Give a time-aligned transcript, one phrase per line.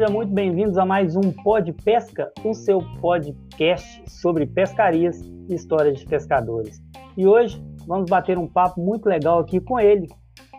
[0.00, 5.98] Sejam muito bem-vindos a mais um Pod Pesca, o seu podcast sobre pescarias e histórias
[5.98, 6.82] de pescadores.
[7.18, 10.08] E hoje vamos bater um papo muito legal aqui com ele,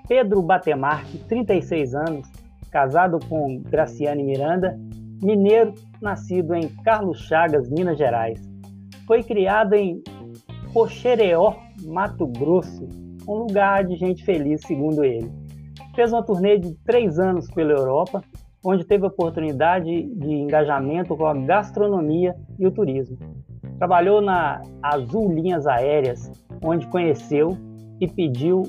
[0.07, 2.31] Pedro Batemarque, 36 anos,
[2.69, 4.79] casado com Graciane Miranda,
[5.23, 8.39] mineiro, nascido em Carlos Chagas, Minas Gerais.
[9.07, 10.03] Foi criado em
[10.71, 11.55] Poxereó,
[11.87, 12.87] Mato Grosso,
[13.27, 15.31] um lugar de gente feliz, segundo ele.
[15.95, 18.23] Fez uma turnê de três anos pela Europa,
[18.63, 23.17] onde teve oportunidade de engajamento com a gastronomia e o turismo.
[23.77, 26.31] Trabalhou na Azul Linhas Aéreas,
[26.63, 27.57] onde conheceu
[27.99, 28.63] e pediu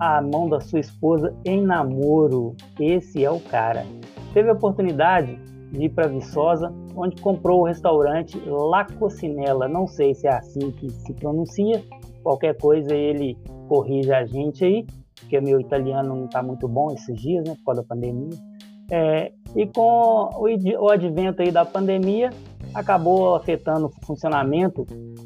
[0.00, 2.54] a mão da sua esposa em namoro.
[2.80, 3.84] Esse é o cara.
[4.32, 5.38] Teve a oportunidade
[5.70, 9.68] de ir para Viçosa, onde comprou o restaurante La Cocinella.
[9.68, 11.82] Não sei se é assim que se pronuncia.
[12.22, 13.36] Qualquer coisa ele
[13.68, 14.86] corrige a gente aí,
[15.20, 18.53] porque meu italiano não está muito bom esses dias, né, por causa da pandemia.
[18.90, 22.30] É, e com o, o advento aí da pandemia,
[22.74, 24.84] acabou afetando o funcionamento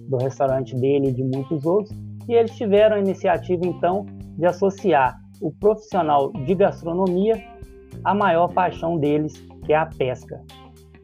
[0.08, 1.96] do restaurante dele e de muitos outros.
[2.28, 4.04] E eles tiveram a iniciativa, então,
[4.36, 7.42] de associar o profissional de gastronomia
[8.04, 9.32] à maior paixão deles,
[9.64, 10.40] que é a pesca.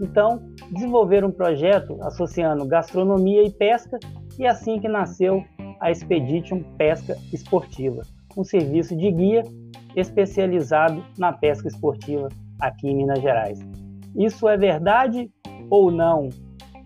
[0.01, 3.99] Então, desenvolveram um projeto associando gastronomia e pesca,
[4.39, 5.43] e assim que nasceu
[5.81, 8.03] a Expedition Pesca Esportiva,
[8.37, 9.43] um serviço de guia
[9.97, 12.29] especializado na pesca esportiva
[12.61, 13.59] aqui em Minas Gerais.
[14.17, 15.31] Isso é verdade
[15.71, 16.29] ou não?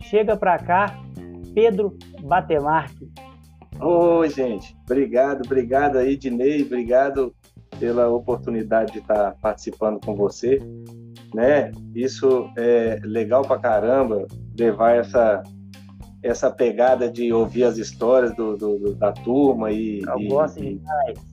[0.03, 0.99] Chega para cá,
[1.55, 3.11] Pedro Batemarque.
[3.81, 4.77] Oi, gente.
[4.85, 6.63] Obrigado, obrigado aí, Dinei.
[6.63, 7.35] Obrigado
[7.79, 10.59] pela oportunidade de estar participando com você.
[11.35, 11.71] Né?
[11.95, 14.27] Isso é legal pra caramba,
[14.59, 15.43] levar essa,
[16.23, 20.01] essa pegada de ouvir as histórias do, do da turma e.
[20.01, 21.28] Eu e, gosto demais.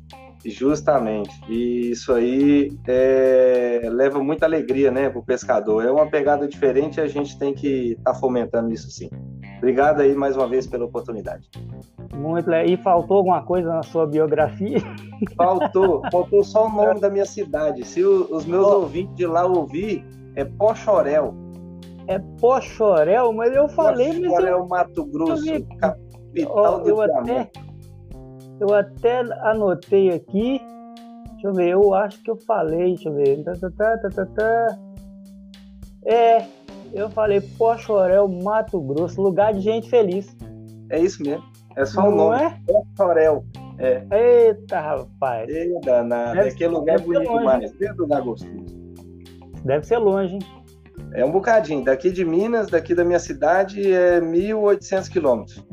[0.45, 1.33] Justamente.
[1.49, 5.83] E isso aí é, leva muita alegria né, para o pescador.
[5.83, 9.09] É uma pegada diferente e a gente tem que estar tá fomentando isso sim.
[9.57, 11.49] Obrigado aí mais uma vez pela oportunidade.
[12.13, 12.67] Muito legal.
[12.67, 14.77] E faltou alguma coisa na sua biografia?
[15.35, 16.01] Faltou.
[16.11, 17.83] Faltou só o nome da minha cidade.
[17.83, 18.81] Se o, os meus oh.
[18.81, 20.05] ouvintes de lá ouvir,
[20.35, 21.33] é Pochorel.
[22.07, 23.33] É Pochorel?
[23.33, 24.21] Mas eu falei...
[24.21, 24.67] Pochorel, eu...
[24.67, 25.45] Mato Grosso,
[25.79, 27.49] capital oh, do eu até
[28.59, 30.61] eu até anotei aqui.
[31.31, 33.43] Deixa eu ver, eu acho que eu falei, deixa eu ver.
[33.43, 34.79] Tá, tá, tá, tá, tá.
[36.05, 36.45] É,
[36.93, 40.35] eu falei Pochorel, Mato Grosso, lugar de gente feliz.
[40.89, 41.43] É isso mesmo.
[41.75, 42.41] É só o nome.
[42.41, 42.57] É?
[42.95, 43.43] Pochorel.
[43.77, 44.05] É.
[44.11, 45.49] Eita, rapaz.
[45.49, 46.35] Eita, danado.
[46.35, 47.45] Deve, Aquele lugar é bonito longe.
[47.45, 47.71] mais.
[47.73, 48.65] Dentro lugar gostoso.
[49.65, 50.39] Deve ser longe, hein?
[51.13, 51.83] É um bocadinho.
[51.83, 55.65] Daqui de Minas, daqui da minha cidade, é 1.800 quilômetros.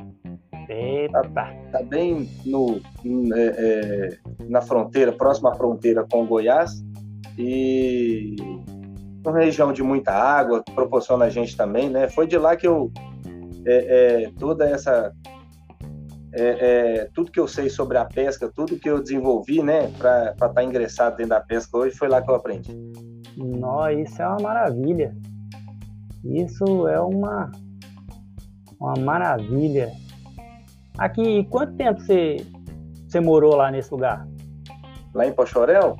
[0.72, 1.22] Eita.
[1.34, 2.81] Tá, tá bem no,
[3.34, 4.19] é, é,
[4.49, 6.83] na fronteira, próxima à fronteira com Goiás.
[7.38, 8.37] E
[9.25, 12.09] uma região de muita água, proporciona a gente também, né?
[12.09, 12.91] Foi de lá que eu.
[13.65, 15.12] É, é toda essa.
[16.34, 20.31] É, é, tudo que eu sei sobre a pesca, tudo que eu desenvolvi, né, para
[20.31, 22.75] estar tá ingressado dentro da pesca hoje, foi lá que eu aprendi.
[23.37, 25.15] Nossa, isso é uma maravilha.
[26.25, 27.53] Isso é uma,
[28.81, 29.93] uma maravilha.
[30.98, 32.36] Aqui, quanto tempo você,
[33.08, 34.26] você morou lá nesse lugar?
[35.14, 35.97] Lá em Pochorel?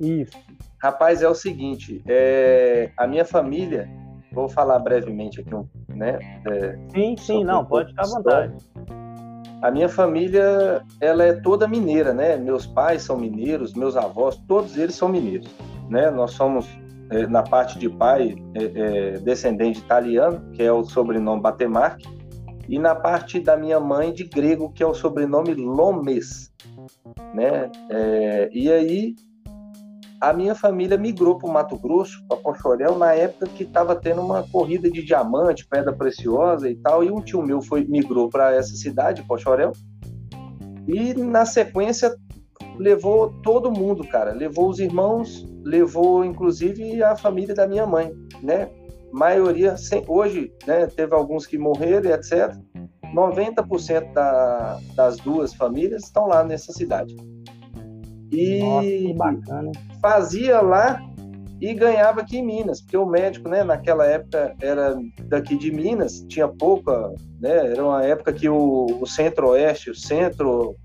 [0.00, 0.36] Isso.
[0.80, 3.88] Rapaz, é o seguinte, é, a minha família,
[4.32, 5.50] vou falar brevemente aqui,
[5.88, 6.18] né?
[6.46, 8.54] É, sim, sim, não, um pode ficar à vontade.
[9.60, 12.36] A minha família, ela é toda mineira, né?
[12.36, 15.52] Meus pais são mineiros, meus avós, todos eles são mineiros,
[15.88, 16.10] né?
[16.12, 16.68] Nós somos,
[17.10, 22.08] é, na parte de pai, é, é, descendente italiano, que é o sobrenome Batemarque,
[22.68, 26.52] e na parte da minha mãe de grego, que é o sobrenome Lomes,
[27.34, 27.70] né?
[27.90, 29.14] É, e aí
[30.20, 34.20] a minha família migrou para o Mato Grosso, para Pochorel, na época que estava tendo
[34.20, 38.54] uma corrida de diamante, pedra preciosa e tal, e um tio meu foi migrou para
[38.54, 39.72] essa cidade, Pochorel,
[40.86, 42.14] e na sequência
[42.78, 48.12] levou todo mundo, cara, levou os irmãos, levou inclusive a família da minha mãe,
[48.42, 48.68] né?
[49.12, 49.74] Maioria,
[50.06, 52.54] hoje, né, teve alguns que morreram e etc.
[53.14, 57.16] 90% da, das duas famílias estão lá nessa cidade.
[58.30, 61.00] E Nossa, fazia lá
[61.60, 66.24] e ganhava aqui em Minas, porque o médico, né, naquela época era daqui de Minas,
[66.28, 70.76] tinha pouca, né, era uma época que o, o centro-oeste, o centro,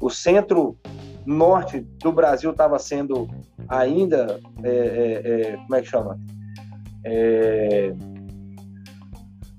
[0.00, 0.76] o centro
[1.24, 3.28] norte do Brasil estava sendo
[3.68, 6.18] ainda, é, é, é, como é que chama?
[7.04, 7.94] É,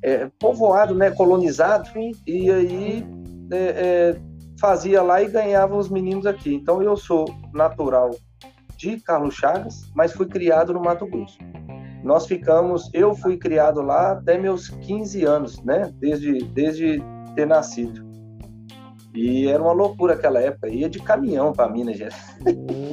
[0.02, 1.90] é, povoado, né, colonizado,
[2.28, 3.06] e aí
[3.52, 4.16] é, é,
[4.60, 6.54] fazia lá e ganhava os meninos aqui.
[6.54, 8.12] Então eu sou natural
[8.78, 11.38] de Carlos Chagas, mas fui criado no Mato Grosso.
[12.04, 15.94] nós ficamos, eu fui criado lá até meus 15 anos, né?
[16.00, 17.02] Desde, desde
[17.36, 18.13] ter nascido.
[19.14, 20.70] E era uma loucura aquela época.
[20.70, 22.38] Ia de caminhão para Minas Gerais.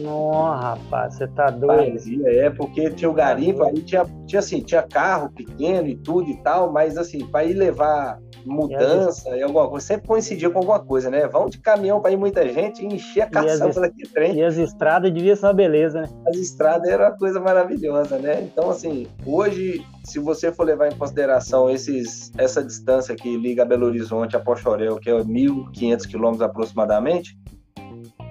[0.02, 1.92] Nossa, rapaz, você tá doido.
[1.92, 6.28] Fazia, é, porque tinha o garimpo, aí tinha, tinha assim, tinha carro pequeno e tudo
[6.28, 10.80] e tal, mas assim, para ir levar mudança e alguma coisa, sempre coincidia com alguma
[10.80, 11.26] coisa, né?
[11.26, 14.36] Vão de caminhão para ir muita gente e encher a caçamba daquele trem.
[14.36, 16.08] E as estradas devia ser uma beleza, né?
[16.26, 18.42] As estradas era uma coisa maravilhosa, né?
[18.42, 23.86] Então, assim, hoje, se você for levar em consideração esses, essa distância que liga Belo
[23.86, 27.38] Horizonte a Pochorel, que é 1.500 quilômetros aproximadamente,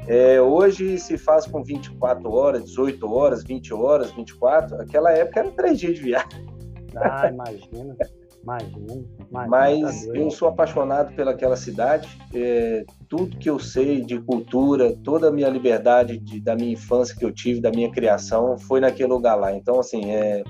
[0.08, 4.82] é, hoje se faz com 24 horas, 18 horas, 20 horas, 24.
[4.82, 6.48] Aquela época era três dias de viagem.
[6.96, 7.96] Ah, imagina.
[8.44, 12.08] Imagina, imagina, Mas tá eu sou apaixonado pelaquela cidade.
[12.34, 17.16] É, tudo que eu sei de cultura, toda a minha liberdade de, da minha infância
[17.16, 19.54] que eu tive, da minha criação, foi naquele lugar lá.
[19.54, 20.44] Então, assim, é,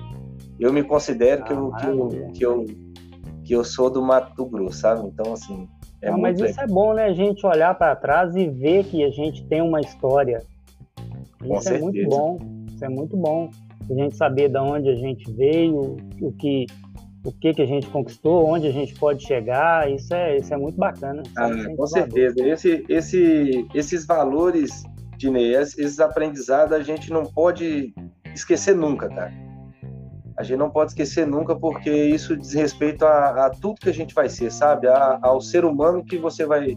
[0.58, 2.64] eu me considero ah, que, eu, que, eu, que, eu,
[3.44, 5.06] que eu sou do Mato Grosso, sabe?
[5.08, 5.68] Então, assim.
[6.02, 6.50] É Não, mas legal.
[6.50, 7.04] isso é bom, né?
[7.06, 10.42] A gente olhar para trás e ver que a gente tem uma história.
[11.40, 11.84] Isso Com é certeza.
[11.84, 12.38] muito bom.
[12.68, 13.50] Isso é muito bom.
[13.90, 16.66] A gente saber de onde a gente veio, o que
[17.24, 20.56] o que, que a gente conquistou, onde a gente pode chegar, isso é, isso é
[20.56, 21.22] muito bacana.
[21.36, 22.46] Ah, é com certeza.
[22.46, 24.84] Esse, esse, esses valores,
[25.16, 27.94] Dinei, esses aprendizados, a gente não pode
[28.34, 29.32] esquecer nunca, cara.
[30.36, 33.94] A gente não pode esquecer nunca, porque isso diz respeito a, a tudo que a
[33.94, 34.88] gente vai ser, sabe?
[34.88, 36.74] A, ao ser humano que você vai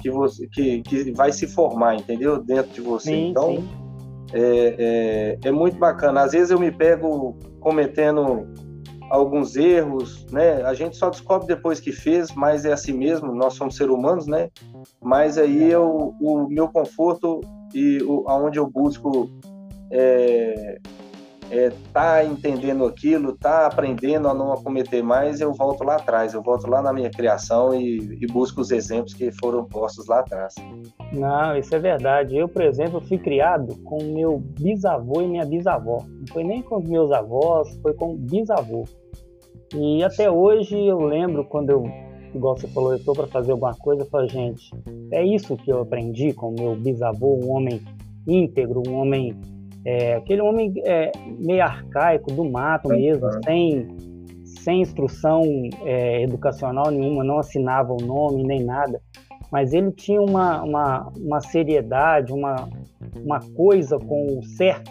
[0.00, 2.40] que você que, que vai se formar, entendeu?
[2.40, 3.10] Dentro de você.
[3.10, 3.68] Sim, então, sim.
[4.32, 6.20] É, é, é muito bacana.
[6.22, 8.46] Às vezes eu me pego cometendo
[9.10, 10.62] alguns erros, né?
[10.62, 14.26] A gente só descobre depois que fez, mas é assim mesmo, nós somos seres humanos,
[14.26, 14.48] né?
[15.02, 17.40] Mas aí eu, o meu conforto
[17.74, 19.30] e o, aonde eu busco
[19.90, 20.78] é,
[21.50, 26.42] é, tá entendendo aquilo, tá aprendendo a não cometer mais, eu volto lá atrás, eu
[26.42, 30.54] volto lá na minha criação e, e busco os exemplos que foram postos lá atrás.
[31.12, 32.36] Não, isso é verdade.
[32.36, 36.02] Eu, por exemplo, fui criado com meu bisavô e minha bisavó.
[36.08, 38.84] Não foi nem com os meus avós, foi com o bisavô.
[39.74, 41.84] E até hoje eu lembro quando eu,
[42.34, 44.70] igual você falou, eu estou para fazer alguma coisa, eu falo, gente,
[45.12, 47.80] é isso que eu aprendi com meu bisavô, um homem
[48.26, 49.36] íntegro, um homem
[49.86, 53.86] é, aquele homem é, meio arcaico, do mato mesmo, sem,
[54.44, 55.42] sem instrução
[55.84, 59.00] é, educacional nenhuma, não assinava o nome nem nada,
[59.52, 62.68] mas ele tinha uma, uma, uma seriedade, uma,
[63.24, 64.90] uma coisa com o certo.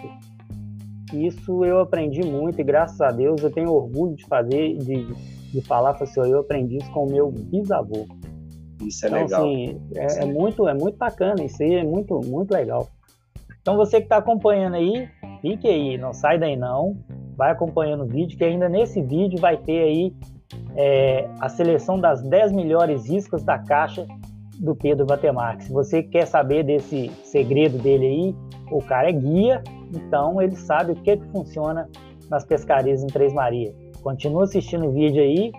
[1.13, 5.13] Isso eu aprendi muito e graças a Deus eu tenho orgulho de fazer, de,
[5.51, 8.07] de falar para o senhor, eu aprendi isso com o meu bisavô.
[8.81, 9.41] Isso é então, legal.
[9.41, 12.87] Assim, é, é, muito, é muito bacana, isso aí é muito, muito legal.
[13.65, 15.09] Então você que está acompanhando aí,
[15.41, 16.95] fique aí, não sai daí não,
[17.35, 20.13] vai acompanhando o vídeo, que ainda nesse vídeo vai ter aí
[20.75, 24.05] é, a seleção das 10 melhores iscas da caixa
[24.59, 25.63] do Pedro Batemarque.
[25.63, 28.35] Se você quer saber desse segredo dele aí,
[28.71, 31.89] o cara é guia, então ele sabe o que, é que funciona
[32.29, 33.73] nas pescarias em Três Marias.
[34.03, 35.51] Continua assistindo o vídeo aí,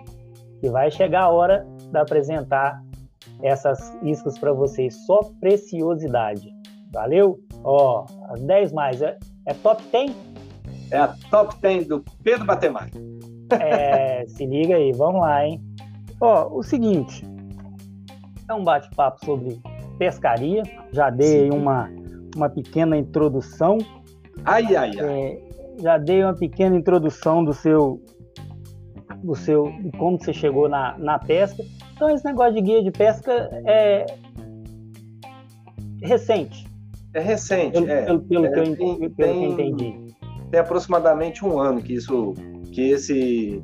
[0.61, 2.81] que vai chegar a hora de apresentar
[3.43, 4.95] essas iscas para vocês.
[5.05, 6.56] Só preciosidade.
[6.97, 7.39] Valeu?
[7.63, 9.03] Ó, as 10 mais.
[9.03, 10.11] É, é top 10?
[10.89, 12.89] É a top 10 do Pedro Batemar.
[13.51, 15.61] É, se liga aí, vamos lá, hein?
[16.19, 17.23] Ó, o seguinte.
[18.49, 19.61] É um bate-papo sobre
[19.99, 20.63] pescaria.
[20.91, 21.87] Já dei uma,
[22.35, 23.77] uma pequena introdução.
[24.43, 25.07] Ai, ai, ai.
[25.07, 25.41] É,
[25.79, 28.01] já dei uma pequena introdução do seu
[29.23, 31.63] do seu de como você chegou na, na pesca.
[31.93, 34.07] Então esse negócio de guia de pesca é
[36.01, 36.65] recente.
[37.17, 38.05] É recente, é.
[38.05, 40.15] Pelo, pelo, é, que, eu, tem, pelo tem, que eu entendi.
[40.51, 42.35] Tem aproximadamente um ano que isso,
[42.71, 43.59] que esse,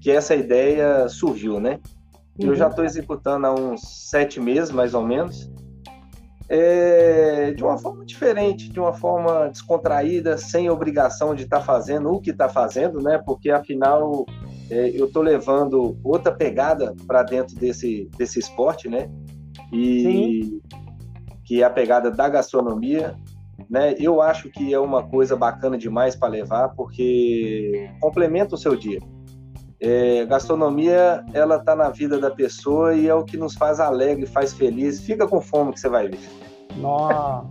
[0.00, 1.80] que essa ideia surgiu, né?
[2.38, 2.50] Uhum.
[2.50, 5.50] Eu já estou executando há uns sete meses, mais ou menos.
[6.48, 12.12] É, de uma forma diferente, de uma forma descontraída, sem obrigação de estar tá fazendo
[12.12, 13.20] o que está fazendo, né?
[13.26, 14.24] Porque afinal
[14.70, 19.10] é, eu estou levando outra pegada para dentro desse, desse esporte, né?
[19.72, 20.83] E Sim
[21.44, 23.14] que é a pegada da gastronomia.
[23.70, 23.94] Né?
[23.98, 28.98] Eu acho que é uma coisa bacana demais para levar, porque complementa o seu dia.
[29.80, 34.26] É, gastronomia, ela tá na vida da pessoa e é o que nos faz alegre,
[34.26, 35.00] faz feliz.
[35.00, 36.20] Fica com fome que você vai ver.
[36.76, 37.46] Nossa.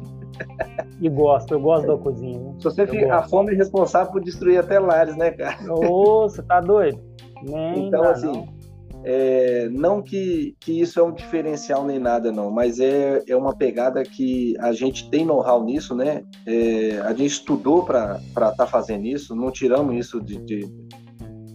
[0.99, 2.39] e gosto, eu gosto da cozinha.
[2.39, 2.55] Né?
[2.57, 5.57] Se você fica, a fome é responsável por destruir até lares, né, cara?
[5.71, 6.99] Ô, você tá doido?
[7.43, 8.62] Nem então, assim, não
[9.03, 13.55] é, não que, que isso é um diferencial nem nada, não, mas é, é uma
[13.55, 16.23] pegada que a gente tem know-how nisso, né?
[16.45, 20.67] É, a gente estudou para estar tá fazendo isso, não tiramos isso de, de,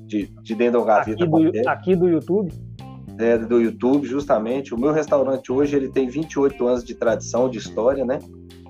[0.07, 1.25] de, de dentro da gaveta.
[1.25, 2.53] Aqui do, aqui do YouTube?
[3.19, 4.75] É, do YouTube, justamente.
[4.75, 8.19] O meu restaurante hoje ele tem 28 anos de tradição, de história, né?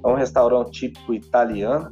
[0.04, 1.90] É um restaurante típico italiano.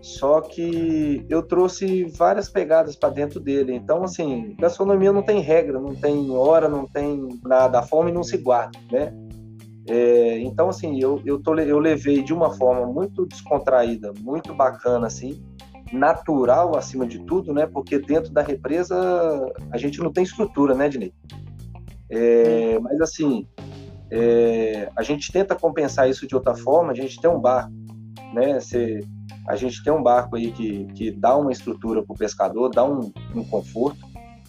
[0.00, 3.74] Só que eu trouxe várias pegadas para dentro dele.
[3.74, 7.80] Então, assim, gastronomia não tem regra, não tem hora, não tem nada.
[7.80, 9.12] A fome não se guarda, né?
[9.88, 15.06] É, então, assim, eu, eu, tô, eu levei de uma forma muito descontraída, muito bacana,
[15.06, 15.42] assim,
[15.92, 17.66] natural acima de tudo, né?
[17.66, 18.96] Porque dentro da represa
[19.72, 21.12] a gente não tem estrutura, né, Dinei?
[22.10, 23.48] É, mas, assim,
[24.10, 26.92] é, a gente tenta compensar isso de outra forma.
[26.92, 27.68] A gente tem um bar,
[28.32, 28.60] né?
[28.60, 29.00] Você
[29.46, 32.84] a gente tem um barco aí que, que dá uma estrutura para o pescador, dá
[32.84, 33.98] um, um conforto.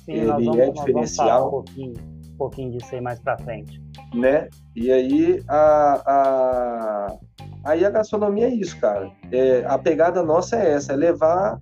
[0.05, 1.48] Sim, ele vamos, é diferencial.
[1.48, 1.93] um pouquinho,
[2.33, 3.81] um pouquinho disso aí mais para frente.
[4.13, 4.50] Né?
[4.75, 7.17] E aí a, a,
[7.63, 9.12] aí a gastronomia é isso, cara.
[9.31, 11.62] É, a pegada nossa é essa, é levar,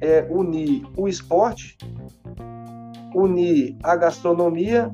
[0.00, 1.76] é, unir o esporte,
[3.14, 4.90] unir a gastronomia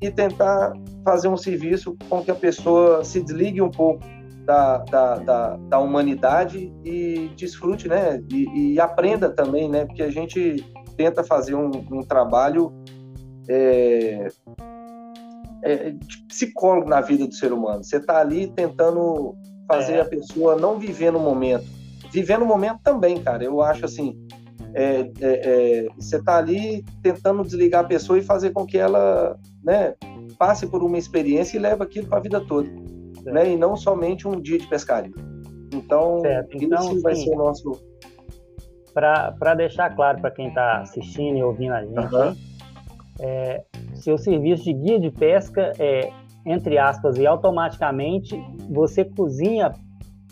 [0.00, 0.72] e tentar
[1.04, 4.04] fazer um serviço com que a pessoa se desligue um pouco
[4.48, 8.18] da, da, da, da humanidade e desfrute, né?
[8.32, 9.84] E, e, aprenda também, né?
[9.84, 10.64] Porque a gente
[10.96, 12.72] tenta fazer um, um trabalho
[13.46, 14.28] é,
[15.62, 17.84] é, de psicólogo na vida do ser humano.
[17.84, 19.36] Você está ali tentando
[19.66, 20.00] fazer é.
[20.00, 21.66] a pessoa não viver no momento.
[22.10, 23.44] Viver no momento também, cara.
[23.44, 24.18] Eu acho assim,
[24.72, 29.38] é, é, é, você está ali tentando desligar a pessoa e fazer com que ela
[29.62, 29.94] né,
[30.38, 32.97] passe por uma experiência e leve aquilo para a vida toda
[33.32, 33.50] né?
[33.50, 35.12] E não somente um dia de pescaria.
[35.72, 36.56] Então, certo.
[36.60, 37.72] então esse vai sim, ser o nosso.
[38.94, 42.36] Para deixar claro para quem está assistindo e ouvindo a gente, uhum.
[43.20, 43.62] é,
[43.94, 46.10] seu serviço de guia de pesca é,
[46.44, 48.36] entre aspas, e automaticamente
[48.68, 49.72] você cozinha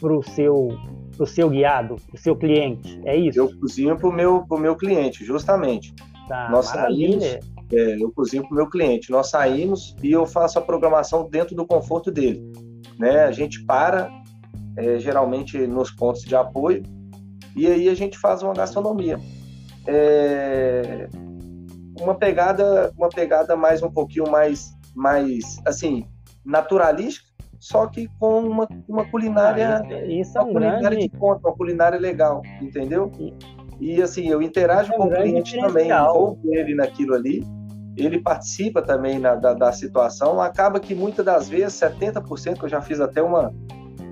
[0.00, 0.68] para o seu
[1.16, 3.38] pro seu guiado, para o seu cliente, é isso?
[3.38, 5.94] Eu cozinho para o meu, pro meu cliente, justamente.
[6.28, 9.10] Tá, Nós saímos, é, eu cozinho para o meu cliente.
[9.10, 12.42] Nós saímos e eu faço a programação dentro do conforto dele
[12.98, 13.24] né?
[13.24, 14.10] A gente para
[14.76, 16.82] é, geralmente nos pontos de apoio
[17.54, 19.18] e aí a gente faz uma gastronomia.
[19.86, 21.08] É,
[22.00, 26.06] uma pegada, uma pegada mais um pouquinho mais, mais assim
[26.44, 27.26] naturalística,
[27.58, 31.08] só que com uma, uma culinária, ah, isso, é uma culinária grande...
[31.08, 33.10] de ponta, uma culinária legal, entendeu?
[33.18, 33.34] E,
[33.80, 37.42] e assim eu interajo é com o cliente também, envolvo ele naquilo ali
[37.96, 40.40] ele participa também na, da, da, situação.
[40.40, 43.54] Acaba que muitas das vezes, 70%, eu já fiz até uma,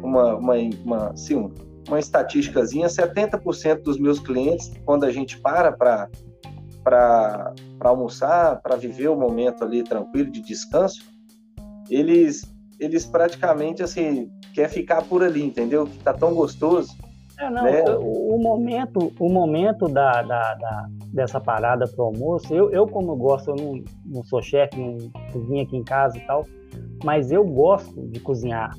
[0.02, 1.14] uma, uma, uma,
[1.86, 6.08] uma estatísticazinha, 70% dos meus clientes, quando a gente para
[6.82, 11.02] para almoçar, para viver o momento ali tranquilo de descanso,
[11.88, 12.44] eles,
[12.78, 15.86] eles praticamente assim quer ficar por ali, entendeu?
[15.86, 16.94] Que tá tão gostoso
[17.38, 17.82] é, não, né?
[17.96, 23.14] o, o, momento, o momento da, da, da dessa parada pro almoço, eu, eu como
[23.16, 24.96] gosto, eu não, não sou chefe, não
[25.32, 26.44] cozinho aqui em casa e tal,
[27.04, 28.70] mas eu gosto de cozinhar.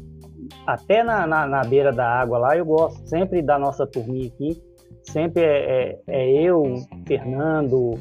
[0.67, 4.61] Até na, na, na, beira da água lá, eu gosto sempre da nossa turminha aqui,
[5.03, 6.63] sempre é, é, é eu,
[7.07, 7.91] Fernando,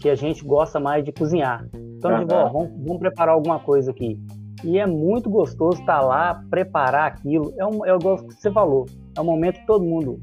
[0.00, 1.66] que a gente gosta mais de cozinhar.
[1.74, 2.26] Então, uhum.
[2.26, 4.18] vamos, vamos preparar alguma coisa aqui.
[4.64, 7.54] E é muito gostoso estar lá, preparar aquilo.
[7.58, 8.86] É, um, é o que você falou.
[9.16, 10.20] É um momento que todo mundo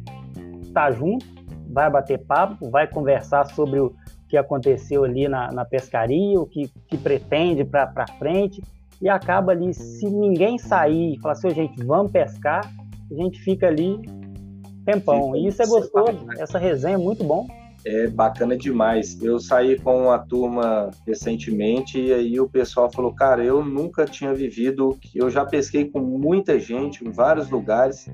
[0.62, 1.26] está junto,
[1.70, 3.94] vai bater papo, vai conversar sobre o
[4.28, 8.62] que aconteceu ali na, na pescaria, o que, que pretende para frente.
[9.02, 12.70] E acaba ali, se ninguém sair e falar assim, gente, vamos pescar,
[13.12, 14.00] a gente fica ali
[14.86, 15.36] tempão.
[15.36, 17.46] E isso é gostoso, essa resenha é muito bom
[17.86, 19.22] é bacana demais.
[19.22, 24.34] Eu saí com uma turma recentemente e aí o pessoal falou, cara, eu nunca tinha
[24.34, 28.08] vivido, eu já pesquei com muita gente em vários lugares,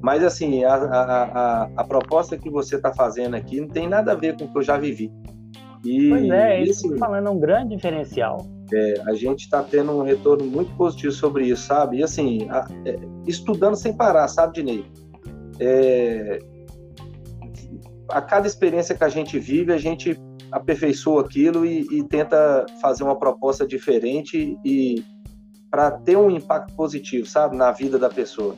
[0.00, 4.12] mas assim, a, a, a, a proposta que você está fazendo aqui não tem nada
[4.12, 5.12] a ver com o que eu já vivi.
[5.84, 8.46] E, pois é, isso assim, falando é um grande diferencial.
[8.72, 11.98] É, a gente está tendo um retorno muito positivo sobre isso, sabe?
[11.98, 14.84] E assim, a, é, estudando sem parar, sabe, Dinei?
[15.58, 16.38] É,
[18.12, 23.02] a cada experiência que a gente vive, a gente aperfeiçoa aquilo e, e tenta fazer
[23.02, 25.02] uma proposta diferente e
[25.70, 28.54] para ter um impacto positivo, sabe, na vida da pessoa.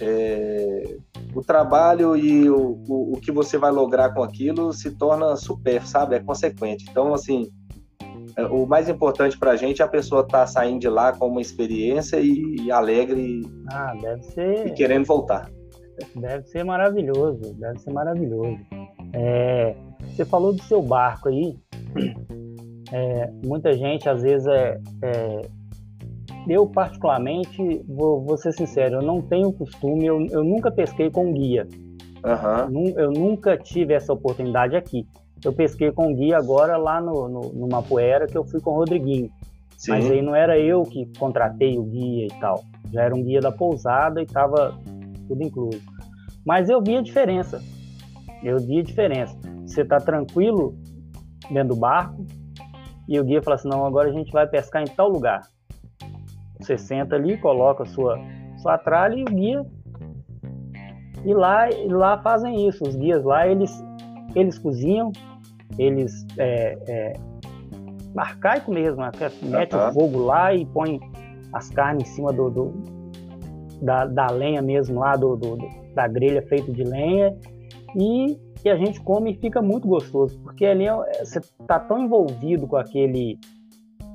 [0.00, 0.96] É,
[1.34, 5.86] o trabalho e o, o, o, que você vai lograr com aquilo se torna super,
[5.86, 6.86] sabe, é consequente.
[6.90, 7.48] Então, assim,
[8.36, 11.12] é, o mais importante para a gente é a pessoa estar tá saindo de lá
[11.12, 13.92] com uma experiência e, e alegre ah,
[14.66, 15.48] e querendo voltar.
[16.14, 18.58] Deve ser maravilhoso, deve ser maravilhoso.
[19.12, 21.56] É, você falou do seu barco aí.
[22.90, 25.42] É, muita gente, às vezes, é, é,
[26.48, 31.30] eu particularmente, vou, vou, ser sincero, eu não tenho costume, eu, eu nunca pesquei com
[31.30, 31.68] guia.
[32.24, 32.94] Uhum.
[32.96, 35.06] Eu nunca tive essa oportunidade aqui.
[35.44, 38.76] Eu pesquei com guia agora lá no, no, no Mapuera, que eu fui com o
[38.76, 39.30] Rodriguinho.
[39.76, 39.92] Sim.
[39.92, 42.64] Mas aí não era eu que contratei o guia e tal.
[42.92, 44.74] Já era um guia da pousada e estava
[45.28, 45.80] tudo incluso.
[46.44, 47.62] Mas eu vi a diferença.
[48.42, 49.36] Eu vi a diferença.
[49.66, 50.74] Você está tranquilo
[51.50, 52.24] dentro do barco
[53.08, 55.42] e o guia fala assim: não, agora a gente vai pescar em tal lugar.
[56.60, 58.18] Você senta ali, coloca a sua,
[58.58, 59.66] sua tralha e o guia.
[61.24, 62.82] E lá, e lá fazem isso.
[62.84, 63.72] Os guias lá, eles,
[64.34, 65.12] eles cozinham,
[65.78, 67.12] eles é, é,
[68.16, 69.10] arcaico mesmo, né?
[69.42, 71.00] mete o fogo lá e põe
[71.52, 72.97] as carnes em cima do, do
[73.80, 75.58] da, da, lenha mesmo lá, do, do,
[75.94, 77.36] da grelha feita de lenha,
[77.96, 81.98] e, e, a gente come e fica muito gostoso, porque ali é, você está tão
[81.98, 83.38] envolvido com aquele,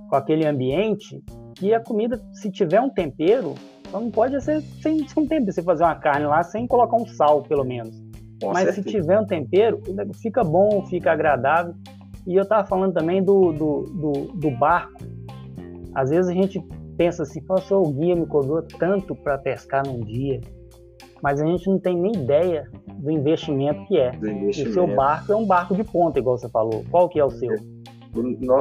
[0.09, 1.23] com aquele ambiente
[1.55, 3.55] que a comida, se tiver um tempero,
[3.91, 7.05] não pode ser sem, sem um tempero, você fazer uma carne lá sem colocar um
[7.05, 7.95] sal, pelo menos.
[8.41, 8.89] Com Mas certeza.
[8.89, 9.81] se tiver um tempero,
[10.21, 11.73] fica bom, fica agradável.
[12.25, 14.97] E eu estava falando também do, do, do, do, barco.
[15.93, 16.61] Às vezes a gente
[16.97, 20.39] pensa assim, o guia me cobrou tanto para pescar num dia,
[21.21, 24.15] mas a gente não tem nem ideia do investimento que é.
[24.15, 24.69] Investimento.
[24.69, 26.83] O seu barco é um barco de ponta, igual você falou.
[26.89, 27.55] Qual que é o seu?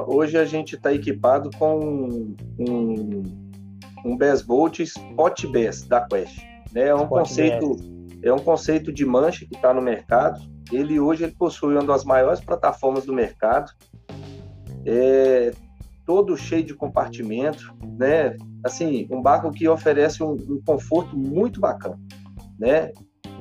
[0.07, 3.23] Hoje a gente está equipado com um, um,
[4.05, 6.39] um Bass Boat Spot Bass da Quest.
[6.73, 6.89] Né?
[6.89, 7.77] É um conceito
[8.25, 10.41] é um conceito de mancha que está no mercado
[10.73, 13.71] ele hoje ele possui uma das maiores plataformas do mercado,
[14.87, 15.53] é,
[16.13, 18.37] todo cheio de compartimento, né?
[18.63, 21.99] Assim, um barco que oferece um, um conforto muito bacana,
[22.59, 22.93] né?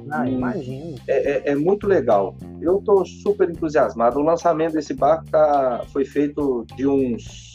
[0.09, 0.95] Ah, imagino.
[1.05, 2.33] É, é, é, muito legal.
[2.61, 4.19] Eu estou super entusiasmado.
[4.19, 7.50] O lançamento desse barco tá, foi feito de uns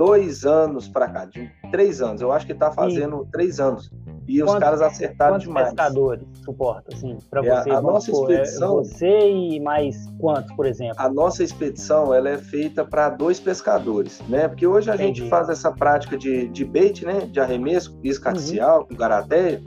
[0.00, 2.22] dois anos para cá, de três anos.
[2.22, 3.28] Eu acho que está fazendo Sim.
[3.30, 3.92] três anos.
[4.26, 5.66] E quantos, os caras acertaram quantos demais.
[5.66, 7.70] pescadores suporta, assim, para é, você?
[7.70, 8.80] A nossa é expedição...
[8.80, 10.94] É você e mais quantos, por exemplo?
[10.96, 14.48] A nossa expedição, ela é feita para dois pescadores, né?
[14.48, 15.20] Porque hoje a Entendi.
[15.20, 17.28] gente faz essa prática de, de bait, né?
[17.30, 18.84] De arremesso, isca uhum.
[18.84, 19.60] com garateia.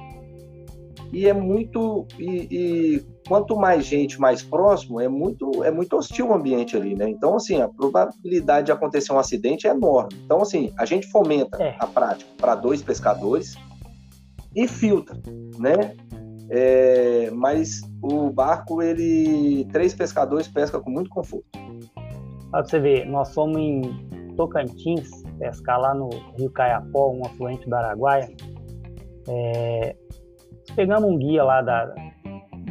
[1.14, 2.08] E é muito...
[2.18, 6.96] E, e, quanto mais gente mais próximo, é muito, é muito hostil o ambiente ali,
[6.96, 7.10] né?
[7.10, 10.20] Então, assim, a probabilidade de acontecer um acidente é enorme.
[10.26, 11.76] Então, assim, a gente fomenta é.
[11.80, 13.56] a prática para dois pescadores
[14.56, 15.16] e filtra,
[15.58, 15.96] né?
[16.50, 21.46] É, mas o barco, ele três pescadores pesca com muito conforto.
[22.52, 23.82] Pra você ver, nós fomos em
[24.36, 28.30] Tocantins pescar lá no Rio Caiapó, um afluente do Araguaia.
[29.28, 29.96] É,
[30.76, 31.94] pegamos um guia lá da,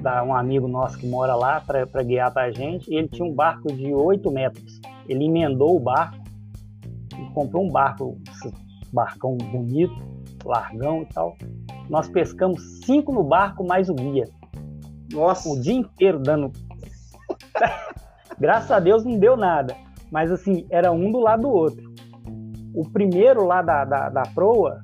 [0.01, 2.91] da um amigo nosso que mora lá para guiar para a gente.
[2.91, 4.81] E ele tinha um barco de 8 metros.
[5.09, 6.17] Ele emendou o barco
[7.19, 8.19] e comprou um barco,
[8.93, 9.95] barcão bonito,
[10.45, 11.37] largão e tal.
[11.89, 14.29] Nós pescamos cinco no barco mais o guia.
[15.13, 15.49] Nossa.
[15.49, 16.53] O dia inteiro dando.
[18.39, 19.77] Graças a Deus não deu nada.
[20.11, 21.93] Mas assim, era um do lado do outro.
[22.75, 24.81] O primeiro lá da, da, da proa,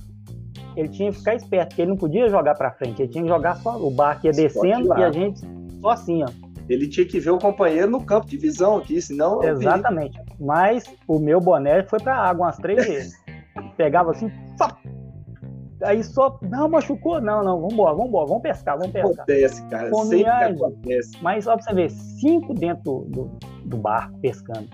[0.81, 3.29] ele tinha que ficar esperto, porque ele não podia jogar para frente, ele tinha que
[3.29, 3.77] jogar só.
[3.77, 5.41] O barco ia descendo e a gente
[5.81, 6.29] só assim, ó.
[6.69, 9.43] Ele tinha que ver o companheiro no campo de visão aqui, senão.
[9.43, 10.21] Exatamente.
[10.39, 13.13] Mas o meu boné foi para água umas três vezes.
[13.77, 14.31] Pegava assim,
[15.83, 17.21] Aí só, não, machucou?
[17.21, 19.13] Não, não, vambora, vambora, vamos pescar, vamos pescar.
[19.13, 21.13] Acontece, cara, Come sempre acontece.
[21.23, 23.31] Mas só pra você ver, cinco dentro do,
[23.65, 24.69] do barco pescando.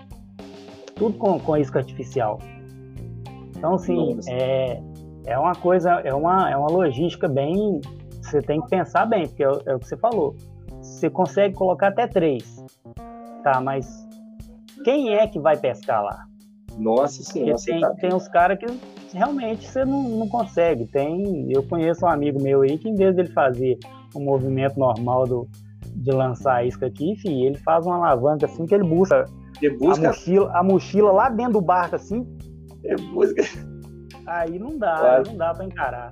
[0.95, 2.39] Tudo com, com isca artificial.
[3.55, 4.81] Então, assim, é,
[5.25, 7.81] é uma coisa, é uma, é uma logística bem.
[8.21, 10.35] Você tem que pensar bem, porque é, é o que você falou.
[10.81, 12.63] Você consegue colocar até três.
[13.43, 13.87] Tá, mas
[14.83, 16.25] quem é que vai pescar lá?
[16.77, 17.57] Nossa senhora.
[17.63, 17.89] Tem, tá...
[17.95, 18.65] tem uns caras que
[19.13, 20.85] realmente você não, não consegue.
[20.85, 23.77] Tem, eu conheço um amigo meu aí que em vez dele fazer
[24.15, 25.47] um movimento normal do,
[25.95, 29.25] de lançar a isca aqui, enfim, ele faz uma alavanca assim que ele busca,
[29.61, 30.07] ele busca...
[30.07, 32.25] A, mochila, a mochila lá dentro do barco assim.
[32.83, 33.41] Ele busca.
[34.25, 35.23] Aí não dá, claro.
[35.27, 36.09] não dá para encarar.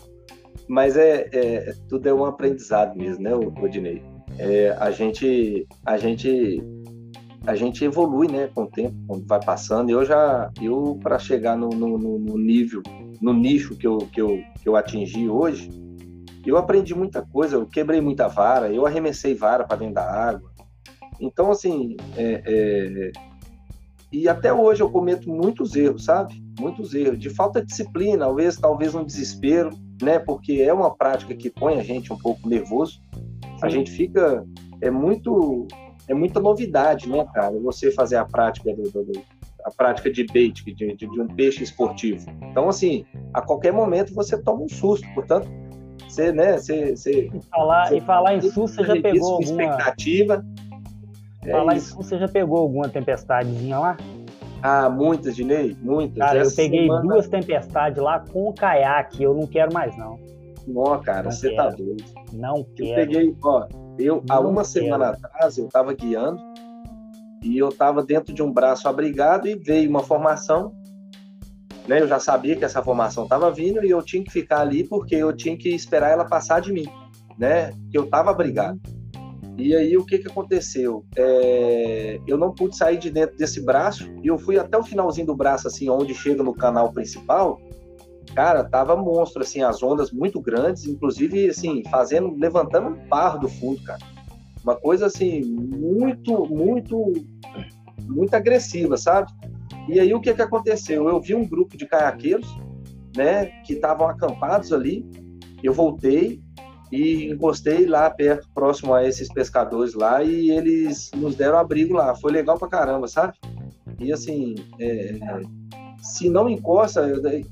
[0.67, 4.04] Mas é, é, tudo é um aprendizado mesmo, né, Odinei?
[4.38, 6.63] É, a gente a gente
[7.45, 9.89] a gente evolui, né, com o tempo, quando vai passando.
[9.89, 12.82] Eu já, eu para chegar no, no, no, nível,
[13.21, 15.69] no nicho que eu, que eu, que eu atingi hoje,
[16.45, 17.58] eu aprendi muita coisa.
[17.58, 20.52] Eu quebrei muita vara, eu arremessei vara para dentro da água.
[21.19, 23.12] Então, assim, é, é...
[24.13, 26.41] e até hoje eu cometo muitos erros, sabe?
[26.60, 30.19] Muitos erros de falta de disciplina, talvez, talvez um desespero, né?
[30.19, 33.02] Porque é uma prática que põe a gente um pouco nervoso.
[33.62, 34.45] A gente fica
[34.82, 35.67] é muito
[36.08, 37.58] é muita novidade, né, cara?
[37.62, 39.21] Você fazer a prática do, do, do
[39.65, 42.30] a prática de bait, de, de, de, um peixe esportivo.
[42.52, 45.08] Então, assim, a qualquer momento você toma um susto.
[45.13, 45.47] Portanto,
[46.08, 46.95] você, né, você...
[46.95, 49.63] você e falar, você, e falar em susto, você já pegou alguma...
[49.63, 50.45] expectativa.
[51.51, 53.97] Falar é em susto, você já pegou alguma tempestadezinha lá?
[54.62, 56.17] Ah, muitas, Dinei, muitas.
[56.17, 57.01] Cara, Essa eu peguei semana...
[57.01, 60.17] duas tempestades lá com o caiaque, eu não quero mais, não.
[60.65, 62.03] Não, cara, você tá doido.
[62.32, 62.89] Não quero.
[62.89, 63.67] Eu peguei, ó,
[63.99, 64.65] eu, não há uma quero.
[64.65, 66.41] semana atrás, eu tava guiando
[67.43, 70.73] e eu tava dentro de um braço abrigado e veio uma formação,
[71.86, 71.99] né?
[72.01, 75.15] Eu já sabia que essa formação tava vindo e eu tinha que ficar ali porque
[75.15, 76.88] eu tinha que esperar ela passar de mim,
[77.38, 77.71] né?
[77.91, 78.79] Que eu tava abrigado.
[79.57, 81.05] E aí o que que aconteceu?
[81.15, 85.27] É, eu não pude sair de dentro desse braço e eu fui até o finalzinho
[85.27, 87.61] do braço, assim, onde chega no canal principal.
[88.35, 93.47] Cara, tava monstro, assim, as ondas muito grandes, inclusive, assim, fazendo, levantando um barro do
[93.47, 93.99] fundo, cara.
[94.63, 97.13] Uma coisa, assim, muito, muito,
[98.07, 99.31] muito agressiva, sabe?
[99.87, 101.07] E aí o que que aconteceu?
[101.07, 102.47] Eu vi um grupo de caiaqueiros,
[103.15, 105.05] né, que estavam acampados ali.
[105.61, 106.41] Eu voltei,
[106.93, 112.15] e encostei lá perto, próximo a esses pescadores lá, e eles nos deram abrigo lá.
[112.15, 113.34] Foi legal pra caramba, sabe?
[113.99, 115.17] E assim, é,
[116.03, 117.01] se não encosta,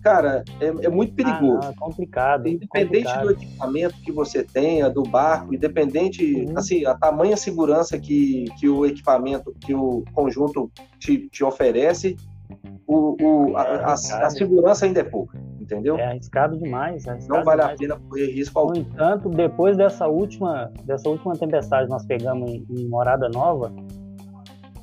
[0.04, 1.58] cara, é, é muito perigoso.
[1.58, 2.47] Ah, não, é complicado.
[2.47, 3.23] Independente complicado.
[3.25, 6.58] do equipamento que você tenha, do barco, independente, uhum.
[6.58, 12.15] assim, a tamanha segurança que, que o equipamento, que o conjunto te, te oferece,
[12.86, 15.39] o, o a, a, a, segurança ainda é pouca
[15.71, 15.97] entendeu?
[15.97, 17.05] É arriscado demais.
[17.05, 17.75] É arriscado não vale demais.
[17.75, 18.73] a pena correr risco algum.
[18.73, 23.71] No entanto, depois dessa última, dessa última tempestade que nós pegamos em, em Morada Nova,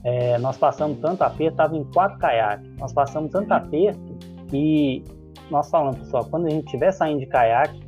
[0.05, 5.05] é, nós passamos tanto aperto, estava em quatro caiaques, nós passamos tanto aperto que
[5.51, 7.81] nós falamos, pessoal, quando a gente estiver saindo de caiaque,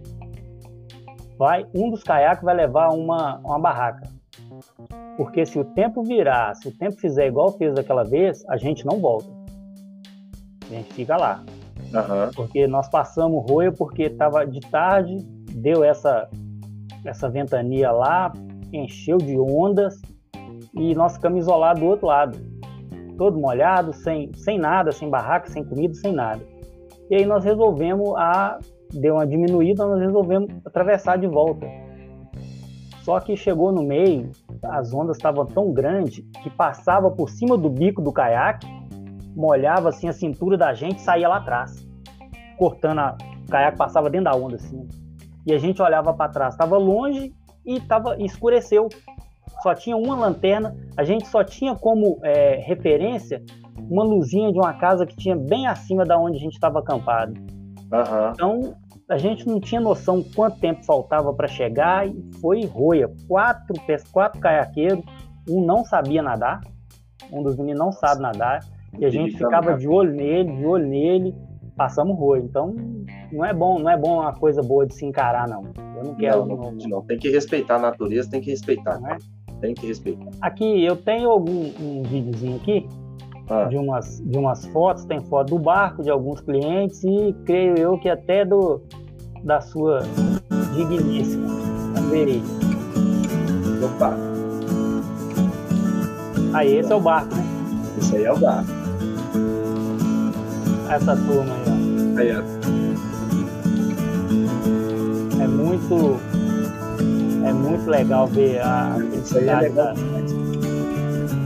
[1.39, 4.09] vai, um dos caiaques vai levar uma, uma barraca.
[5.17, 8.85] Porque se o tempo virar, se o tempo fizer igual fez daquela vez, a gente
[8.85, 9.31] não volta.
[10.71, 11.43] A gente fica lá.
[11.93, 12.31] Uhum.
[12.35, 15.17] Porque nós passamos roia porque estava de tarde,
[15.53, 16.29] deu essa,
[17.05, 18.33] essa ventania lá,
[18.73, 20.01] encheu de ondas
[20.75, 22.39] e nós ficamos isolados do outro lado.
[23.19, 26.41] Todo molhado, sem, sem nada, sem barraca, sem comida, sem nada.
[27.11, 28.59] E aí nós resolvemos a.
[28.93, 31.67] Deu uma diminuída, nós resolvemos atravessar de volta.
[33.03, 34.31] Só que chegou no meio,
[34.65, 38.67] as ondas estavam tão grandes que passava por cima do bico do caiaque
[39.35, 41.87] molhava assim a cintura da gente e saía lá atrás,
[42.59, 43.17] cortando a
[43.47, 44.87] o caiaque passava dentro da onda assim.
[45.45, 47.35] E a gente olhava para trás, estava longe
[47.67, 48.89] e tava escureceu.
[49.63, 53.43] Só tinha uma lanterna, a gente só tinha como é, referência
[53.91, 57.35] uma luzinha de uma casa que tinha bem acima da onde a gente estava acampado.
[57.35, 58.31] Uhum.
[58.33, 58.77] Então
[59.09, 63.11] a gente não tinha noção quanto tempo faltava para chegar e foi roia.
[63.27, 63.75] Quatro,
[64.13, 65.05] quatro caiaqueiros,
[65.49, 66.61] um não sabia nadar,
[67.33, 68.61] um dos meninos não sabe nadar.
[68.99, 71.35] E a gente ficava de olho nele, de olho nele,
[71.77, 72.43] passamos rolo.
[72.45, 72.75] Então,
[73.33, 75.65] não é bom, não é bom uma coisa boa de se encarar, não.
[75.97, 76.45] Eu não quero.
[76.45, 77.03] Não, não, não.
[77.03, 79.01] tem que respeitar a natureza, tem que respeitar.
[79.01, 79.19] Não é?
[79.61, 80.31] Tem que respeitar.
[80.41, 82.87] Aqui, eu tenho algum um videozinho aqui
[83.49, 83.65] ah.
[83.65, 87.99] de, umas, de umas fotos, tem foto do barco de alguns clientes e creio eu
[87.99, 88.83] que até do
[89.43, 90.01] da sua
[90.75, 91.47] digníssima.
[91.95, 92.43] Vamos ver aí.
[93.83, 94.17] Opa!
[96.53, 97.43] Aí, esse é o barco, né?
[97.99, 98.80] Esse aí é o barco
[100.95, 101.55] essa turma
[102.17, 102.43] aí, ó.
[105.43, 106.21] É muito.
[107.45, 109.95] É muito legal ver a felicidade é da,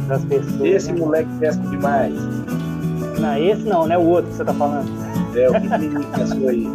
[0.08, 0.60] das pessoas.
[0.62, 0.98] Esse né?
[0.98, 2.14] moleque pesca demais.
[3.20, 3.96] Não, esse não, né?
[3.96, 4.90] O outro que você tá falando.
[5.36, 6.68] É, o pequenininho pescou aí.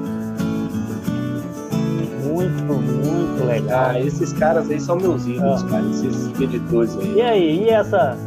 [2.24, 3.90] Muito, muito legal.
[3.90, 5.68] Ah, esses caras aí são meus ídolos, ah.
[5.68, 5.86] cara.
[5.90, 7.14] Esses editores aí.
[7.16, 8.18] E aí, e essa?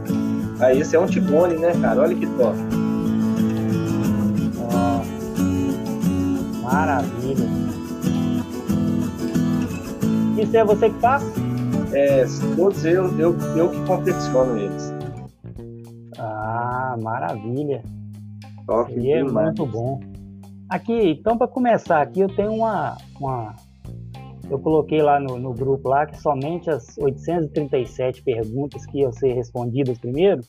[0.60, 2.02] Ah, esse é um Tibone, né, cara?
[2.02, 2.56] Olha que top.
[7.02, 7.46] Maravilha.
[10.40, 11.22] Isso é você que faz?
[11.92, 12.24] É,
[12.56, 14.92] todos eu, eu, eu que confecciono eles.
[16.18, 17.82] Ah, maravilha.
[18.66, 20.00] Top, é muito bom.
[20.68, 23.54] Aqui, então para começar aqui eu tenho uma, uma
[24.48, 29.34] eu coloquei lá no, no, grupo lá que somente as 837 perguntas que iam ser
[29.34, 30.40] respondidas primeiro.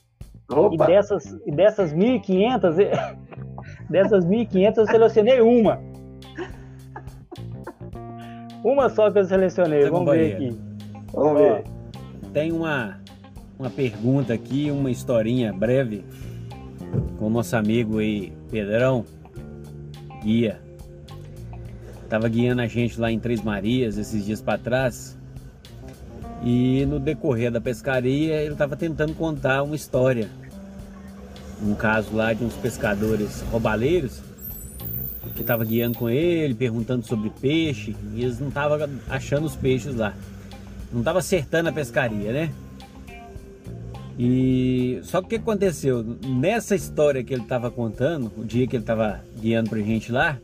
[0.49, 0.75] Opa.
[0.75, 3.17] E dessas, e dessas 1.500,
[3.89, 5.81] dessas 1.500 eu selecionei uma.
[8.63, 10.57] Uma só que eu selecionei, vamos ver aqui.
[11.13, 11.63] Vamos ver.
[12.31, 12.97] Tem uma,
[13.59, 16.05] uma pergunta aqui, uma historinha breve
[17.19, 19.05] com o nosso amigo aí, Pedrão,
[20.23, 20.59] guia.
[22.07, 25.17] Tava guiando a gente lá em Três Marias esses dias para trás.
[26.41, 30.29] E no decorrer da pescaria ele estava tentando contar uma história.
[31.61, 34.21] um caso lá de uns pescadores roubaleiros
[35.31, 38.77] que estava guiando com ele, perguntando sobre peixe, e eles não estavam
[39.09, 40.13] achando os peixes lá.
[40.91, 42.51] Não estava acertando a pescaria, né?
[44.17, 46.03] E só que o que aconteceu?
[46.23, 50.37] Nessa história que ele estava contando, o dia que ele estava guiando pra gente lá,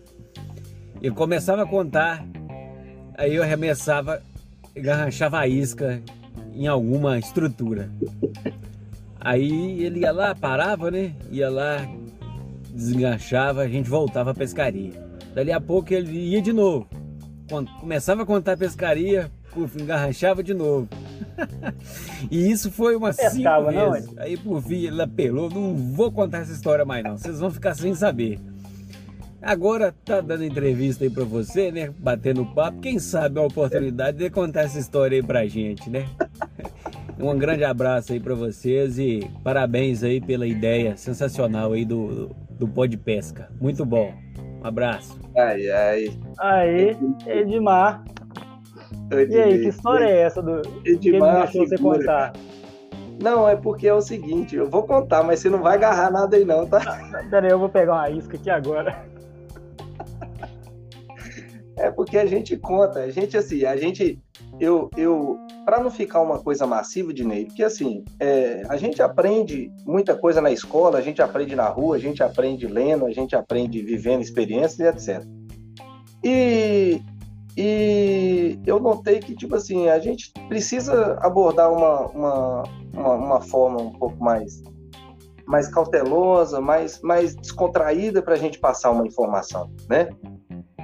[1.02, 2.26] ele começava a contar,
[3.16, 4.22] aí eu arremessava,
[4.76, 6.02] garranchava a isca
[6.54, 7.92] em alguma estrutura.
[9.22, 11.14] Aí ele ia lá, parava, né?
[11.30, 11.88] Ia lá,
[12.80, 14.92] desganchava, a gente voltava à pescaria.
[15.34, 16.88] Dali a pouco ele ia de novo.
[17.50, 20.88] Quando começava a contar a pescaria, puf, engarranchava de novo.
[22.32, 24.08] e isso foi uma cinco vezes.
[24.08, 27.52] Não, Aí por fim ele apelou, não vou contar essa história mais não, vocês vão
[27.52, 28.40] ficar sem saber.
[29.42, 31.94] Agora tá dando entrevista aí pra você, né?
[31.98, 36.08] Batendo papo, quem sabe a oportunidade de contar essa história aí pra gente, né?
[37.22, 42.68] Um grande abraço aí para vocês e parabéns aí pela ideia sensacional aí do, do
[42.68, 43.50] Pó de Pesca.
[43.60, 44.14] Muito bom.
[44.62, 45.18] Um abraço.
[45.38, 46.20] Ai, ai.
[46.38, 48.04] Aí, Edmar.
[49.12, 52.34] E aí, que história é essa do Edmar, que ele deixou você contar?
[53.22, 56.38] Não, é porque é o seguinte, eu vou contar, mas você não vai agarrar nada
[56.38, 56.80] aí não, tá?
[57.30, 59.06] Pera aí, eu vou pegar uma isca aqui agora.
[61.78, 64.22] É porque a gente conta, a gente assim, a gente,
[64.60, 69.02] eu, eu, para não ficar uma coisa massiva de Ney, porque assim, é, a gente
[69.02, 73.12] aprende muita coisa na escola, a gente aprende na rua, a gente aprende lendo, a
[73.12, 75.26] gente aprende vivendo experiências e etc.
[76.24, 77.02] E,
[77.58, 83.82] e eu notei que, tipo assim, a gente precisa abordar uma, uma, uma, uma forma
[83.82, 84.62] um pouco mais
[85.50, 90.10] mais cautelosa, mais, mais descontraída para a gente passar uma informação, né?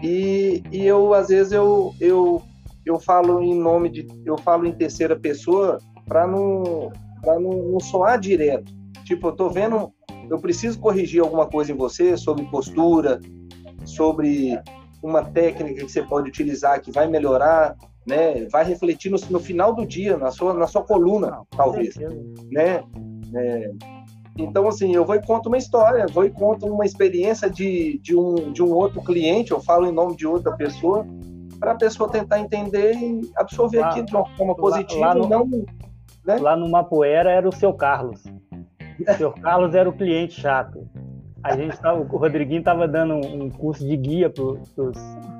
[0.02, 2.42] E, e eu, às vezes, eu, eu,
[2.86, 4.08] eu falo em nome de.
[4.26, 8.72] Eu falo em terceira pessoa para não, pra não, não soar direto.
[9.04, 9.92] Tipo, eu tô vendo.
[10.30, 13.20] Eu preciso corrigir alguma coisa em você sobre postura,
[13.86, 14.60] sobre
[15.04, 17.76] uma técnica que você pode utilizar que vai melhorar,
[18.08, 18.48] né?
[18.52, 21.96] Vai refletir no, no final do dia, na sua, na sua coluna, talvez,
[22.52, 22.84] né?
[23.36, 23.72] É,
[24.38, 28.16] então, assim, eu vou e conto uma história, vou e conto uma experiência de, de,
[28.16, 31.06] um, de um outro cliente, eu falo em nome de outra pessoa,
[31.66, 35.16] para a pessoa tentar entender e absorver lá, aquilo de uma forma positiva lá, lá
[35.16, 35.66] no, não.
[36.24, 36.38] Né?
[36.40, 38.24] Lá no Mapoeira era o seu Carlos.
[39.00, 40.88] O seu Carlos era o cliente chato.
[41.44, 44.44] A gente tava, o Rodriguinho estava dando um curso de guia para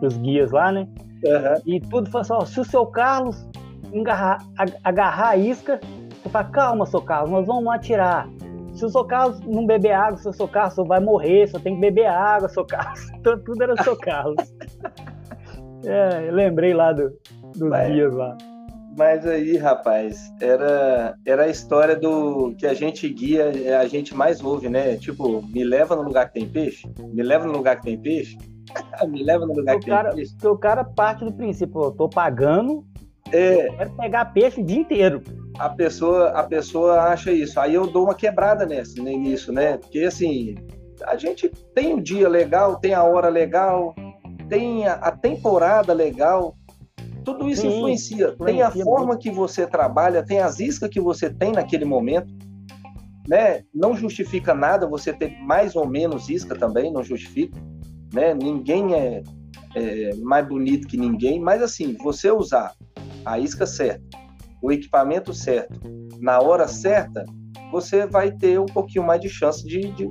[0.02, 0.88] os guias lá, né?
[1.24, 1.62] Uhum.
[1.66, 3.48] E tudo foi assim: ó, se o seu Carlos
[3.94, 4.40] agarrar,
[4.84, 5.80] agarrar a isca,
[6.24, 8.28] você fala, calma, seu Carlos, nós vamos atirar.
[8.74, 11.76] Se o seu Carlos não beber água, se o seu Carlos vai morrer, só tem
[11.76, 13.12] que beber água, seu Carlos.
[13.26, 14.54] Então, tudo era o seu Carlos.
[15.86, 17.12] É, lembrei lá do,
[17.54, 18.38] dos mas, dias lá.
[18.98, 24.16] Mas aí, rapaz, era, era a história do que a gente guia, é, a gente
[24.16, 24.96] mais ouve, né?
[24.96, 26.88] Tipo, me leva no lugar que tem peixe?
[27.14, 28.38] Me leva no lugar que tem peixe?
[29.08, 30.34] me leva no lugar o que cara, tem peixe?
[30.34, 32.86] Porque o cara parte do princípio, eu tô pagando,
[33.32, 33.68] é.
[33.68, 35.22] eu quero pegar peixe o dia inteiro
[35.58, 37.60] a pessoa, a pessoa acha isso.
[37.60, 39.78] Aí eu dou uma quebrada nessa, nisso, né?
[39.78, 40.56] Porque assim,
[41.04, 43.96] a gente tem um dia legal, tem a hora legal,
[44.50, 46.56] tem a, a temporada legal.
[47.24, 48.30] Tudo isso Sim, influencia.
[48.34, 48.46] influencia.
[48.46, 49.22] Tem a forma muito.
[49.22, 52.32] que você trabalha, tem as iscas que você tem naquele momento.
[53.28, 53.64] Né?
[53.74, 57.60] Não justifica nada você ter mais ou menos isca também, não justifica.
[58.14, 58.34] Né?
[58.36, 59.24] Ninguém é,
[59.76, 62.74] é mais bonito que ninguém, mas assim, você usar
[63.26, 64.04] a isca certa,
[64.62, 65.80] o equipamento certo,
[66.20, 67.26] na hora certa,
[67.72, 70.08] você vai ter um pouquinho mais de chance de, de,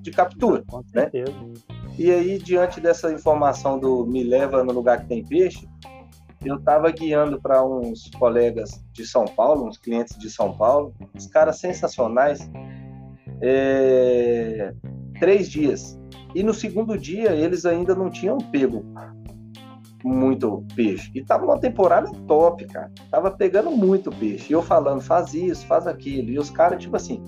[0.00, 0.64] de captura.
[0.66, 1.10] Com né?
[1.10, 1.32] certeza.
[1.32, 1.79] Né?
[1.98, 5.68] E aí, diante dessa informação do me leva no lugar que tem peixe,
[6.44, 11.26] eu estava guiando para uns colegas de São Paulo, uns clientes de São Paulo, os
[11.26, 12.50] caras sensacionais,
[13.42, 14.72] é...
[15.18, 15.98] três dias.
[16.34, 18.84] E no segundo dia eles ainda não tinham pego
[20.04, 21.10] muito peixe.
[21.14, 22.90] E tava uma temporada top, cara.
[23.10, 24.50] Tava pegando muito peixe.
[24.50, 26.30] E eu falando, faz isso, faz aquilo.
[26.30, 27.22] E os caras, tipo assim,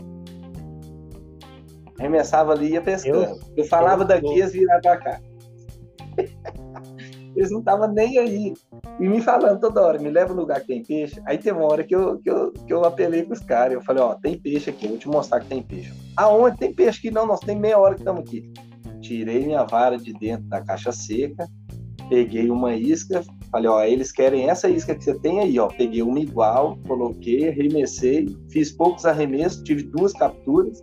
[1.98, 3.24] arremessava ali e ia pescando.
[3.24, 5.20] Eu, eu falava eu, daqui e eles viravam pra cá.
[7.37, 8.55] eles não estavam nem aí.
[9.00, 11.20] E me falando toda hora, me leva no lugar que tem peixe.
[11.26, 13.74] Aí tem uma hora que eu, que eu, que eu apelei pros caras.
[13.74, 15.92] Eu falei, ó, tem peixe aqui, vou te mostrar que tem peixe.
[16.16, 17.11] Aonde tem peixe aqui?
[17.11, 18.52] Não, nós tem meia hora que estamos aqui.
[19.00, 21.48] Tirei minha vara de dentro da caixa seca,
[22.09, 25.66] peguei uma isca, falei, ó, eles querem essa isca que você tem aí, ó.
[25.66, 30.81] Peguei uma igual, coloquei, arremessei, fiz poucos arremessos, tive duas capturas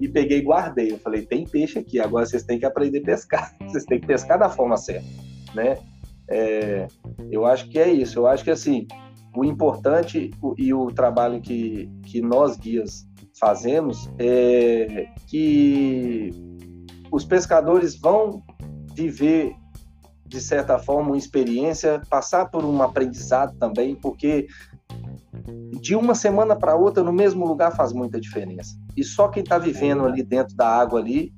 [0.00, 0.92] e peguei e guardei.
[0.92, 3.54] Eu falei, tem peixe aqui, agora vocês têm que aprender a pescar.
[3.62, 5.06] Vocês têm que pescar da forma certa,
[5.54, 5.78] né?
[6.28, 6.86] É,
[7.30, 8.18] eu acho que é isso.
[8.18, 8.86] Eu acho que assim,
[9.36, 13.06] o importante e o trabalho que, que nós guias
[13.38, 16.30] fazemos é que
[17.10, 18.42] os pescadores vão
[18.94, 19.54] viver
[20.26, 24.46] de certa forma uma experiência, passar por um aprendizado também, porque
[25.80, 28.74] de uma semana para outra no mesmo lugar faz muita diferença.
[28.96, 31.32] E só quem está vivendo ali dentro da água ali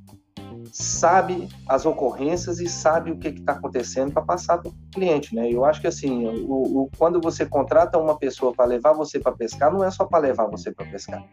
[0.73, 5.51] sabe as ocorrências e sabe o que está acontecendo para passar para o cliente, né?
[5.51, 9.33] Eu acho que assim, o, o quando você contrata uma pessoa para levar você para
[9.33, 11.25] pescar, não é só para levar você para pescar,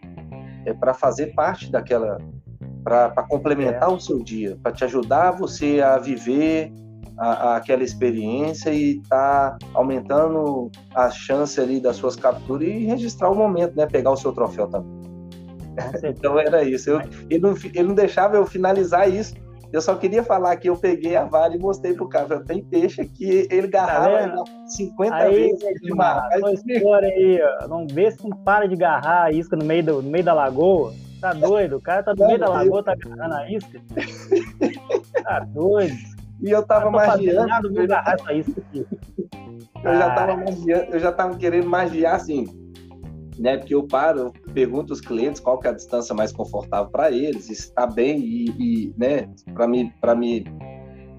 [0.66, 2.18] é para fazer parte daquela,
[2.84, 3.94] para complementar é.
[3.94, 6.72] o seu dia, para te ajudar você a viver
[7.18, 13.30] a, a, aquela experiência e tá aumentando a chance ali das suas capturas e registrar
[13.30, 13.86] o momento, né?
[13.86, 14.93] Pegar o seu troféu também.
[16.04, 16.90] então era isso.
[16.90, 19.34] Eu, ele, não, ele não deixava eu finalizar isso.
[19.72, 22.44] Eu só queria falar que eu peguei a vara e mostrei pro cara.
[22.44, 26.30] Tem peixe aqui, ele garrava tá 50 aí, vezes de mar.
[26.54, 27.68] história aí, ó.
[27.68, 30.34] Não vê se não para de garrar a isca no meio, do, no meio da
[30.34, 30.94] lagoa.
[31.20, 31.78] Tá doido?
[31.78, 33.82] O cara tá no meio da lagoa, tá agarrando a isca.
[35.24, 35.96] Tá doido.
[36.40, 37.48] E eu tava magiando.
[37.48, 38.86] Nada, eu, garrar essa isca aqui.
[39.84, 42.63] eu já tava magiando, eu já tava querendo magiar assim
[43.38, 43.58] né?
[43.58, 47.12] Porque eu paro, eu pergunto aos clientes qual que é a distância mais confortável para
[47.12, 50.46] eles, se está bem e, e né, para me para me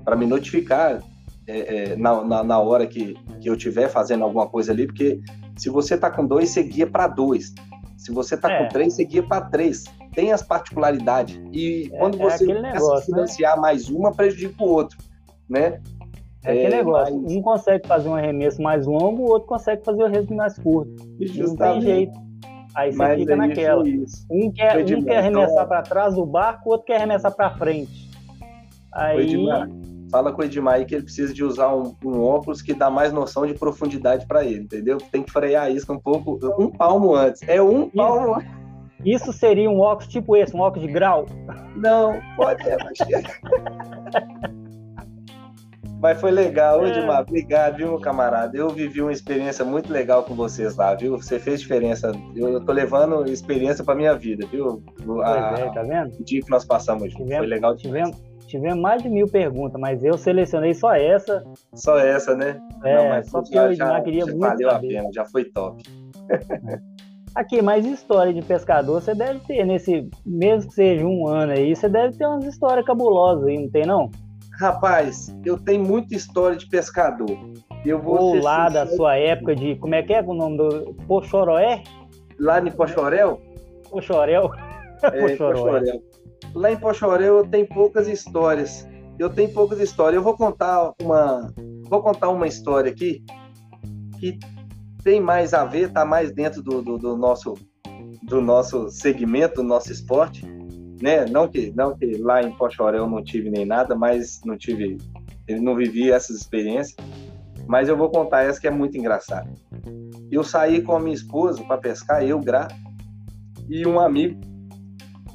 [0.05, 1.03] para me notificar
[1.46, 5.20] é, é, na, na, na, hora que, que eu estiver fazendo alguma coisa ali, porque
[5.57, 7.55] se você está com dois, você guia para dois.
[7.96, 8.62] Se você está é.
[8.62, 9.85] com três, você guia para três.
[10.14, 11.40] Tem as particularidades.
[11.53, 13.62] E é, quando é você começa a financiar né?
[13.62, 14.98] mais uma, prejudica o outro,
[15.48, 15.81] né?
[16.44, 17.33] É aquele é, negócio, mas...
[17.33, 21.02] um consegue fazer um arremesso mais longo, o outro consegue fazer o arremesso mais curto.
[21.18, 22.24] Não tem jeito.
[22.74, 23.83] Aí você mas fica naquela.
[24.30, 25.68] Um quer, um quer arremessar então...
[25.68, 28.11] para trás do barco, o outro quer arremessar para frente.
[28.92, 29.20] Aí...
[29.20, 29.68] Edmar,
[30.11, 32.90] fala com o Edmar aí que ele precisa de usar um, um óculos que dá
[32.90, 34.98] mais noção de profundidade para ele, entendeu?
[34.98, 37.42] Tem que frear a isca um pouco, um palmo antes.
[37.48, 38.64] É um palmo antes.
[39.04, 41.26] Isso seria um óculos tipo esse, um óculos de grau?
[41.76, 42.98] Não, pode ser, mas...
[46.05, 46.90] Mas foi legal, é.
[46.90, 47.23] Edmar.
[47.23, 48.55] Obrigado, viu, meu camarada?
[48.55, 51.17] Eu vivi uma experiência muito legal com vocês lá, viu?
[51.17, 52.12] Você fez diferença.
[52.37, 54.83] Eu tô levando experiência para minha vida, viu?
[55.23, 56.14] A, é, tá vendo?
[56.21, 57.35] O dia que nós passamos juntos.
[57.35, 57.75] Foi legal.
[57.75, 61.43] Tivemos, tivemos mais de mil perguntas, mas eu selecionei só essa.
[61.73, 62.61] Só essa, né?
[62.85, 64.40] É, Não, mas só porque o Edmar queria já muito.
[64.40, 64.87] Valeu saber.
[64.87, 65.83] a pena, já foi top.
[67.35, 71.75] Aqui, mais história de pescador você deve ter nesse, mesmo que seja um ano aí,
[71.75, 74.11] você deve ter umas histórias cabulosas aí, não tem não?
[74.59, 77.37] Rapaz, eu tenho muita história de pescador.
[77.85, 78.90] Eu vou Ou lá sincero.
[78.90, 79.77] da sua época de.
[79.77, 80.95] Como é que é o nome do.
[81.07, 81.83] Pochoroé?
[82.38, 83.40] Lá em Pochorel?
[83.90, 84.51] Pochorel.
[85.03, 86.03] É, Pochorel.
[86.55, 88.88] Lá em Pochorel eu tenho poucas histórias.
[89.19, 90.17] Eu tenho poucas histórias.
[90.17, 91.53] Eu vou contar uma.
[91.88, 93.25] Vou contar uma história aqui
[94.19, 94.38] que
[95.03, 97.55] tem mais a ver, tá mais dentro do, do, do nosso
[98.23, 100.47] do nosso segmento, do nosso esporte
[101.00, 101.26] né?
[101.26, 104.98] Não que, não que lá em Pochoré eu não tive nem nada, mas não tive,
[105.48, 106.96] não vivi essas experiências.
[107.66, 109.50] Mas eu vou contar essa que é muito engraçada.
[110.30, 112.68] Eu saí com a minha esposa para pescar, eu, Gra,
[113.68, 114.38] e um amigo.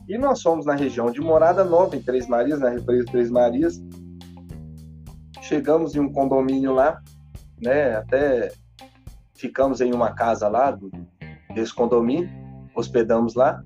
[0.08, 3.82] E nós fomos na região de Morada Nova, em Três Marias, na represa Três Marias.
[5.42, 7.02] Chegamos em um condomínio lá,
[7.62, 7.96] né?
[7.96, 8.52] Até
[9.36, 10.78] ficamos em uma casa lá
[11.54, 12.30] desse condomínio,
[12.76, 13.64] hospedamos lá.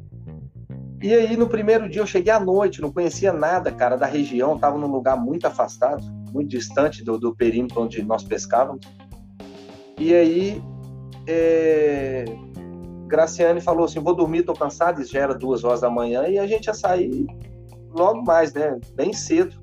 [1.03, 4.55] E aí, no primeiro dia, eu cheguei à noite, não conhecia nada, cara, da região,
[4.55, 8.85] estava num lugar muito afastado, muito distante do, do perímetro onde nós pescávamos.
[9.99, 10.63] E aí,
[11.27, 12.23] é...
[13.05, 16.47] Graciane falou assim: vou dormir, tô cansado, já era duas horas da manhã, e a
[16.47, 17.27] gente ia sair
[17.91, 18.79] logo mais, né?
[18.95, 19.61] Bem cedo.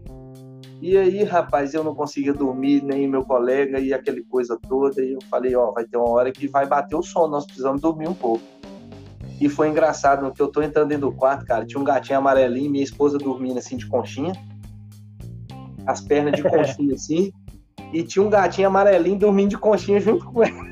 [0.82, 5.02] E aí, rapaz, eu não conseguia dormir, nem meu colega, e aquele coisa toda.
[5.02, 7.80] E eu falei: ó, vai ter uma hora que vai bater o sono, nós precisamos
[7.80, 8.44] dormir um pouco.
[9.40, 12.18] E foi engraçado, no que eu tô entrando dentro do quarto, cara, tinha um gatinho
[12.18, 14.34] amarelinho, minha esposa dormindo assim de conchinha,
[15.86, 17.32] as pernas de conchinha assim,
[17.90, 20.64] e tinha um gatinho amarelinho dormindo de conchinha junto com ela.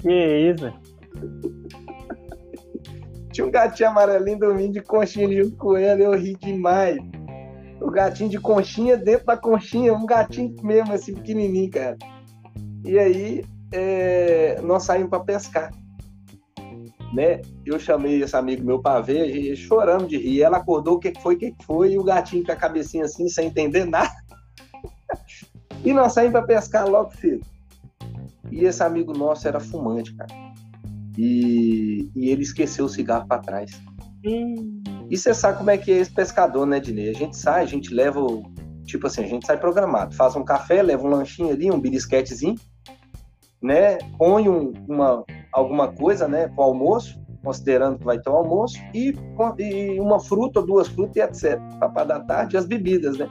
[0.00, 0.10] Que
[0.50, 0.72] isso?
[3.32, 6.98] tinha um gatinho amarelinho dormindo de conchinha junto com ela, eu ri demais.
[7.80, 11.96] O gatinho de conchinha dentro da conchinha, um gatinho mesmo, assim, pequenininho, cara.
[12.84, 15.70] E aí, é, nós saímos para pescar
[17.12, 17.42] né?
[17.64, 20.42] Eu chamei esse amigo meu para ver, chorando de rir.
[20.42, 21.92] Ela acordou, o que foi, o que foi?
[21.92, 24.12] E o gatinho com a cabecinha assim, sem entender nada.
[25.84, 27.44] e nós saímos para pescar logo cedo.
[28.50, 30.34] E esse amigo nosso era fumante, cara.
[31.16, 33.80] E, e ele esqueceu o cigarro para trás.
[34.24, 34.82] Hum.
[35.10, 37.10] E você sabe como é que é esse pescador, né, Dinei?
[37.10, 38.42] A gente sai, a gente leva o.
[38.84, 40.14] Tipo assim, a gente sai programado.
[40.14, 42.56] Faz um café, leva um lanchinho ali, um birisquetezinho.
[43.62, 43.98] né?
[44.18, 48.78] Põe um, uma, alguma coisa, né, para o almoço, considerando que vai ter um almoço,
[48.94, 49.14] e,
[49.58, 51.60] e uma fruta ou duas frutas e etc.
[51.78, 53.28] Para da tarde, as bebidas, né?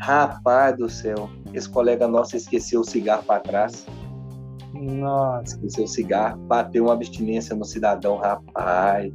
[0.00, 3.86] Rapaz do céu, esse colega nosso esqueceu o cigarro para trás.
[4.74, 5.56] Nossa.
[5.56, 9.12] Esqueceu o cigarro, bateu uma abstinência no cidadão, rapaz.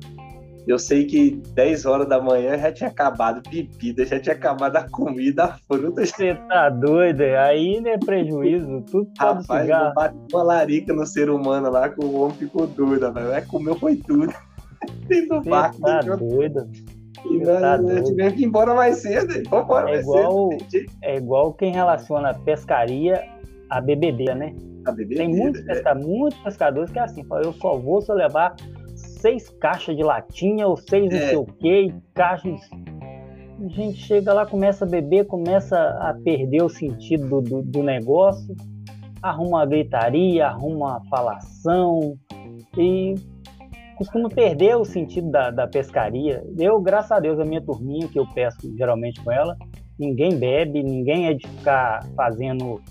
[0.68, 4.88] Eu sei que 10 horas da manhã já tinha acabado bebida, já tinha acabado a
[4.89, 6.05] comida, a fruta.
[6.05, 7.22] Você tá doido?
[7.22, 9.93] Aí não é prejuízo, tudo Rapaz, cigarro.
[9.95, 13.32] bateu uma larica no ser humano lá, que o homem ficou doido, velho.
[13.32, 14.32] É, comeu foi tudo.
[15.07, 15.82] Dentro do barco.
[15.82, 16.70] Tá doido.
[17.26, 19.34] E nós, tá nós tivemos que ir embora mais cedo.
[19.34, 20.49] É igual,
[21.03, 23.22] É igual quem relaciona pescaria
[23.70, 24.53] a bebedeira, né?
[24.86, 25.66] A bebedeira, Tem muitos, é.
[25.66, 25.95] pesca...
[25.95, 28.55] muitos pescadores que é assim, eu só vou se eu levar
[29.22, 31.19] seis caixas de latinha ou seis é.
[31.19, 32.59] não sei o que, caixas.
[33.63, 37.84] A gente chega lá, começa a beber, começa a perder o sentido do, do, do
[37.84, 38.55] negócio,
[39.22, 42.17] arruma uma gritaria, arruma uma falação
[42.76, 43.13] e
[43.97, 46.43] costuma perder o sentido da, da pescaria.
[46.57, 49.55] Eu, graças a Deus, a minha turminha, que eu pesco geralmente com ela,
[49.99, 52.82] ninguém bebe, ninguém é de ficar fazendo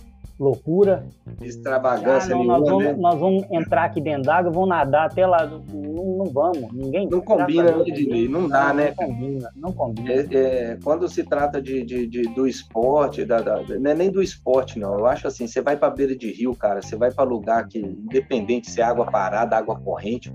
[0.41, 1.07] loucura.
[1.43, 2.93] Extravagância ah, não, nós, vamos, né?
[2.95, 5.47] nós vamos entrar aqui dentro d'água, vamos nadar até lá.
[5.47, 7.07] Não, não vamos, ninguém.
[7.09, 7.85] Não combina, né?
[8.29, 8.89] Não, dá, não, né?
[8.89, 10.13] Não combina, não combina.
[10.13, 14.11] É, é, quando se trata de, de, de do esporte, da, da, não é nem
[14.11, 14.99] do esporte, não.
[14.99, 17.79] Eu acho assim, você vai para beira de rio, cara, você vai para lugar que,
[17.79, 20.33] independente se é água parada, água corrente.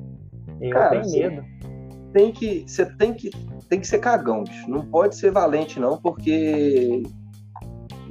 [0.61, 1.43] Eu cara, tenho medo.
[2.13, 3.29] Tem que, você tem que,
[3.67, 4.69] tem que ser cagão, bicho.
[4.69, 7.03] Não pode ser valente, não, porque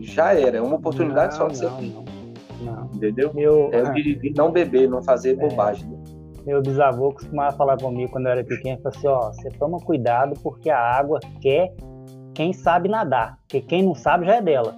[0.00, 0.58] já era.
[0.58, 2.04] É uma oportunidade não, só que você tem.
[2.60, 2.90] Não.
[2.94, 3.32] Entendeu?
[3.34, 5.88] Meu, é o de não beber, não fazer é, bobagem.
[6.46, 10.34] Meu bisavô costumava falar comigo quando eu era pequeno, falou assim, ó, você toma cuidado
[10.42, 11.74] porque a água quer
[12.34, 14.74] quem sabe nadar, porque quem não sabe já é dela.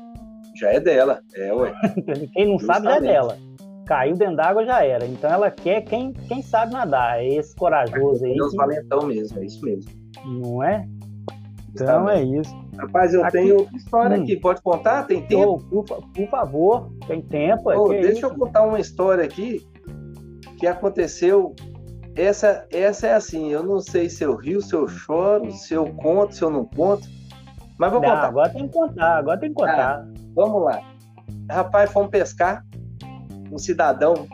[0.55, 1.73] Já é dela, é, ué.
[2.33, 2.67] quem não Justamente.
[2.67, 3.39] sabe já é dela.
[3.87, 5.07] Caiu dentro d'água já era.
[5.07, 7.21] Então ela quer quem, quem sabe nadar.
[7.21, 8.37] É esse corajoso aí.
[8.37, 9.91] É os valentão mesmo, é isso mesmo.
[10.25, 10.89] Não é?
[11.83, 12.55] Então é isso.
[12.79, 14.23] Rapaz, eu aqui, tenho outra história hum.
[14.23, 14.37] aqui.
[14.37, 15.05] Pode contar?
[15.05, 15.63] Tem tempo?
[15.71, 17.71] Oh, por, por, favor, tem tempo.
[17.71, 19.67] Oh, é deixa é eu contar uma história aqui
[20.59, 21.55] que aconteceu.
[22.15, 25.87] Essa, essa é assim, eu não sei se eu rio, se eu choro, se eu
[25.97, 27.07] conto, se eu não conto.
[27.79, 28.29] Mas vou não, contar.
[28.29, 30.01] Agora tem que contar, agora tem que contar.
[30.01, 30.81] Ah, vamos lá.
[31.51, 32.65] Rapaz, fomos pescar.
[33.53, 34.27] Um cidadão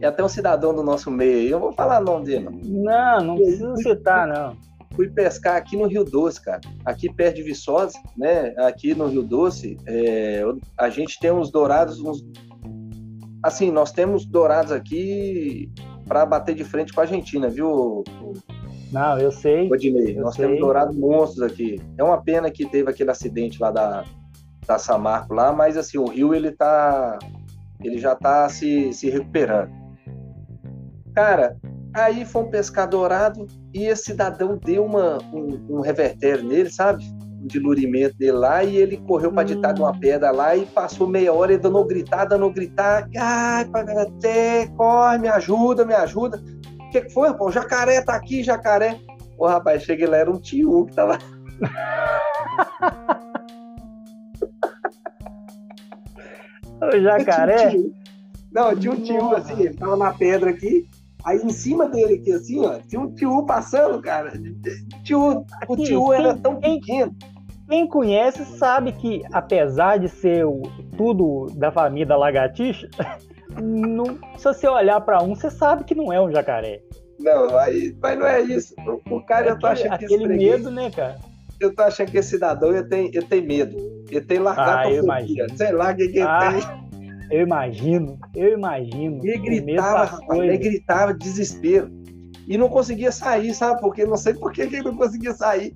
[0.00, 1.50] e até um cidadão do nosso meio.
[1.50, 2.48] Eu vou falar o nome dele.
[2.64, 4.56] Não, não precisa citar, não
[4.94, 6.60] fui pescar aqui no Rio Doce, cara.
[6.84, 8.54] Aqui perto de Viçosa, né?
[8.58, 10.42] Aqui no Rio Doce, é,
[10.78, 12.24] a gente tem uns dourados, uns...
[13.42, 15.70] assim, nós temos dourados aqui
[16.06, 18.04] para bater de frente com a Argentina, viu?
[18.92, 19.70] Não, eu sei.
[19.70, 20.46] Odinei, nós sei.
[20.46, 21.80] temos dourados monstros aqui.
[21.98, 24.04] É uma pena que teve aquele acidente lá da,
[24.66, 27.18] da Samarco lá, mas assim, o rio ele tá
[27.82, 29.70] ele já tá se, se recuperando.
[31.14, 31.56] Cara,
[31.94, 37.04] Aí foi um pescar dourado e esse cidadão deu uma, um, um revertério nele, sabe?
[37.40, 40.00] Um dilurimento dele lá e ele correu para ditar de uma hum.
[40.00, 43.08] pedra lá e passou meia hora e dando gritar, dando gritar.
[43.16, 43.64] Ai,
[43.96, 46.42] até corre, me ajuda, me ajuda.
[46.80, 47.30] O que, que foi?
[47.30, 48.98] O jacaré tá aqui, jacaré.
[49.38, 51.16] O rapaz, cheguei lá, era um tio que tava.
[56.82, 57.76] o jacaré?
[58.52, 60.88] Não, tinha um tio assim, ele tava na pedra aqui.
[61.24, 64.32] Aí em cima dele aqui, assim, ó, tinha um tio passando, cara.
[65.02, 67.16] Tio, o tio era tão quem, pequeno.
[67.68, 70.62] Quem conhece sabe que, apesar de ser o,
[70.96, 72.88] tudo da família da lagartixa,
[73.62, 76.82] não, se você olhar para um, você sabe que não é um jacaré.
[77.18, 78.74] Não, aí, mas não é isso.
[79.10, 81.16] O, cara, aquele, eu tô achando que Aquele medo, né, cara?
[81.58, 83.76] Eu tô achando que esse cidadão ele tem, ele tem medo.
[84.10, 85.46] Ele tem largatofobia.
[85.50, 86.50] Ah, Sei lá o que, que ah.
[86.52, 86.83] ele tem.
[87.30, 89.20] Eu imagino, eu imagino.
[89.24, 91.90] Ele gritava, rapaz, ele gritava desespero.
[92.46, 93.80] E não conseguia sair, sabe?
[93.80, 95.72] Porque não sei por que ele não conseguia sair.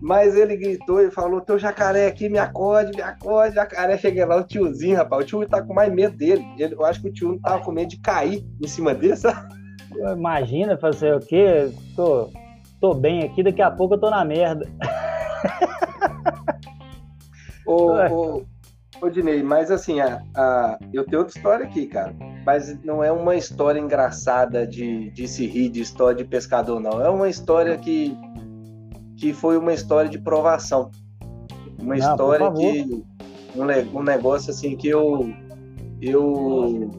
[0.00, 3.54] Mas ele gritou e falou: Teu jacaré aqui, me acorde, me acorde.
[3.54, 5.24] Jacaré, cheguei lá, o tiozinho, rapaz.
[5.24, 6.44] O tio tá com mais medo dele.
[6.58, 9.16] Ele, eu acho que o tio não tava com medo de cair em cima dele,
[9.16, 9.54] sabe?
[10.14, 11.70] Imagina fazer o quê?
[11.94, 12.30] Tô,
[12.80, 14.68] tô bem aqui, daqui a pouco eu tô na merda.
[17.66, 18.44] ô, ô,
[19.00, 22.14] Ô, Dinei, mas assim, a, a, eu tenho outra história aqui, cara.
[22.44, 27.00] Mas não é uma história engraçada de, de se rir de história de pescador, não.
[27.04, 28.16] É uma história que,
[29.16, 30.90] que foi uma história de provação.
[31.78, 33.04] Uma não, história que.
[33.54, 35.30] Um, um negócio assim que eu.
[36.00, 36.90] Eu.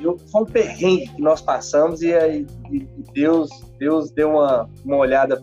[0.00, 2.46] eu foi um perrengue que nós passamos e aí
[3.14, 3.48] Deus,
[3.78, 5.42] Deus deu uma, uma olhada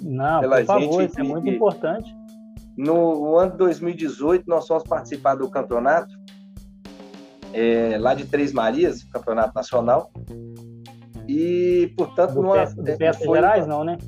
[0.00, 1.10] não, pela por favor, gente.
[1.10, 2.21] Isso é muito importante
[2.76, 6.14] no ano de 2018, nós fomos participar do campeonato
[7.52, 10.10] é, lá de Três Marias, campeonato nacional.
[11.28, 13.98] E, portanto, do, numa, pesca, do Pesca Gerais, não, né?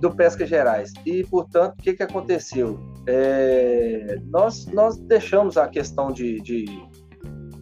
[0.00, 0.92] Do Pesca Gerais.
[1.06, 2.78] E, portanto, o que, que aconteceu?
[3.06, 6.64] É, nós, nós deixamos a questão de, de,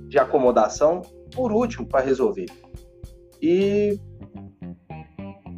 [0.09, 1.03] de acomodação
[1.35, 2.47] por último para resolver.
[3.41, 3.99] E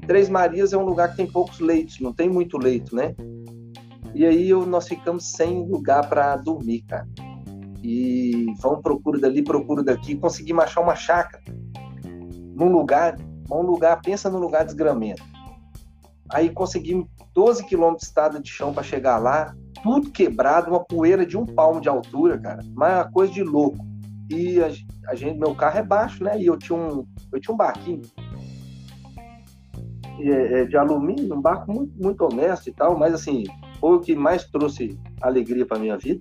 [0.06, 3.14] Três Marias é um lugar que tem poucos leitos, não tem muito leito, né?
[4.14, 7.08] E aí eu, nós ficamos sem lugar para dormir, cara.
[7.82, 11.42] E vão procura dali, procura daqui, conseguimos achar uma chácara
[12.54, 13.16] num lugar,
[13.50, 15.22] um lugar, pensa num lugar desgramento.
[16.30, 21.26] Aí conseguimos 12 quilômetros de estrada de chão para chegar lá, tudo quebrado, uma poeira
[21.26, 23.84] de um palmo de altura, cara, mas é uma coisa de louco.
[24.30, 24.70] E a,
[25.10, 26.40] a gente, meu carro é baixo, né?
[26.40, 28.00] E eu tinha um, eu tinha um barquinho
[30.20, 33.44] é, é, de alumínio, um barco muito, muito honesto e tal, mas assim,
[33.84, 36.18] foi o que mais trouxe alegria para minha vida.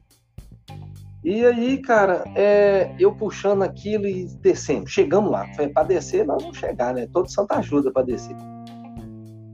[1.24, 6.44] E aí, cara, é, eu puxando aquilo e descendo, chegamos lá, foi para descer, nós
[6.44, 7.08] vamos chegar, né?
[7.14, 8.36] Todo Santa ajuda para descer.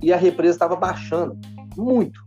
[0.02, 1.38] E a represa estava baixando
[1.78, 2.20] muito.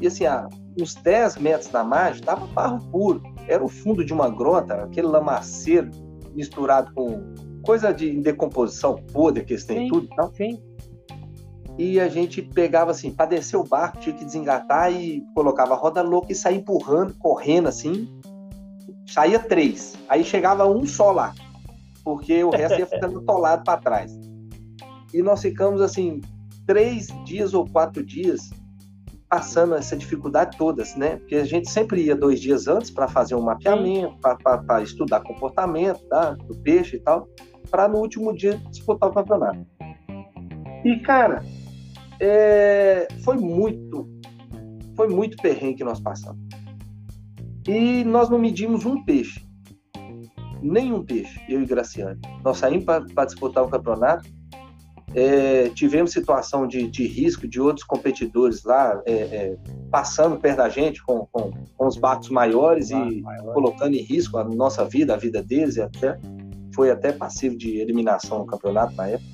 [0.00, 0.48] E assim, a,
[0.80, 3.20] uns 10 metros da margem tava barro puro.
[3.48, 5.90] Era o fundo de uma grota, aquele lamaceiro
[6.32, 10.32] misturado com coisa de decomposição podre que eles têm sim, tudo e tal.
[10.32, 10.67] Sim
[11.78, 15.76] e a gente pegava assim, para descer o barco, tinha que desengatar e colocava a
[15.76, 18.20] roda louca e saía empurrando, correndo assim.
[19.06, 19.94] Saía três.
[20.08, 21.32] Aí chegava um só lá,
[22.02, 24.12] porque o resto ia ficando atolado para trás.
[25.14, 26.20] E nós ficamos assim,
[26.66, 28.50] três dias ou quatro dias
[29.28, 31.16] passando essa dificuldade todas, né?
[31.16, 36.00] Porque a gente sempre ia dois dias antes para fazer um mapeamento, para estudar comportamento
[36.08, 36.30] tá?
[36.32, 37.28] do peixe e tal,
[37.70, 39.64] para no último dia disputar o campeonato.
[40.84, 41.44] E, cara,
[42.20, 44.08] é, foi muito,
[44.96, 46.40] foi muito perrengue que nós passamos.
[47.66, 49.46] E nós não medimos um peixe,
[50.62, 52.20] nenhum peixe, eu e Graciane.
[52.44, 54.28] Nós saímos para disputar o campeonato,
[55.14, 59.56] é, tivemos situação de, de, risco de outros competidores lá é, é,
[59.90, 63.54] passando perto da gente com, com, com os barcos maiores ah, e maior.
[63.54, 66.18] colocando em risco a nossa vida, a vida deles e até
[66.74, 69.28] foi até passivo de eliminação no campeonato na época.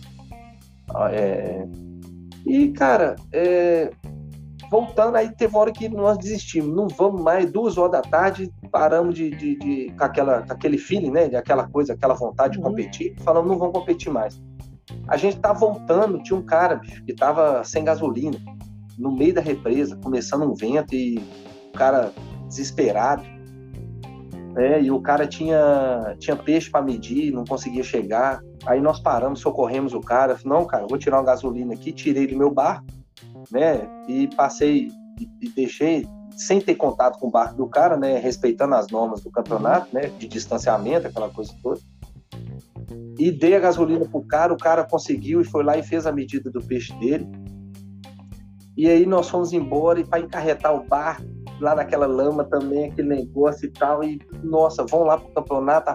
[1.11, 1.67] É,
[2.47, 3.91] e, cara, é,
[4.71, 9.15] voltando, aí teve hora que nós desistimos, não vamos mais, duas horas da tarde, paramos
[9.15, 12.59] de, de, de com, aquela, com aquele feeling, né, de aquela coisa, aquela vontade de
[12.59, 12.71] uhum.
[12.71, 14.41] competir, falamos, não vamos competir mais.
[15.09, 18.39] A gente tá voltando, tinha um cara, bicho, que tava sem gasolina,
[18.99, 21.19] no meio da represa, começando um vento e
[21.69, 22.13] o cara
[22.47, 23.25] desesperado,
[24.55, 29.41] né, e o cara tinha, tinha peixe para medir, não conseguia chegar, Aí nós paramos,
[29.41, 30.37] socorremos o cara.
[30.37, 32.87] Falei, não, cara, vou tirar uma gasolina aqui, tirei do meu barco,
[33.51, 33.87] né?
[34.09, 34.89] E passei
[35.41, 38.19] e, deixei sem ter contato com o barco do cara, né?
[38.19, 40.11] Respeitando as normas do campeonato, né?
[40.19, 41.81] De distanciamento, aquela coisa toda.
[43.19, 46.13] E dei a gasolina pro cara, o cara conseguiu e foi lá e fez a
[46.13, 47.29] medida do peixe dele.
[48.77, 51.23] E aí nós fomos embora e para encarretar o barco
[51.65, 54.05] lá naquela lama também, aquele negócio e tal.
[54.05, 55.95] E nossa, vão lá pro campeonato,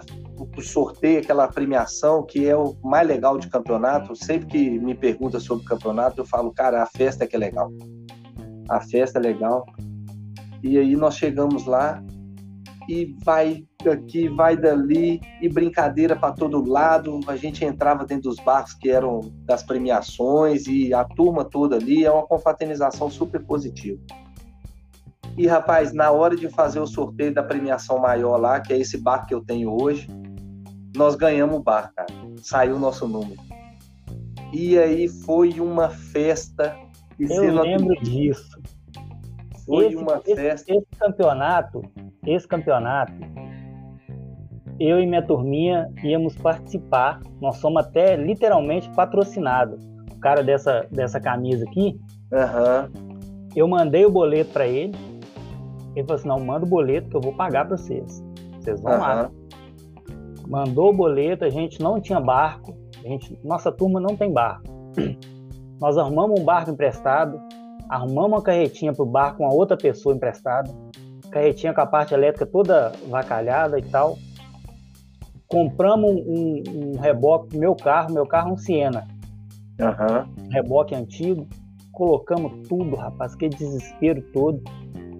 [0.57, 4.15] o sorteio, aquela premiação, que é o mais legal de campeonato.
[4.15, 7.71] Sempre que me pergunta sobre campeonato, eu falo, cara, a festa é que é legal.
[8.67, 9.63] A festa é legal.
[10.63, 12.03] E aí nós chegamos lá
[12.89, 17.19] e vai daqui, vai dali, e brincadeira para todo lado.
[17.27, 22.03] A gente entrava dentro dos barcos que eram das premiações e a turma toda ali.
[22.03, 23.99] É uma confraternização super positiva.
[25.37, 28.97] E rapaz, na hora de fazer o sorteio da premiação maior lá, que é esse
[28.97, 30.07] barco que eu tenho hoje,
[30.95, 32.09] nós ganhamos o bar, cara.
[32.41, 33.39] Saiu o nosso número.
[34.51, 36.75] E aí foi uma festa.
[37.19, 38.59] Eu lembro disso.
[39.65, 40.73] Foi esse, uma festa.
[40.73, 41.81] Esse, campeonato,
[42.25, 43.13] esse campeonato,
[44.79, 47.19] eu e minha turminha íamos participar.
[47.39, 49.79] Nós somos até literalmente patrocinados.
[50.11, 51.99] O cara dessa, dessa camisa aqui,
[52.31, 53.47] uhum.
[53.55, 54.97] eu mandei o boleto para ele.
[55.95, 58.23] Ele falou assim: não, manda o boleto que eu vou pagar para vocês.
[58.59, 58.99] Vocês vão uhum.
[58.99, 59.31] lá
[60.49, 64.63] mandou o boleto, a gente não tinha barco, a gente, nossa turma não tem barco.
[65.79, 67.39] Nós arrumamos um barco emprestado,
[67.87, 70.69] arrumamos uma carretinha para o barco com a outra pessoa emprestada,
[71.29, 74.17] carretinha com a parte elétrica toda vacalhada e tal.
[75.47, 79.07] Compramos um, um reboque pro meu carro, meu carro é um Siena.
[79.79, 80.49] Uhum.
[80.49, 81.47] Reboque antigo,
[81.93, 84.61] colocamos tudo, rapaz, que desespero todo.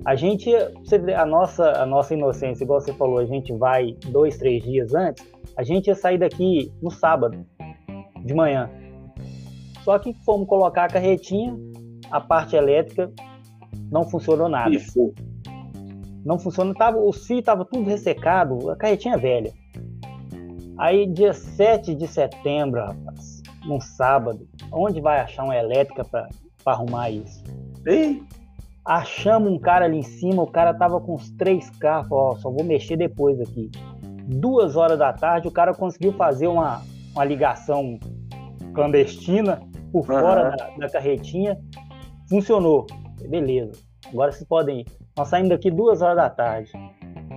[0.06, 4.64] A gente, a nossa, a nossa inocência, igual você falou, a gente vai dois, três
[4.64, 5.26] dias antes,
[5.58, 7.45] a gente ia sair daqui no sábado,
[8.24, 8.70] de manhã.
[9.84, 11.58] Só que fomos colocar a carretinha,
[12.10, 13.12] a parte elétrica
[13.91, 14.74] não funcionou nada.
[14.74, 15.14] Isso.
[16.26, 19.54] Não funcionou, tava, o fio estava tudo ressecado, a carretinha é velha.
[20.78, 26.30] Aí, dia 7 de setembro, rapaz, num sábado, onde vai achar uma elétrica para
[26.66, 27.43] arrumar isso?
[27.86, 28.24] Ei!
[28.90, 32.50] Achamos um cara ali em cima, o cara tava com os três carros, ó, só
[32.50, 33.70] vou mexer depois aqui.
[34.26, 36.82] Duas horas da tarde, o cara conseguiu fazer uma,
[37.14, 38.00] uma ligação
[38.74, 39.62] clandestina
[39.92, 40.58] por fora uhum.
[40.58, 41.56] da, da, carretinha.
[42.28, 42.88] Funcionou.
[43.30, 43.74] Beleza.
[44.12, 44.86] Agora vocês podem ir.
[45.16, 46.72] Nós saímos daqui duas horas da tarde.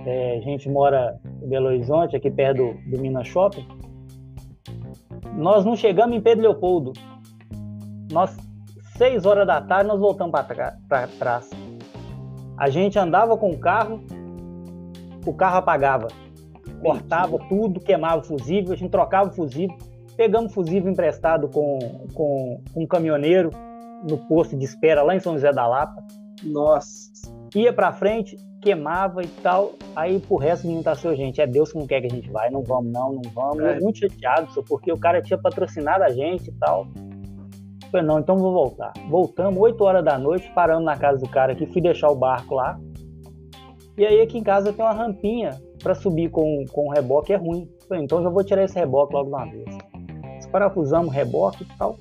[0.07, 3.67] É, a gente mora em Belo Horizonte, aqui perto do, do Minas Shopping.
[5.37, 6.93] Nós não chegamos em Pedro Leopoldo.
[8.11, 8.35] Nós,
[8.97, 10.31] seis horas da tarde, nós voltamos
[10.87, 11.49] para trás.
[12.57, 14.01] A gente andava com o carro,
[15.25, 16.07] o carro apagava.
[16.81, 19.75] Cortava tudo, queimava o fusível, a gente trocava o fusível
[20.15, 21.79] Pegamos fusível emprestado com,
[22.13, 23.49] com, com um caminhoneiro
[24.07, 26.03] no posto de espera lá em São José da Lapa.
[26.43, 27.11] Nossa.
[27.55, 29.73] Ia para frente, queimava e tal.
[29.95, 31.41] Aí pro resto não tá seu gente.
[31.41, 32.49] É Deus que não quer que a gente vai.
[32.51, 33.63] Não vamos, não, não vamos.
[33.63, 33.79] É.
[33.79, 36.87] Muito chateado, só porque o cara tinha patrocinado a gente e tal.
[37.93, 38.91] Falei, não, então vou voltar.
[39.09, 42.55] Voltamos, 8 horas da noite, paramos na casa do cara aqui, fui deixar o barco
[42.55, 42.77] lá.
[43.97, 47.37] E aí aqui em casa tem uma rampinha para subir com, com o reboque, é
[47.37, 47.69] ruim.
[47.87, 49.93] Falei, então já vou tirar esse reboque logo de uma vez
[50.53, 51.97] parafusamos o reboque e tal.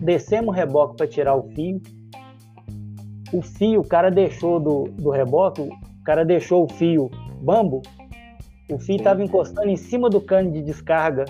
[0.00, 1.80] Descemos o reboque para tirar o fio.
[3.32, 7.08] O fio, o cara deixou do, do reboque, o cara deixou o fio
[7.40, 7.80] bambo.
[8.68, 11.24] O fio estava encostando em cima do cano de descarga.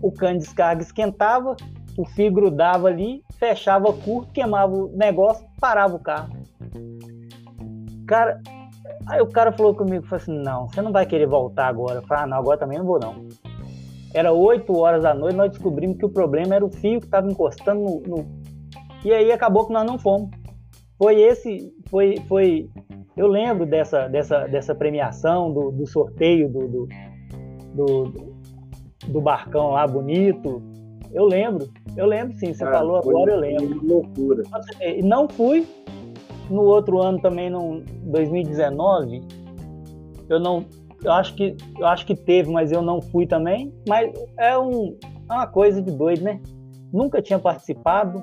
[0.00, 1.56] O cano de descarga esquentava,
[1.96, 6.34] o fio grudava ali, fechava curto, queimava o negócio, parava o carro.
[8.06, 8.40] Cara,
[9.06, 11.96] aí o cara falou comigo, falou assim, não, você não vai querer voltar agora.
[11.96, 13.26] Eu falei, ah, não, agora também não vou não.
[14.12, 17.28] Era 8 horas da noite, nós descobrimos que o problema era o fio que estava
[17.28, 18.26] encostando no, no,
[19.04, 20.30] E aí acabou que nós não fomos.
[20.96, 21.72] Foi esse.
[21.88, 22.16] Foi.
[22.28, 22.70] foi
[23.16, 26.88] eu lembro dessa, dessa, dessa premiação, do, do sorteio do, do,
[27.74, 28.34] do,
[29.06, 30.62] do barcão lá bonito.
[31.12, 33.86] Eu lembro, eu lembro sim, você falou agora, eu lembro.
[33.86, 34.42] Loucura.
[34.80, 35.66] E não fui.
[36.50, 39.22] No outro ano também, no 2019,
[40.28, 40.66] eu não,
[41.02, 43.72] eu acho que eu acho que teve, mas eu não fui também.
[43.88, 44.96] Mas é, um,
[45.30, 46.40] é uma coisa de doido, né?
[46.92, 48.22] Nunca tinha participado.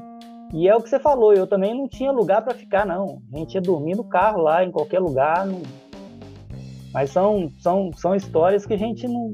[0.54, 3.22] E é o que você falou, eu também não tinha lugar para ficar, não.
[3.34, 5.46] A gente ia dormir no carro lá, em qualquer lugar.
[5.46, 5.62] Não...
[6.94, 9.34] Mas são, são, são histórias que a gente não.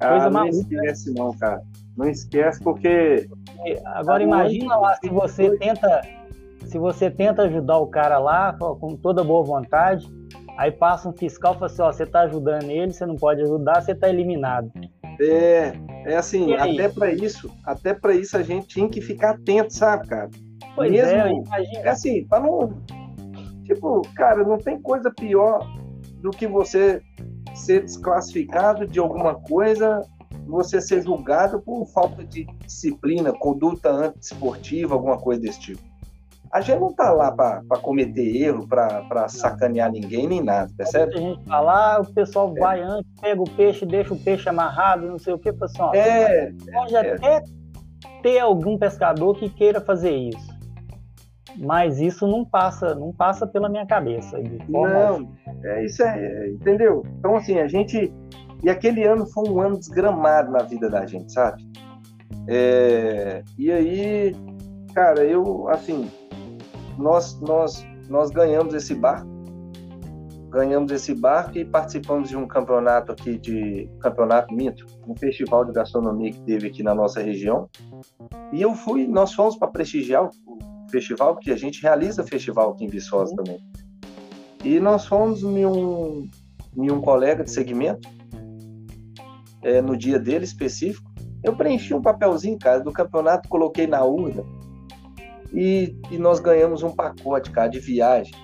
[0.00, 0.60] Ah, coisa não maluca, né?
[0.60, 1.20] esquece, né?
[1.20, 1.62] não, cara.
[1.96, 3.28] Não esquece porque.
[3.86, 6.00] Agora imagina lá se você tenta.
[6.66, 10.08] Se você tenta ajudar o cara lá, com toda boa vontade,
[10.56, 13.42] Aí passa um fiscal e fala assim, ó, você tá ajudando ele, você não pode
[13.42, 14.70] ajudar, você tá eliminado.
[15.20, 15.72] É,
[16.04, 20.06] é assim, até para isso, até para isso a gente tinha que ficar atento, sabe,
[20.06, 20.30] cara?
[20.76, 21.80] Pois Mesmo, é, imagina.
[21.80, 22.72] É assim, para não
[23.64, 25.66] tipo, cara, não tem coisa pior
[26.20, 27.00] do que você
[27.54, 30.00] ser desclassificado de alguma coisa,
[30.46, 35.94] você ser julgado por falta de disciplina, conduta antiesportiva, alguma coisa desse tipo
[36.54, 41.16] a gente não tá lá para cometer erro, para sacanear ninguém, nem nada, percebe?
[41.16, 42.60] A gente falar, o pessoal é.
[42.60, 45.90] vai antes, pega o peixe, deixa o peixe amarrado, não sei o que, pessoal.
[45.90, 47.42] Assim, é, pode é, até
[48.22, 50.54] ter algum pescador que queira fazer isso.
[51.56, 54.38] Mas isso não passa, não passa pela minha cabeça.
[54.68, 55.28] não,
[55.64, 57.04] é, isso é, entendeu?
[57.18, 58.12] Então, assim, a gente.
[58.64, 61.62] E aquele ano foi um ano desgramado na vida da gente, sabe?
[62.48, 64.34] É, e aí,
[64.94, 66.10] cara, eu, assim,
[66.98, 69.28] nós, nós, nós ganhamos esse barco,
[70.48, 75.72] ganhamos esse barco e participamos de um campeonato aqui de campeonato mito, um festival de
[75.72, 77.68] gastronomia que teve aqui na nossa região.
[78.50, 80.30] E eu fui, nós fomos para prestigiar o
[80.90, 83.36] festival, porque a gente realiza festival aqui em Viçosa uhum.
[83.36, 83.58] também.
[84.64, 86.30] E nós fomos em um,
[86.76, 88.08] em um colega de segmento,
[89.64, 91.10] é, no dia dele específico.
[91.42, 94.44] Eu preenchi um papelzinho, cara, do campeonato, coloquei na urna
[95.52, 98.34] e, e nós ganhamos um pacote, cara, de viagem.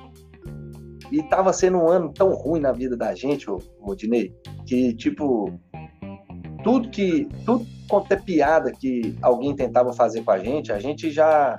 [1.11, 4.33] E tava sendo um ano tão ruim na vida da gente, ô, ô Dinei,
[4.65, 5.53] que, tipo,
[6.63, 7.29] tudo que.
[7.45, 11.59] Tudo quanto é piada que alguém tentava fazer com a gente, a gente já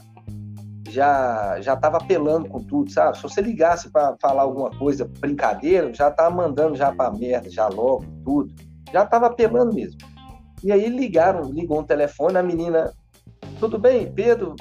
[0.89, 3.18] já já tava apelando com tudo, sabe?
[3.18, 7.68] Se você ligasse para falar alguma coisa, brincadeira, já tava mandando já para merda, já
[7.68, 8.53] logo, tudo.
[8.92, 9.98] Já tava apelando mesmo.
[10.64, 12.92] E aí ligaram, ligou um telefone, a menina,
[13.60, 14.56] tudo bem, Pedro,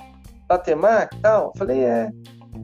[0.48, 1.46] da Temac e tal?
[1.46, 2.10] Eu falei, é,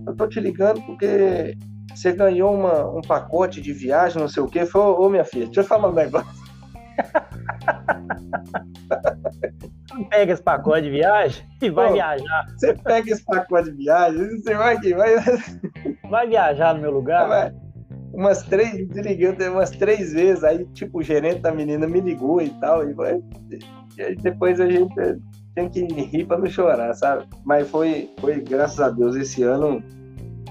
[0.07, 1.55] eu tô te ligando porque
[1.95, 4.64] você ganhou uma, um pacote de viagem, não sei o quê.
[4.64, 6.47] Falei, ô, minha filha, deixa eu falar um negócio.
[10.11, 12.47] pega esse pacote de viagem e vai Pô, viajar.
[12.57, 15.14] Você pega esse pacote de viagem, você vai aqui, vai.
[16.09, 17.29] Vai viajar no meu lugar?
[17.29, 17.66] Vai.
[18.13, 22.51] Umas três, liguei umas três vezes, aí tipo o gerente da menina me ligou e
[22.61, 22.95] tal, e,
[23.97, 24.95] e aí depois a gente
[25.55, 27.27] tem que rir para não chorar, sabe?
[27.45, 29.83] Mas foi, foi, graças a Deus, esse ano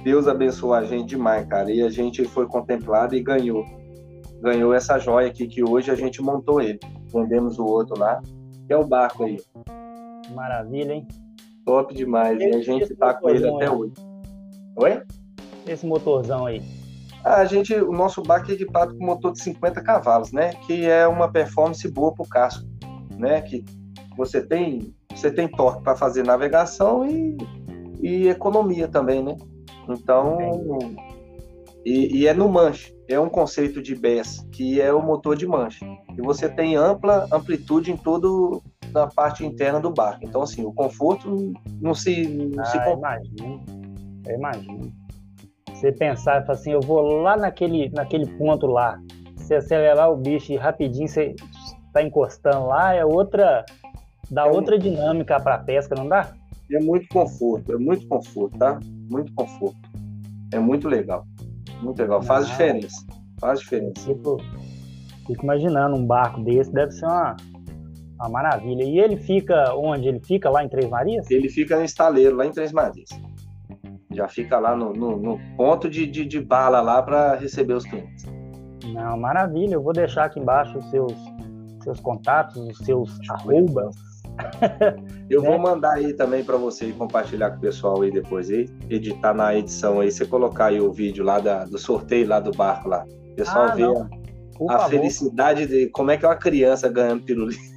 [0.04, 3.66] Deus abençoou a gente demais, cara, e a gente foi contemplado e ganhou.
[4.42, 6.80] Ganhou essa joia aqui que hoje a gente montou ele.
[7.12, 8.22] Vendemos o outro lá,
[8.68, 9.40] que é o barco aí.
[10.36, 11.08] Maravilha, hein?
[11.66, 12.40] Top demais.
[12.40, 13.94] e a gente tá com ele até hoje.
[14.76, 15.02] Oi?
[15.68, 16.62] Esse motorzão aí.
[17.26, 20.54] A gente, o nosso barco é equipado com motor de 50 cavalos, né?
[20.68, 22.64] Que é uma performance boa para o casco,
[23.18, 23.42] né?
[23.42, 23.66] Que
[24.16, 27.36] você tem, você tem torque para fazer navegação e,
[28.00, 29.36] e economia também, né?
[29.90, 30.38] Então,
[31.84, 32.96] e, e, é no manche.
[33.10, 35.84] É um conceito de BES, que é o motor de manche.
[36.16, 38.62] E você tem ampla amplitude em todo
[38.94, 40.24] a parte interna do barco.
[40.24, 43.66] Então, assim, o conforto não se, não ah, se imagino.
[44.28, 45.05] Eu imagino.
[45.86, 49.00] Você pensar assim, eu vou lá naquele, naquele ponto lá,
[49.36, 51.36] você acelerar o bicho e rapidinho você
[51.86, 53.64] está encostando lá, é outra,
[54.32, 56.34] dá é outra dinâmica para a pesca, não dá?
[56.72, 58.80] É muito conforto, é muito conforto, tá?
[59.12, 59.78] Muito conforto.
[60.52, 61.24] É muito legal.
[61.84, 62.24] Muito legal.
[62.24, 63.06] Faz ah, diferença.
[63.40, 64.02] Faz diferença.
[64.08, 64.38] Fico,
[65.28, 67.38] fico imaginando um barco desse, deve ser uma,
[68.16, 68.84] uma maravilha.
[68.84, 70.08] E ele fica onde?
[70.08, 71.30] Ele fica lá em Três Marias?
[71.30, 73.10] Ele fica no estaleiro, lá em Três Marias
[74.16, 77.86] já fica lá no, no, no ponto de, de, de, bala lá para receber os
[77.86, 78.26] clientes.
[78.94, 79.76] Não, maravilha.
[79.76, 81.14] Eu vou deixar aqui embaixo os seus,
[81.84, 83.96] seus contatos, os seus arrobas.
[85.30, 85.50] Eu né?
[85.50, 89.56] vou mandar aí também para você compartilhar com o pessoal aí depois aí, editar na
[89.56, 93.06] edição aí, você colocar aí o vídeo lá da, do sorteio lá do barco lá.
[93.32, 97.24] O pessoal ah, vê a, a felicidade de como é que é uma criança ganhando
[97.24, 97.75] pirulito.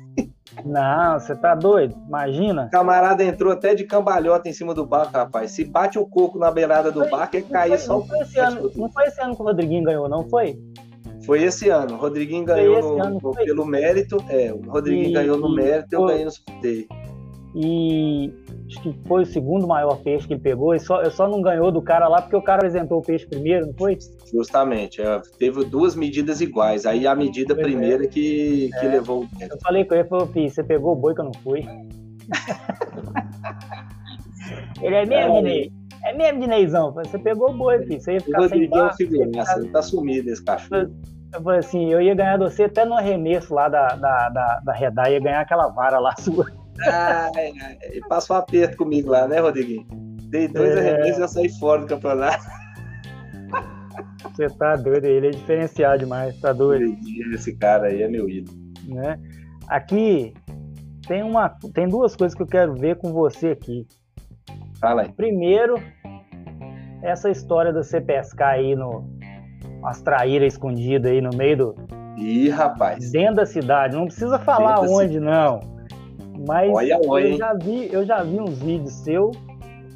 [0.65, 1.95] Não, você tá doido?
[2.07, 2.67] Imagina.
[2.67, 5.53] O camarada entrou até de cambalhota em cima do barco, rapaz.
[5.53, 8.39] Se bate o coco na beirada do foi, barco, é cair só não foi, esse
[8.39, 10.59] ano, não foi esse ano que o Rodriguinho ganhou, não foi?
[11.25, 11.95] Foi esse ano.
[11.95, 14.17] O Rodriguinho ganhou no, ano, pelo mérito.
[14.29, 16.89] É, o Rodriguinho e, ganhou no mérito e eu ganhei no sorteio.
[17.61, 18.33] E
[18.69, 20.77] acho que foi o segundo maior peixe que ele pegou.
[20.77, 23.67] E só, só não ganhou do cara lá porque o cara apresentou o peixe primeiro,
[23.67, 23.99] não foi?
[24.33, 25.03] Justamente.
[25.03, 26.87] É, teve duas medidas iguais.
[26.87, 28.07] Aí a medida primeira é.
[28.07, 28.89] que, que é.
[28.89, 31.67] levou o Eu falei com ele, falou, você pegou o boi que eu não fui.
[34.81, 35.73] ele é mesmo, é, Dinei?
[36.05, 36.93] É mesmo, Dineizão?
[36.93, 38.01] Você pegou o boi, filho.
[38.01, 40.95] Você ia ficar sem barco, segurança, ele tá sumido esse cachorro.
[41.35, 44.73] Eu falei assim, eu ia ganhar você até no arremesso lá da, da, da, da
[44.73, 46.47] Redar, ia ganhar aquela vara lá sua.
[46.87, 47.31] Ah,
[48.09, 49.87] passou um aperto comigo lá, né, Rodriguinho?
[50.31, 50.79] Dei dois é...
[50.79, 52.45] arremessos e já saí fora do campeonato.
[54.23, 56.97] Você tá doido, ele é diferenciado demais, tá doido.
[57.33, 58.57] Esse cara aí é meu ídolo.
[58.87, 59.19] Né?
[59.67, 60.33] Aqui
[61.07, 63.87] tem, uma, tem duas coisas que eu quero ver com você aqui.
[64.81, 65.13] Fala aí.
[65.13, 65.75] Primeiro,
[67.03, 69.05] essa história de você pescar aí no.
[69.85, 71.75] As traíras escondidas aí no meio do.
[72.17, 73.11] Ih, rapaz.
[73.11, 73.97] Dentro da cidade.
[73.97, 75.61] Não precisa falar onde, não.
[76.47, 79.31] Mas olha, olha, eu, já vi, eu já vi uns vídeos seu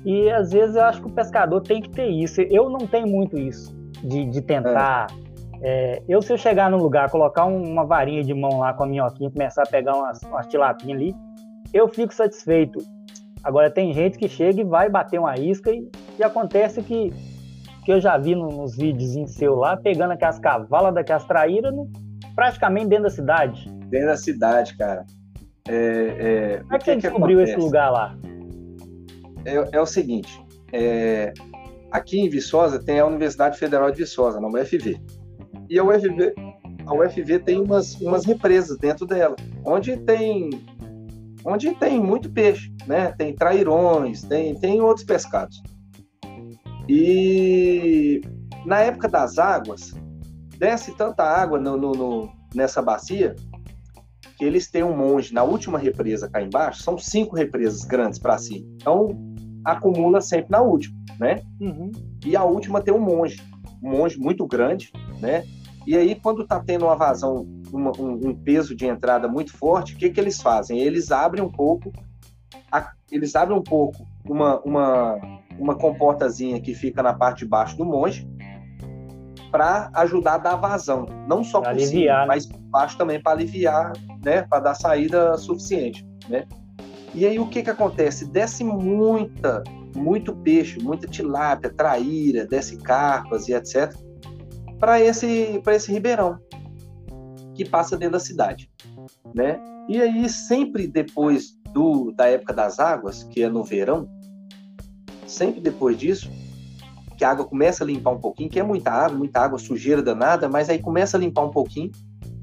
[0.05, 2.41] e às vezes eu acho que o pescador tem que ter isso.
[2.43, 5.07] Eu não tenho muito isso, de, de tentar.
[5.29, 5.33] É.
[5.65, 8.87] É, eu, se eu chegar num lugar, colocar uma varinha de mão lá com a
[8.87, 11.15] minhoquinha e começar a pegar umas, umas tilapinhas ali,
[11.73, 12.81] eu fico satisfeito.
[13.45, 15.89] Agora, tem gente que chega e vai bater uma isca e,
[16.19, 17.13] e acontece que,
[17.85, 21.89] que eu já vi nos vídeos seu lá, pegando aquelas cavalas daquelas traíras no,
[22.35, 23.69] praticamente dentro da cidade.
[23.89, 25.05] Dentro da cidade, cara.
[25.69, 28.17] É, é, Como é que, você descobriu esse lugar lá?
[29.45, 30.41] É, é o seguinte,
[30.73, 31.33] é,
[31.91, 35.01] aqui em Viçosa tem a Universidade Federal de Viçosa, na UFV.
[35.69, 36.35] E a UFV,
[36.87, 40.51] a UFV tem umas, umas represas dentro dela, onde tem
[41.45, 43.13] onde tem muito peixe, né?
[43.19, 45.61] Tem trairões, tem, tem outros pescados.
[46.89, 48.21] E
[48.65, 49.93] na época das águas,
[50.57, 53.35] desce tanta água no, no, no, nessa bacia
[54.43, 58.37] que eles têm um monge na última represa cá embaixo, são cinco represas grandes para
[58.39, 58.67] cima.
[58.75, 59.17] Então,
[59.65, 61.41] acumula sempre na última, né?
[61.61, 61.93] Uhum.
[62.27, 63.41] E a última tem um monge,
[63.81, 64.91] um monge muito grande,
[65.21, 65.45] né?
[65.87, 69.95] E aí, quando está tendo uma vazão, uma, um, um, peso de entrada muito forte,
[69.95, 70.81] o que, que eles fazem?
[70.81, 71.93] Eles abrem um pouco,
[72.73, 75.21] a, eles abrem um pouco uma, uma,
[75.57, 78.29] uma comportazinha que fica na parte de baixo do monge,
[79.53, 82.27] para ajudar a dar vazão, não só por aliviar, cima, né?
[82.27, 83.93] mas baixo também para aliviar,
[84.25, 86.47] né, para dar saída suficiente, né?
[87.15, 88.25] E aí o que que acontece?
[88.25, 89.63] Desce muita,
[89.95, 93.95] muito peixe, muita tilápia, traíra, desce carpas e etc.
[94.81, 96.39] para esse para esse ribeirão
[97.55, 98.71] que passa dentro da cidade,
[99.35, 99.61] né?
[99.87, 104.09] E aí sempre depois do da época das águas, que é no verão,
[105.27, 106.31] sempre depois disso,
[107.23, 110.03] que a água começa a limpar um pouquinho, que é muita água, muita água, sujeira
[110.03, 111.93] danada, mas aí começa a limpar um pouquinho,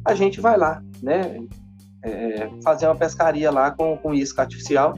[0.06, 1.38] a gente vai lá, né?
[2.02, 4.94] É, fazer uma pescaria lá com, com isca artificial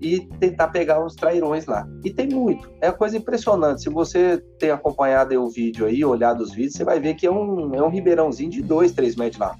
[0.00, 1.84] e tentar pegar os trairões lá.
[2.04, 3.82] E tem muito, é uma coisa impressionante.
[3.82, 7.30] Se você tem acompanhado o vídeo aí, olhado os vídeos, você vai ver que é
[7.30, 9.56] um, é um ribeirãozinho de 2, 3 metros lá.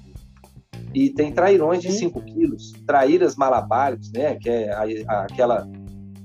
[0.93, 4.35] E tem trairões de 5 quilos, traíras malabáricos, né?
[4.35, 5.67] Que é a, a, aquela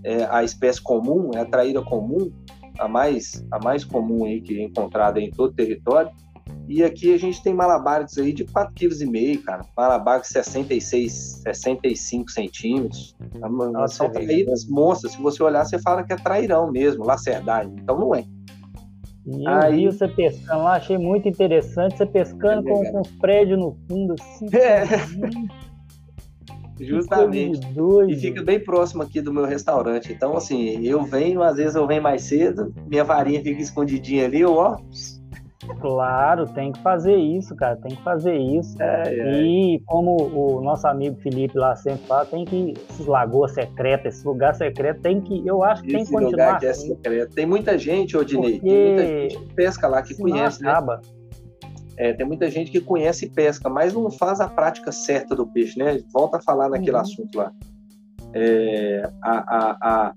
[0.05, 2.31] é a espécie comum, é a traíra comum,
[2.79, 6.11] a mais, a mais comum aí que é encontrada em todo o território.
[6.67, 9.63] E aqui a gente tem malabares aí de 4,5 kg, cara.
[9.77, 13.17] Malabares 66, 65 centímetros.
[13.41, 15.13] Nossa, São traíras monstras.
[15.13, 17.71] Se você olhar, você fala que é trairão mesmo, lacerdade.
[17.75, 18.25] Então não é.
[19.27, 19.77] E eu aí...
[19.77, 21.97] vi você pescando lá, achei muito interessante.
[21.97, 24.47] Você pescando é com, com os prédios no fundo, assim.
[24.55, 24.85] É.
[26.81, 27.61] Justamente.
[28.09, 30.13] E fica bem próximo aqui do meu restaurante.
[30.13, 34.41] Então, assim, eu venho, às vezes eu venho mais cedo, minha varinha fica escondidinha ali,
[34.41, 34.79] eu ó.
[35.81, 38.81] Claro, tem que fazer isso, cara, tem que fazer isso.
[38.81, 39.43] É, é.
[39.43, 44.27] E como o nosso amigo Felipe lá sempre fala, tem que esses lagoas secretas, esse
[44.27, 46.47] lugar secreto, tem que, eu acho que esse tem que continuar.
[46.47, 46.89] Lugar que é assim.
[46.89, 47.35] secreto.
[47.35, 48.69] Tem muita gente, Odinei, Porque...
[48.69, 50.71] tem muita gente que pesca lá que conhece, né?
[50.71, 50.97] acaba.
[50.97, 51.18] né?
[51.99, 55.77] É, tem muita gente que conhece pesca, mas não faz a prática certa do peixe,
[55.77, 56.01] né?
[56.13, 57.03] Volta a falar naquele uhum.
[57.03, 57.53] assunto lá.
[58.33, 60.15] É, a, a, a,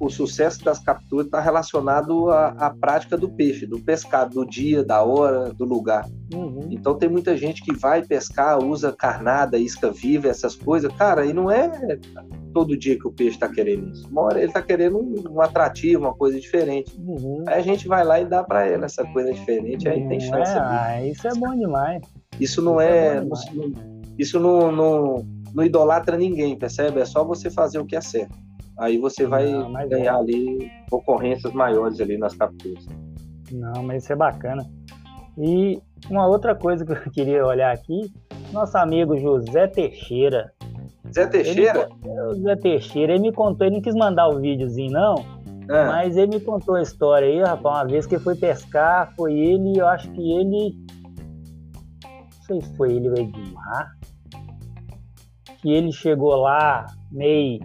[0.00, 4.84] o sucesso das capturas está relacionado à, à, prática do peixe, do pescado, do dia,
[4.84, 6.06] da hora, do lugar.
[6.34, 6.68] Uhum.
[6.70, 10.92] Então tem muita gente que vai pescar, usa carnada, isca viva, essas coisas.
[10.94, 11.98] Cara, e não é
[12.52, 14.06] todo dia que o peixe está querendo isso.
[14.08, 16.94] Uma hora ele está querendo um, um, atrativo, uma coisa diferente.
[16.98, 17.44] Uhum.
[17.46, 20.52] Aí a gente vai lá e dá para ele essa coisa diferente, aí tem chance.
[20.52, 22.02] É, ah, isso é bom demais.
[22.38, 23.16] Isso não isso é.
[23.16, 23.24] é
[24.18, 27.00] isso não, não, não, idolatra ninguém, percebe?
[27.00, 28.47] É só você fazer o que é certo.
[28.78, 30.18] Aí você vai não, ganhar é.
[30.18, 32.86] ali ocorrências maiores ali nas capturas.
[33.50, 34.64] Não, mas isso é bacana.
[35.36, 38.12] E uma outra coisa que eu queria olhar aqui,
[38.52, 40.52] nosso amigo José Teixeira,
[41.12, 41.88] Zé Teixeira?
[42.04, 45.14] Ele, Zé Teixeira, ele me contou, ele não quis mandar o videozinho, não.
[45.68, 45.86] É.
[45.86, 49.34] Mas ele me contou a história aí, rapaz, uma vez que ele foi pescar, foi
[49.34, 50.76] ele, eu acho que ele.
[52.04, 53.92] Não sei se foi ele o Edmar.
[55.60, 57.60] Que ele chegou lá meio.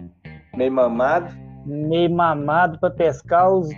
[0.56, 1.34] Meio mamado?
[1.66, 3.68] Meio mamado para pescar os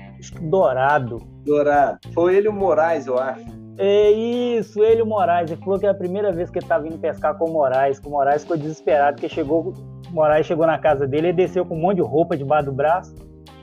[0.43, 1.19] dourado.
[1.45, 1.99] Dourado.
[2.13, 3.45] Foi ele o Moraes, eu acho.
[3.79, 5.51] É isso, ele o Moraes.
[5.51, 8.01] Ele falou que é a primeira vez que ele tá vindo pescar com o Moraes.
[8.01, 9.73] Que o Moraes ficou desesperado, porque chegou,
[10.09, 12.73] o Moraes chegou na casa dele, ele desceu com um monte de roupa debaixo do
[12.73, 13.15] braço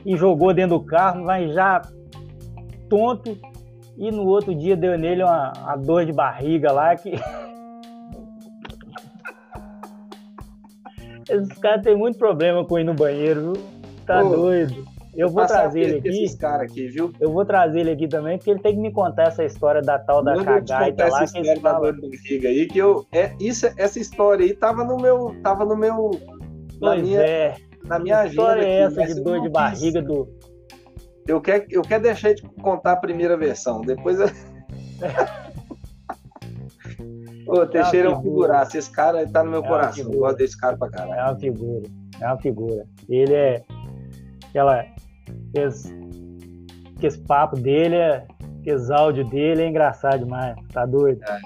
[0.05, 1.81] e jogou dentro do carro, vai já
[2.89, 3.37] tonto.
[3.97, 7.13] E no outro dia deu nele uma, uma dor de barriga lá que.
[11.33, 13.63] Esses caras têm muito problema com ir no banheiro, viu?
[14.05, 14.85] Tá Ô, doido.
[15.15, 16.45] Eu vou trazer ele aqui.
[16.45, 17.13] Aqui, viu?
[17.19, 19.99] Eu vou trazer ele aqui também, porque ele tem que me contar essa história da
[19.99, 21.91] tal da cagaita lá que ele fala.
[21.91, 26.11] aí, que eu, é, isso, essa história aí tava no meu, tava no meu,
[26.81, 27.55] na pois minha, é.
[27.85, 28.41] na minha agenda.
[28.41, 30.27] história é essa de dor de barriga do?
[31.27, 34.19] Eu quero, eu quero deixar de contar a primeira versão, depois.
[34.19, 34.27] Eu...
[37.47, 38.77] Ô, Teixeira é um figuraça.
[38.77, 40.11] Esse cara tá no meu é coração.
[40.11, 41.13] Eu gosto desse cara pra caralho.
[41.13, 41.89] É uma figura.
[42.19, 42.85] É uma figura.
[43.09, 43.63] Ele é
[44.49, 44.85] aquela
[45.55, 45.93] esse,
[47.01, 48.25] esse papo dele, é,
[48.65, 51.21] esse áudio dele é engraçado demais, tá doido?
[51.23, 51.39] É,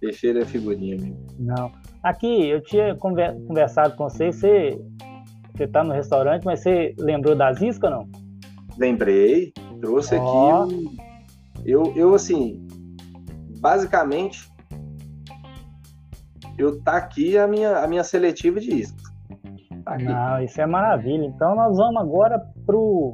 [0.00, 1.26] Teixeira é figurinha mesmo.
[1.38, 1.72] Não.
[2.02, 4.78] Aqui, eu tinha conversado com você, você,
[5.54, 8.08] você tá no restaurante, mas você lembrou das iscas ou não?
[8.76, 10.64] Lembrei, trouxe oh.
[10.64, 10.96] aqui.
[11.64, 12.66] Eu, eu, assim,
[13.58, 14.50] basicamente,
[16.58, 19.02] eu tá aqui a minha, a minha seletiva de iscas.
[19.84, 21.24] Tá não, isso é maravilha.
[21.24, 23.12] Então nós vamos agora pro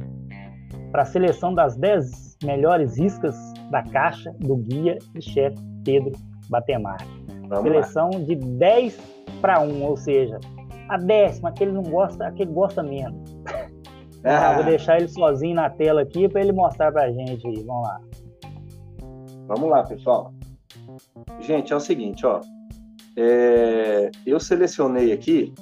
[0.90, 3.36] para a seleção das 10 melhores iscas
[3.70, 6.12] da caixa do guia e chefe Pedro
[6.48, 6.98] Batemar.
[7.62, 8.20] Seleção lá.
[8.20, 8.98] de 10
[9.40, 10.38] para 1, ou seja,
[10.88, 13.36] a décima, aquele não gosta, aquele gosta menos.
[14.22, 14.52] Ah.
[14.52, 17.64] vou deixar ele sozinho na tela aqui para ele mostrar para a gente aí.
[17.64, 18.00] Vamos lá.
[19.46, 20.34] Vamos lá, pessoal.
[21.40, 22.38] Gente, é o seguinte, ó.
[23.22, 25.52] É, eu selecionei aqui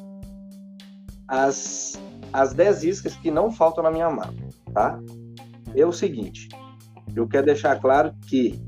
[1.27, 2.01] as,
[2.33, 4.33] as 10 iscas que não faltam na minha mala,
[4.73, 4.97] tá?
[5.75, 6.49] é o seguinte:
[7.17, 8.61] eu quero deixar claro que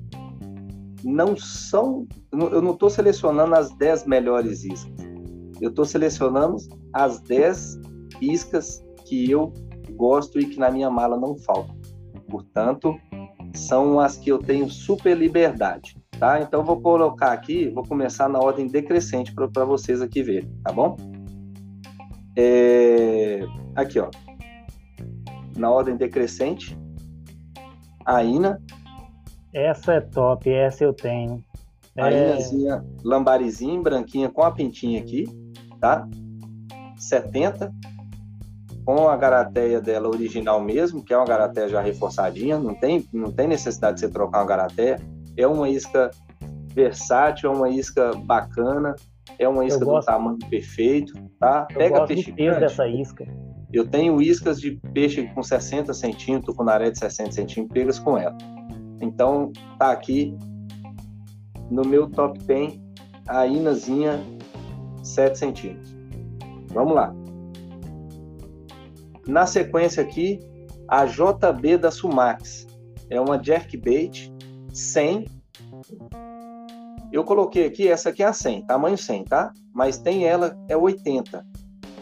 [1.04, 5.08] não são, eu não estou selecionando as 10 melhores iscas.
[5.60, 6.56] Eu estou selecionando
[6.92, 7.78] as 10
[8.20, 9.52] iscas que eu
[9.92, 11.76] gosto e que na minha mala não faltam.
[12.28, 12.98] Portanto,
[13.54, 16.38] são as que eu tenho super liberdade, tá?
[16.38, 20.94] Então vou colocar aqui, vou começar na ordem decrescente para vocês aqui verem, tá bom?
[22.36, 23.40] É...
[23.74, 24.10] Aqui, ó.
[25.56, 26.78] Na ordem decrescente,
[28.04, 28.60] Aina.
[29.52, 31.42] Essa é top, essa eu tenho.
[31.96, 32.02] É...
[32.02, 35.24] Ainazinha lambarizinho, branquinha com a pintinha aqui,
[35.80, 36.06] tá?
[36.98, 37.72] 70.
[38.84, 43.30] Com a garateia dela original mesmo, que é uma garateia já reforçadinha, não tem, não
[43.32, 44.98] tem necessidade de você trocar uma garateia.
[45.36, 46.10] É uma isca
[46.74, 48.94] versátil, é uma isca bacana,
[49.38, 51.66] é uma isca do tamanho perfeito, tá?
[51.70, 52.60] Eu Pega peixe grande.
[52.60, 53.26] dessa isca.
[53.72, 58.18] Eu tenho iscas de peixe com 60 centímetros, com naré de 60 centímetros, pegas com
[58.18, 58.36] ela.
[59.00, 60.36] Então, tá aqui
[61.70, 62.80] no meu top 10
[63.28, 64.20] a inazinha
[65.02, 65.94] 7 centímetros.
[66.72, 67.14] Vamos lá.
[69.26, 70.40] Na sequência aqui,
[70.88, 72.66] a JB da Sumax.
[73.08, 74.29] É uma jerkbait
[74.80, 75.26] 100.
[77.12, 79.52] Eu coloquei aqui, essa aqui é a 100, tamanho 100, tá?
[79.74, 81.44] Mas tem ela, é 80.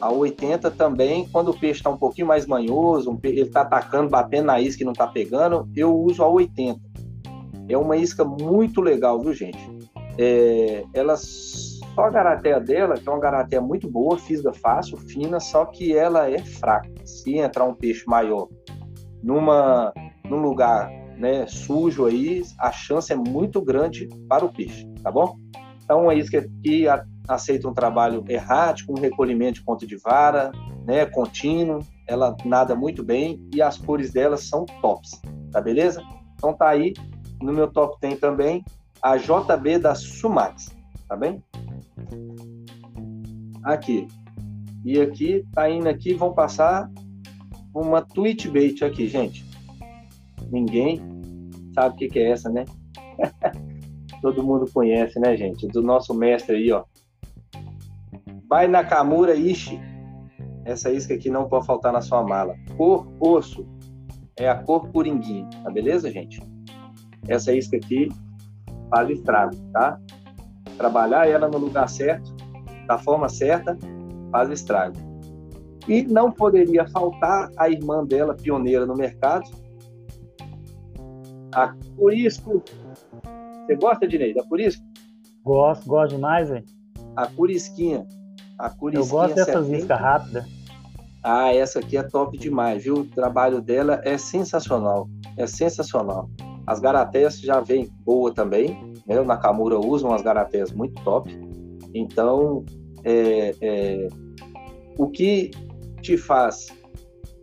[0.00, 4.46] A 80 também, quando o peixe está um pouquinho mais manhoso, ele está atacando, batendo
[4.46, 6.80] na isca e não está pegando, eu uso a 80.
[7.68, 9.58] É uma isca muito legal, viu, gente?
[10.16, 15.40] É, ela só a garateia dela, que é uma garateia muito boa, fisga fácil, fina,
[15.40, 16.88] só que ela é fraca.
[17.04, 18.48] Se entrar um peixe maior
[19.22, 19.92] numa,
[20.24, 25.36] num lugar né, sujo aí, a chance é muito grande para o peixe, tá bom?
[25.82, 26.86] Então, é isso que, que
[27.26, 30.52] aceita um trabalho errático, um recolhimento de ponto de vara,
[30.86, 35.20] né, contínuo, ela nada muito bem e as cores delas são tops,
[35.52, 36.02] tá beleza?
[36.34, 36.94] Então tá aí,
[37.42, 38.64] no meu top tem também
[39.02, 40.74] a JB da Sumax,
[41.08, 41.42] tá bem?
[43.62, 44.06] Aqui.
[44.84, 46.90] E aqui, tá indo aqui, vão passar
[47.74, 49.47] uma tweet bait aqui, gente.
[50.50, 51.00] Ninguém
[51.74, 52.64] sabe o que, que é essa, né?
[54.22, 55.66] Todo mundo conhece, né, gente?
[55.68, 56.84] Do nosso mestre aí, ó.
[58.48, 59.80] Vai Nakamura Ishi.
[60.64, 62.54] Essa isca aqui não pode faltar na sua mala.
[62.76, 63.66] Cor osso.
[64.36, 66.40] É a cor coringuinho, tá beleza, gente?
[67.26, 68.08] Essa isca aqui
[68.88, 70.00] faz estrago, tá?
[70.76, 72.34] Trabalhar ela no lugar certo,
[72.86, 73.76] da forma certa,
[74.30, 74.96] faz estrago.
[75.88, 79.50] E não poderia faltar a irmã dela, pioneira no mercado,
[81.52, 82.62] a Curisco.
[83.66, 84.82] Você gosta, Dinei, da Curisco?
[85.44, 86.64] Gosto, gosto demais, velho.
[87.16, 88.06] A Curisquinha.
[88.58, 90.44] A Eu gosto dessas iscas rápidas.
[91.22, 92.96] Ah, essa aqui é top demais, viu?
[92.96, 95.08] O trabalho dela é sensacional.
[95.36, 96.30] É sensacional.
[96.66, 98.94] As garateias já vem boa também.
[99.06, 99.20] Né?
[99.20, 101.30] O Nakamura usa umas garateias muito top.
[101.94, 102.64] Então,
[103.04, 104.08] é, é,
[104.98, 105.50] o que
[106.02, 106.68] te faz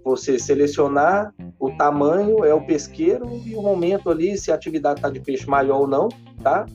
[0.05, 5.09] você selecionar o tamanho, é o pesqueiro e o momento ali, se a atividade está
[5.09, 6.09] de peixe maior ou não,
[6.43, 6.67] tá?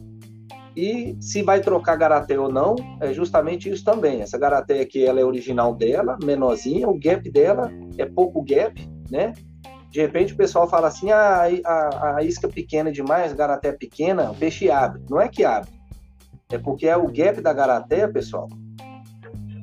[0.77, 4.21] E se vai trocar garaté ou não, é justamente isso também.
[4.21, 8.75] Essa garaté aqui, ela é original dela, menorzinha, o gap dela é pouco gap,
[9.09, 9.33] né?
[9.91, 14.35] De repente o pessoal fala assim, ah, a, a isca pequena demais, garaté pequena, o
[14.35, 15.03] peixe abre.
[15.09, 15.71] Não é que abre,
[16.51, 18.49] é porque é o gap da garaté, pessoal,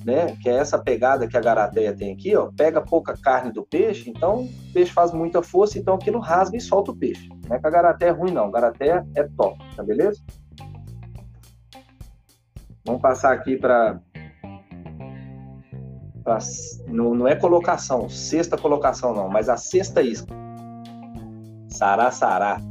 [0.07, 0.37] né?
[0.41, 2.49] Que é essa pegada que a garateia tem aqui, ó.
[2.55, 6.61] Pega pouca carne do peixe, então o peixe faz muita força, então aquilo rasga e
[6.61, 7.27] solta o peixe.
[7.45, 8.45] Não é que a garateia é ruim, não.
[8.45, 10.23] A garateia é top, tá beleza?
[12.85, 13.99] Vamos passar aqui para.
[16.87, 20.33] Não, não é colocação, sexta colocação não, mas a sexta isca.
[21.69, 22.61] Sará, sará.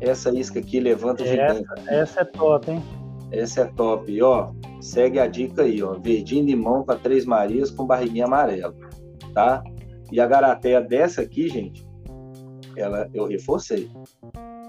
[0.00, 1.64] Essa isca aqui levanta essa, gigante.
[1.86, 2.82] Essa é top, hein?
[3.30, 4.10] Essa é top.
[4.10, 4.50] E, ó,
[4.84, 5.94] segue a dica aí, ó.
[5.94, 8.74] Verdinho limão para Três Marias com barriguinha amarela,
[9.32, 9.64] tá?
[10.12, 11.86] E a garateia dessa aqui, gente,
[12.76, 13.90] ela eu reforcei.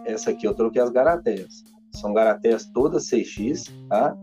[0.06, 1.64] Essa aqui eu troquei as garateias.
[1.94, 4.18] São garateias todas 6x, tá?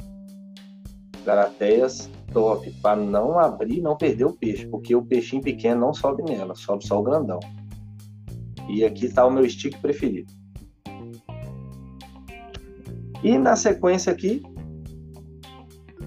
[1.27, 6.23] Garateias top, para não abrir não perder o peixe, porque o peixinho pequeno não sobe
[6.23, 7.39] nela, sobe só o grandão.
[8.69, 10.33] E aqui está o meu stick preferido.
[13.23, 14.43] E na sequência aqui,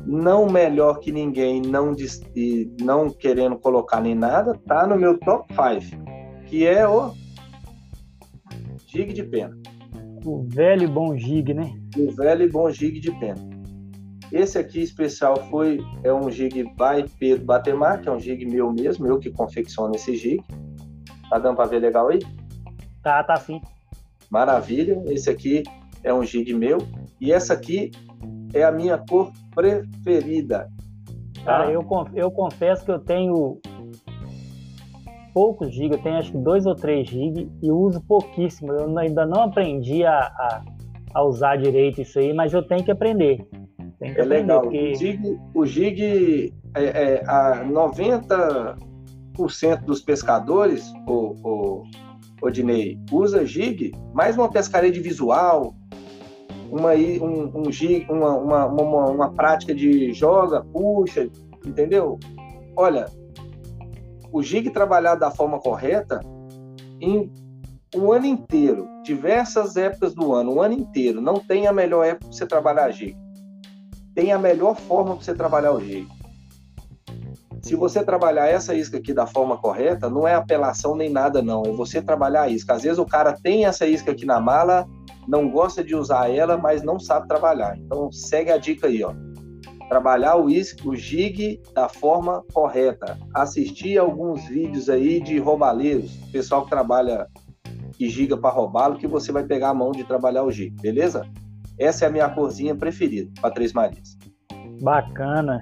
[0.05, 1.95] não melhor que ninguém, não,
[2.81, 6.03] não querendo colocar nem nada, tá no meu top 5,
[6.45, 7.11] que é o
[8.87, 9.57] jig de pena.
[10.23, 11.73] O velho e bom gig, né?
[11.97, 13.55] O velho e bom gig de pena.
[14.31, 18.71] Esse aqui especial foi é um jig by Pedro Batemar, que é um jig meu
[18.71, 20.43] mesmo, eu que confecciono esse jig.
[21.29, 22.19] Tá dando para ver legal aí?
[23.01, 23.61] Tá, tá sim.
[24.29, 25.01] Maravilha.
[25.07, 25.63] Esse aqui
[26.03, 26.79] é um jig meu
[27.19, 27.91] e essa aqui
[28.53, 30.69] é a minha cor preferida.
[31.43, 31.71] Cara, tá?
[31.71, 33.59] eu, eu confesso que eu tenho
[35.33, 38.71] poucos eu tenho acho que dois ou três GB e uso pouquíssimo.
[38.71, 40.61] Eu ainda não aprendi a, a,
[41.13, 43.45] a usar direito isso aí, mas eu tenho que aprender.
[43.99, 44.61] Tenho que é aprender, legal.
[44.61, 44.91] Porque...
[44.93, 48.75] O gig, o gig é, é, a 90%
[49.85, 51.83] dos pescadores, o, o,
[52.41, 55.75] Odinei, usa jig, mais uma pescaria de visual,
[56.69, 61.29] uma, um, um jig, uma, uma, uma, uma prática de joga, puxa,
[61.65, 62.19] entendeu?
[62.75, 63.05] Olha,
[64.31, 66.19] o jig trabalhado da forma correta,
[66.99, 67.31] em
[67.95, 72.27] o ano inteiro, diversas épocas do ano, o ano inteiro, não tem a melhor época
[72.27, 73.15] para você trabalhar jig.
[74.13, 76.07] Tem a melhor forma para você trabalhar o jig.
[77.61, 81.63] Se você trabalhar essa isca aqui da forma correta, não é apelação nem nada, não.
[81.65, 82.73] É você trabalhar a isca.
[82.73, 84.85] Às vezes o cara tem essa isca aqui na mala,
[85.27, 87.77] não gosta de usar ela, mas não sabe trabalhar.
[87.77, 89.13] Então segue a dica aí, ó.
[89.89, 93.17] Trabalhar o, o jig da forma correta.
[93.33, 97.27] Assistir alguns vídeos aí de roubaleiros, pessoal que trabalha
[97.99, 101.25] e giga para roubá-lo, que você vai pegar a mão de trabalhar o jig, beleza?
[101.77, 104.17] Essa é a minha corzinha preferida, para Três Marias.
[104.81, 105.61] Bacana.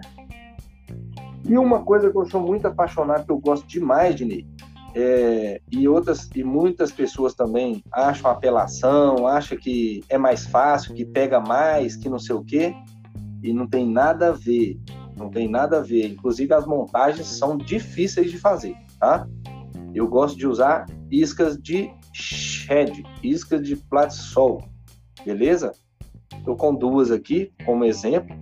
[1.46, 4.48] E uma coisa que eu sou muito apaixonado, que eu gosto demais de Ney,
[4.96, 11.04] é, e outras e muitas pessoas também acham apelação, acham que é mais fácil, que
[11.04, 12.76] pega mais, que não sei o quê,
[13.42, 14.80] e não tem nada a ver,
[15.18, 16.08] não tem nada a ver.
[16.08, 19.28] Inclusive as montagens são difíceis de fazer, tá?
[19.94, 24.64] Eu gosto de usar iscas de shed, iscas de platisol,
[25.26, 25.72] beleza?
[26.38, 28.36] Estou com duas aqui como exemplo,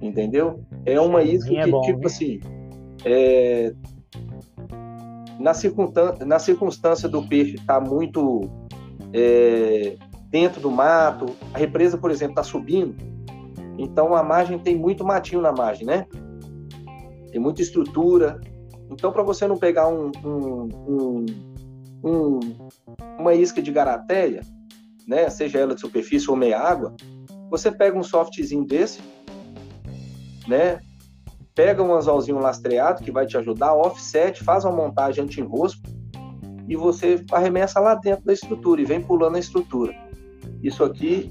[0.00, 0.64] entendeu?
[0.84, 2.40] É uma isca é que, bom, tipo assim,
[3.04, 3.72] é...
[5.40, 8.42] na, circunstância, na circunstância do peixe estar tá muito
[9.12, 9.96] é...
[10.28, 12.94] dentro do mato, a represa, por exemplo, está subindo,
[13.78, 16.06] então a margem tem muito matinho na margem, né?
[17.32, 18.38] Tem muita estrutura.
[18.90, 21.26] Então, para você não pegar um, um, um,
[22.04, 22.40] um,
[23.18, 24.42] uma isca de garateia,
[25.06, 26.94] né, seja ela de superfície ou meia água,
[27.48, 29.00] você pega um softzinho desse,
[30.46, 30.80] né?
[31.54, 35.82] Pega um anzolzinho lastreado que vai te ajudar, offset, faz uma montagem anti-enrosco
[36.68, 39.92] e você arremessa lá dentro da estrutura e vem pulando a estrutura.
[40.62, 41.30] Isso aqui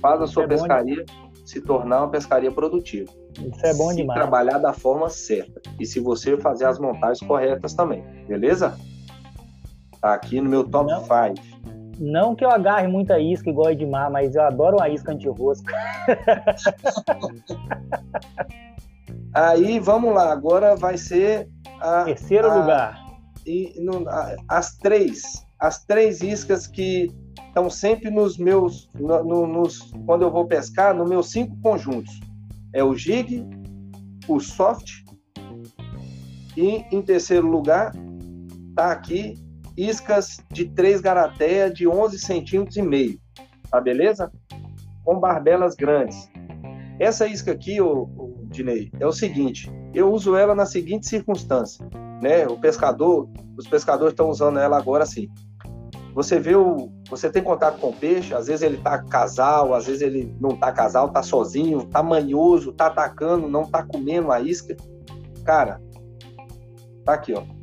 [0.00, 1.04] faz a sua é pescaria
[1.44, 3.10] se tornar uma pescaria produtiva.
[3.38, 4.20] Isso é bom se demais.
[4.20, 8.78] trabalhar da forma certa e se você fazer as montagens corretas também, beleza?
[10.00, 11.08] Tá aqui no meu top 5.
[11.98, 15.66] Não que eu agarre muita isca igual Edmar, mas eu adoro uma isca anti-rosco.
[19.34, 20.32] Aí, vamos lá.
[20.32, 21.48] Agora vai ser
[21.80, 22.04] a...
[22.04, 23.06] Terceiro a, lugar.
[23.46, 25.46] E, no, a, as três.
[25.58, 27.10] As três iscas que
[27.46, 28.88] estão sempre nos meus...
[28.94, 32.20] No, no, nos, quando eu vou pescar, nos meus cinco conjuntos.
[32.72, 33.46] É o jig,
[34.28, 35.08] o soft
[36.56, 37.92] e, em terceiro lugar,
[38.74, 39.34] tá aqui
[39.76, 43.20] iscas de 3 garateia de 11 centímetros e meio,
[43.70, 44.32] tá beleza?
[45.04, 46.28] Com barbelas grandes.
[46.98, 51.86] Essa isca aqui, o Dinei, é o seguinte, eu uso ela na seguinte circunstância,
[52.22, 52.46] né?
[52.46, 55.28] O pescador, os pescadores estão usando ela agora assim.
[56.14, 59.86] Você vê o, você tem contato com o peixe, às vezes ele tá casal, às
[59.86, 64.40] vezes ele não tá casal, tá sozinho, tá manhoso, tá atacando, não tá comendo a
[64.40, 64.76] isca.
[65.44, 65.80] Cara,
[67.04, 67.58] tá aqui, ó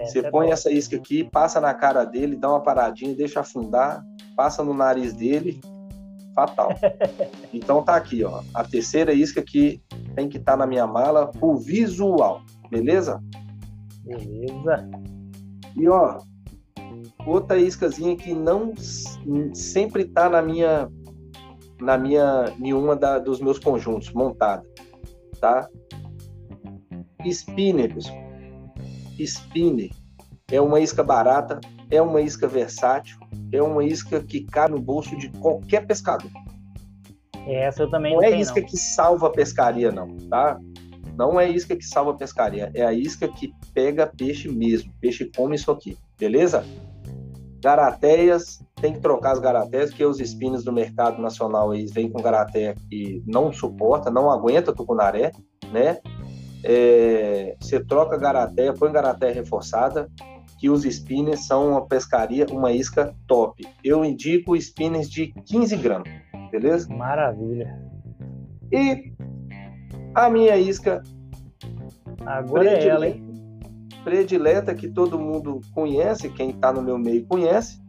[0.00, 0.52] é, você é põe bom.
[0.52, 4.02] essa isca aqui, passa na cara dele, dá uma paradinha, deixa afundar,
[4.36, 5.60] passa no nariz dele,
[6.34, 6.70] fatal.
[7.52, 9.80] então tá aqui, ó, a terceira isca que
[10.14, 13.22] tem que estar tá na minha mala, o visual, beleza?
[14.04, 14.88] Beleza.
[15.76, 16.18] E ó,
[17.26, 18.74] outra iscazinha que não
[19.54, 20.88] sempre tá na minha
[21.80, 24.62] na minha nenhuma da, dos meus conjuntos montada,
[25.40, 25.66] tá?
[27.24, 28.30] Spinner, pessoal
[29.24, 29.90] spinner.
[30.50, 31.60] É uma isca barata,
[31.90, 33.18] é uma isca versátil,
[33.52, 36.30] é uma isca que cabe no bolso de qualquer pescador.
[37.46, 38.66] Essa eu também não, não é isca não.
[38.66, 40.58] que salva a pescaria, não, tá?
[41.16, 44.92] Não é isca que salva a pescaria, é a isca que pega peixe mesmo.
[45.00, 46.64] Peixe come isso aqui, beleza?
[47.62, 52.22] Garateias, tem que trocar as garateias, porque os spinners do mercado nacional aí vêm com
[52.22, 55.32] garateia que não suporta, não aguenta tucunaré,
[55.70, 55.98] né?
[56.62, 60.08] é, você troca garateia, põe garateia reforçada,
[60.60, 63.66] que os spinners são uma pescaria, uma isca top.
[63.82, 66.12] Eu indico spinners de 15 gramas,
[66.50, 66.86] beleza?
[66.94, 67.82] Maravilha.
[68.70, 69.10] E
[70.14, 71.02] a minha isca
[72.26, 73.24] Agora predileta, é ela, hein?
[74.04, 77.80] predileta que todo mundo conhece, quem está no meu meio conhece,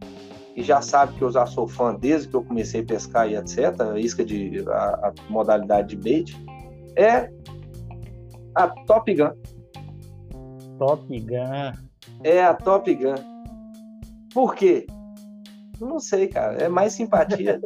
[0.56, 3.36] e já sabe que eu já sou fã desde que eu comecei a pescar e
[3.36, 6.34] etc, a isca de a, a modalidade de bait,
[6.96, 7.30] é
[8.54, 9.32] a Top Gun.
[10.78, 11.91] Top Gun.
[12.24, 13.14] É a Top Gun.
[14.32, 14.86] Por quê?
[15.80, 16.56] Não sei, cara.
[16.62, 17.60] É mais simpatia.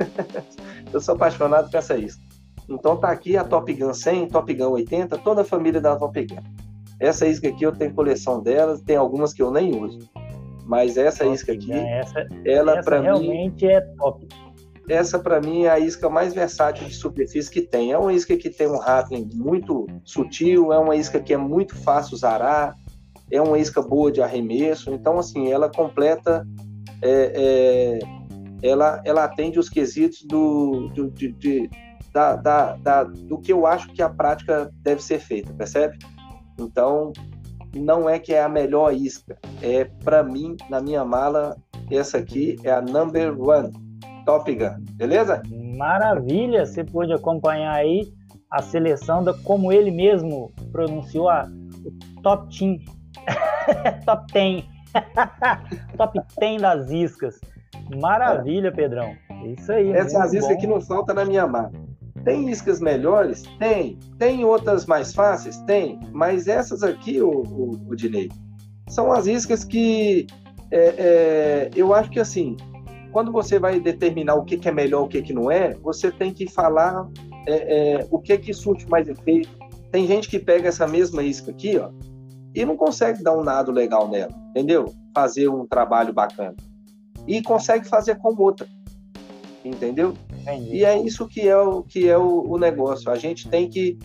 [0.92, 2.22] eu sou apaixonado por essa isca.
[2.68, 6.18] Então tá aqui a Top Gun 100, Top Gun 80, toda a família da Top
[6.26, 6.42] Gun.
[6.98, 10.08] Essa isca aqui eu tenho coleção delas, tem algumas que eu nem uso.
[10.64, 14.28] Mas essa Top isca aqui, essa, ela essa para mim, realmente é top.
[14.88, 17.92] essa para mim é a isca mais versátil de superfície que tem.
[17.92, 21.76] É uma isca que tem um rattling muito sutil, é uma isca que é muito
[21.76, 22.76] fácil zarar,
[23.32, 24.92] é uma isca boa de arremesso.
[24.92, 26.46] Então, assim, ela completa,
[27.00, 27.98] é, é,
[28.62, 31.70] ela, ela atende os quesitos do, do, de, de,
[32.12, 35.96] da, da, da, do que eu acho que a prática deve ser feita, percebe?
[36.60, 37.12] Então,
[37.74, 41.56] não é que é a melhor isca, é para mim, na minha mala,
[41.90, 43.72] essa aqui é a number one,
[44.26, 45.42] Top Gun, beleza?
[45.76, 48.12] Maravilha, você pôde acompanhar aí
[48.50, 51.50] a seleção da como ele mesmo pronunciou a,
[51.84, 52.76] o top team,
[54.04, 54.64] top 10,
[55.96, 57.40] top 10 das iscas.
[58.00, 59.14] Maravilha, Pedrão.
[59.44, 59.92] Isso aí.
[59.92, 60.60] Essas iscas bom.
[60.60, 61.72] que não falta na minha mala.
[62.24, 63.42] Tem iscas melhores?
[63.58, 63.98] Tem.
[64.18, 65.58] Tem outras mais fáceis?
[65.62, 65.98] Tem.
[66.12, 68.30] Mas essas aqui, o, o, o Dinei,
[68.88, 70.26] são as iscas que
[70.70, 72.56] é, é, eu acho que assim,
[73.10, 76.10] quando você vai determinar o que, que é melhor, o que, que não é, você
[76.10, 77.08] tem que falar
[77.46, 79.50] é, é, o que que surte mais efeito.
[79.90, 81.90] Tem gente que pega essa mesma isca aqui, ó,
[82.54, 84.92] e não consegue dar um nado legal nela, entendeu?
[85.14, 86.54] Fazer um trabalho bacana.
[87.26, 88.66] E consegue fazer com outra,
[89.64, 90.14] entendeu?
[90.40, 90.76] Entendi.
[90.76, 93.10] E é isso que é o, que é o, o negócio.
[93.10, 93.98] A gente tem que,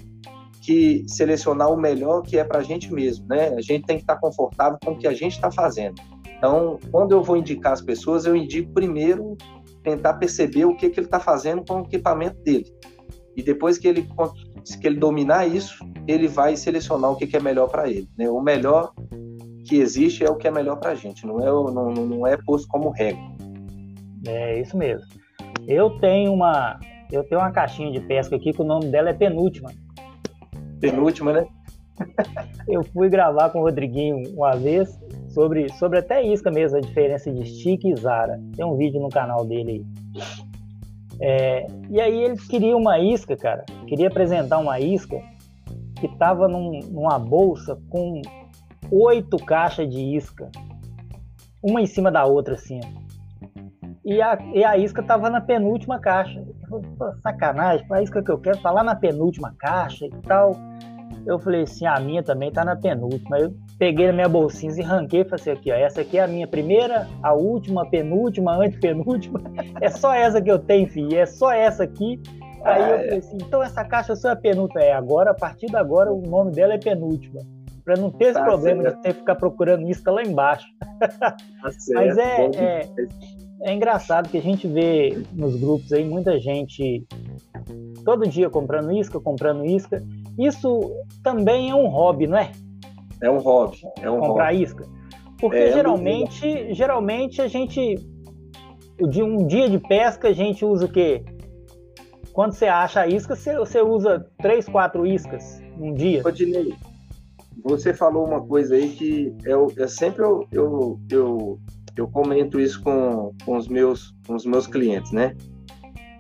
[0.62, 3.50] que selecionar o melhor que é para a gente mesmo, né?
[3.50, 5.96] A gente tem que estar confortável com o que a gente está fazendo.
[6.38, 9.36] Então, quando eu vou indicar as pessoas, eu indico primeiro
[9.84, 12.66] tentar perceber o que, que ele está fazendo com o equipamento dele.
[13.36, 14.08] E depois que ele,
[14.76, 18.08] que ele dominar isso, ele vai selecionar o que, que é melhor para ele.
[18.18, 18.30] Né?
[18.30, 18.94] O melhor
[19.66, 22.38] que existe é o que é melhor para a gente, não é, não, não é
[22.38, 23.22] posto como regra.
[24.26, 25.06] É isso mesmo.
[25.68, 26.80] Eu tenho uma,
[27.12, 29.72] eu tenho uma caixinha de pesca aqui que o nome dela é Penúltima.
[30.80, 31.48] Penúltima, né?
[32.68, 35.00] Eu fui gravar com o Rodriguinho uma vez
[35.30, 38.40] sobre, sobre até isca mesmo, a diferença de stick e Zara.
[38.56, 39.86] Tem um vídeo no canal dele
[40.16, 40.22] aí.
[41.20, 43.66] É, e aí eles queriam uma isca, cara.
[43.88, 45.20] Queria apresentar uma isca
[46.00, 48.22] que tava num, numa bolsa com
[48.92, 50.50] oito caixas de isca.
[51.62, 52.80] Uma em cima da outra, assim.
[54.06, 56.42] E a, e a isca tava na penúltima caixa.
[56.70, 56.86] Falei,
[57.22, 60.56] sacanagem, a isca que eu quero tá lá na penúltima caixa e tal.
[61.26, 63.38] Eu falei assim, a minha também tá na penúltima.
[63.38, 66.24] Eu peguei na minha bolsinha e ranquei e falei assim, aqui, ó, essa aqui é
[66.24, 69.42] a minha primeira, a última, a penúltima, a antepenúltima.
[69.82, 72.20] É só essa que eu tenho, filho, é só essa aqui.
[72.64, 74.82] Aí eu falei assim, então essa caixa só é penúltima.
[74.82, 77.42] É, agora, a partir de agora, o nome dela é penúltima.
[77.86, 78.96] Pra não ter esse Tá problema certo.
[78.96, 80.68] de ter que ficar procurando isca lá embaixo.
[81.20, 82.90] Tá Mas é, é,
[83.62, 87.06] é engraçado que a gente vê nos grupos aí muita gente
[88.04, 90.04] todo dia comprando isca, comprando isca.
[90.38, 90.80] Isso
[91.24, 92.52] também é um hobby, não é?
[93.22, 93.78] É um hobby.
[94.02, 94.64] É um Comprar hobby.
[94.64, 94.86] isca.
[95.40, 97.96] Porque É, geralmente, geralmente a gente
[99.00, 101.24] um dia de pesca a gente usa o quê?
[102.34, 106.22] Quando você acha a isca, você, você usa três, quatro iscas num dia.
[106.26, 106.74] Ô, Dinei,
[107.64, 111.60] você falou uma coisa aí que eu, eu sempre eu, eu, eu,
[111.96, 115.36] eu comento isso com, com, os meus, com os meus clientes, né?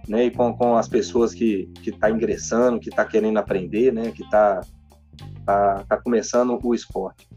[0.07, 0.25] Né?
[0.25, 4.11] E com, com as pessoas que que tá ingressando, que tá querendo aprender, né?
[4.11, 4.61] Que tá,
[5.45, 7.27] tá, tá começando o esporte.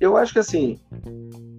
[0.00, 0.78] Eu acho que assim,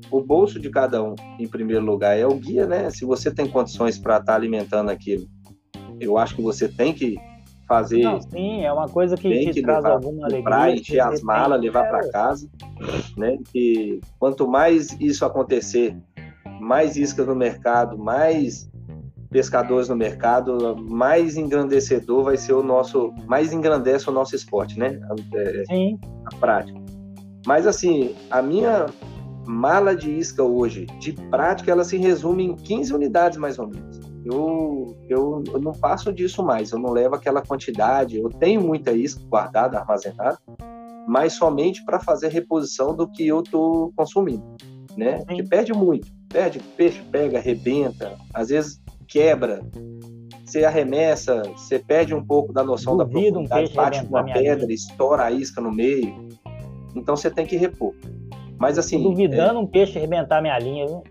[0.10, 2.90] o bolso de cada um, em primeiro lugar, é o guia, né?
[2.90, 5.28] Se você tem condições para estar alimentando aquilo,
[6.00, 7.18] eu acho que você tem que
[7.68, 10.44] fazer Não, sim, é uma coisa que tem te que traz levar, alguma alegria.
[10.44, 12.50] comprar, encher as malas, levar para casa,
[13.16, 13.38] né?
[13.54, 15.96] E quanto mais isso acontecer,
[16.60, 18.70] mais iscas no mercado, mais
[19.30, 25.00] pescadores no mercado, mais engrandecedor vai ser o nosso, mais engrandece o nosso esporte, né?
[25.34, 26.80] É, Sim, a prática.
[27.46, 28.88] Mas assim, a minha
[29.48, 34.00] mala de isca hoje, de prática, ela se resume em 15 unidades mais ou menos.
[34.26, 38.20] Eu, eu, eu não passo disso mais, eu não levo aquela quantidade.
[38.20, 40.38] Eu tenho muita isca guardada, armazenada,
[41.08, 44.44] mas somente para fazer reposição do que eu estou consumindo,
[44.96, 45.20] né?
[45.20, 45.38] Sim.
[45.38, 48.79] Que perde muito, perde, peixe pega, arrebenta, às vezes
[49.10, 49.62] quebra,
[50.46, 54.24] você arremessa, você perde um pouco da noção Duvido um da profundidade, peixe bate arrebentar
[54.24, 54.74] uma pedra, linha.
[54.76, 56.28] estoura a isca no meio.
[56.96, 57.94] Então você tem que repor.
[58.58, 61.04] Mas assim, Tô duvidando um peixe arrebentar minha linha, viu?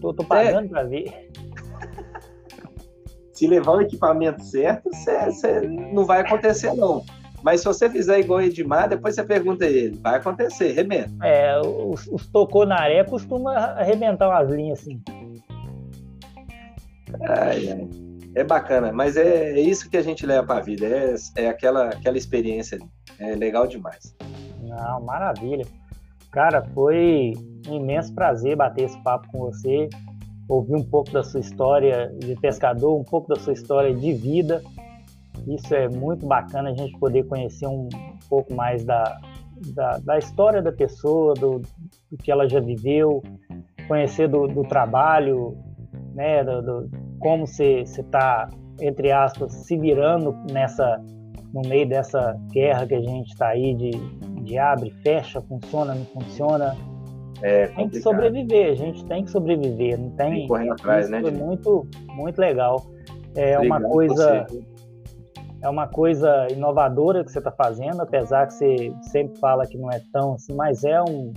[0.00, 1.08] Tô, tô pagando pra ver.
[1.08, 1.26] é,
[3.32, 7.02] se levar o equipamento certo, você, você- não vai acontecer não.
[7.42, 11.12] Mas se você fizer igual o Edmar, depois você pergunta a ele, vai acontecer, rebenta.
[11.22, 15.00] É, os, os toconaré costuma arrebentar umas linhas assim.
[17.22, 17.88] Ai, ai.
[18.34, 21.48] É bacana, mas é, é isso que a gente leva para a vida, é, é
[21.48, 22.78] aquela, aquela experiência.
[23.18, 24.14] É legal demais.
[24.60, 25.64] Não, maravilha.
[26.30, 27.32] Cara, foi
[27.66, 29.88] um imenso prazer bater esse papo com você,
[30.46, 34.62] ouvir um pouco da sua história de pescador, um pouco da sua história de vida.
[35.46, 37.88] Isso é muito bacana a gente poder conhecer um
[38.28, 39.18] pouco mais da,
[39.74, 41.62] da, da história da pessoa, do,
[42.10, 43.22] do, que ela já viveu,
[43.88, 45.56] conhecer do, do trabalho,
[46.16, 46.90] né, do, do
[47.20, 48.48] como você está,
[48.80, 51.00] entre aspas, se virando nessa
[51.52, 53.90] no meio dessa guerra que a gente está aí de,
[54.42, 56.76] de abre, fecha, funciona, não funciona.
[57.42, 60.30] É tem que sobreviver, a gente tem que sobreviver, não tem.
[60.30, 61.20] tem correr atrás, né?
[61.20, 62.84] Foi muito, muito legal.
[63.34, 64.46] É Obrigado uma coisa.
[65.62, 69.90] É uma coisa inovadora que você está fazendo, apesar que você sempre fala que não
[69.90, 71.32] é tão assim, mas é um,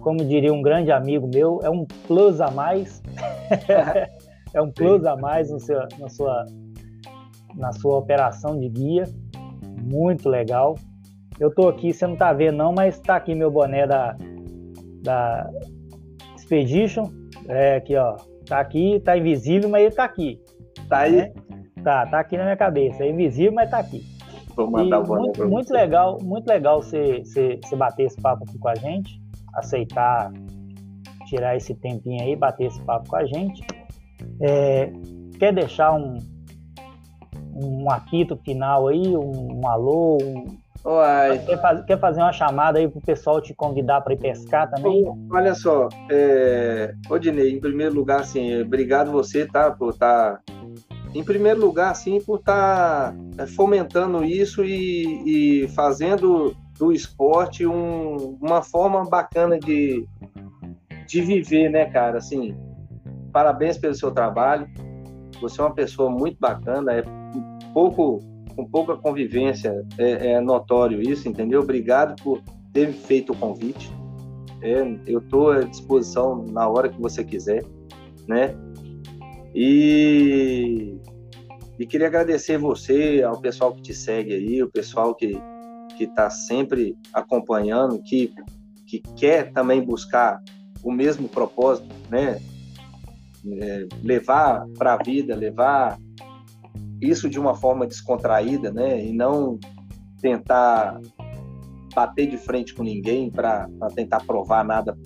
[0.00, 3.00] como diria um grande amigo meu, é um plus a mais.
[4.54, 6.46] é um plus a mais no seu, na, sua,
[7.54, 9.04] na sua operação de guia.
[9.82, 10.76] Muito legal.
[11.38, 14.16] Eu tô aqui, você não tá vendo não, mas tá aqui meu boné da,
[15.02, 15.50] da
[16.36, 17.10] Expedition.
[17.48, 18.16] É aqui, ó.
[18.46, 20.40] Tá aqui, tá invisível, mas ele tá aqui.
[20.88, 21.16] Tá aí?
[21.16, 21.32] Né?
[21.82, 23.02] Tá, tá aqui na minha cabeça.
[23.02, 24.02] É invisível, mas tá aqui.
[24.56, 28.44] Vou mandar o boné muito, muito legal, muito legal você, você, você bater esse papo
[28.44, 29.20] aqui com a gente,
[29.56, 30.32] aceitar
[31.34, 33.66] tirar esse tempinho aí, bater esse papo com a gente.
[34.40, 34.92] É,
[35.38, 36.18] quer deixar um,
[37.54, 40.64] um apito final aí, um, um alô, um,
[41.46, 45.02] Quer, faz, quer, fazer uma chamada aí pro pessoal te convidar para ir pescar também?
[45.32, 46.92] Olha só, é...
[47.08, 50.42] Odinei, em primeiro lugar, assim, obrigado você, tá, por estar.
[50.42, 50.54] Tá...
[51.14, 57.66] Em primeiro lugar, assim, por estar tá é, fomentando isso e, e fazendo do esporte
[57.66, 60.06] um, uma forma bacana de,
[61.06, 62.18] de viver, né, cara?
[62.18, 62.56] Assim,
[63.32, 64.68] parabéns pelo seu trabalho.
[65.40, 67.02] Você é uma pessoa muito bacana, é
[67.72, 68.20] pouco
[68.54, 71.60] com pouca convivência, é, é notório isso, entendeu?
[71.60, 72.40] Obrigado por
[72.72, 73.90] ter feito o convite.
[74.62, 77.64] É, eu estou à disposição na hora que você quiser,
[78.28, 78.54] né?
[79.54, 80.96] E,
[81.78, 85.36] e queria agradecer você, ao pessoal que te segue aí, o pessoal que
[85.96, 88.34] que está sempre acompanhando, que
[88.86, 90.42] que quer também buscar
[90.84, 92.40] o mesmo propósito, né?
[93.60, 95.98] É, levar para a vida, levar
[97.00, 99.04] isso de uma forma descontraída, né?
[99.04, 99.58] E não
[100.20, 101.00] tentar
[101.94, 104.96] bater de frente com ninguém para tentar provar nada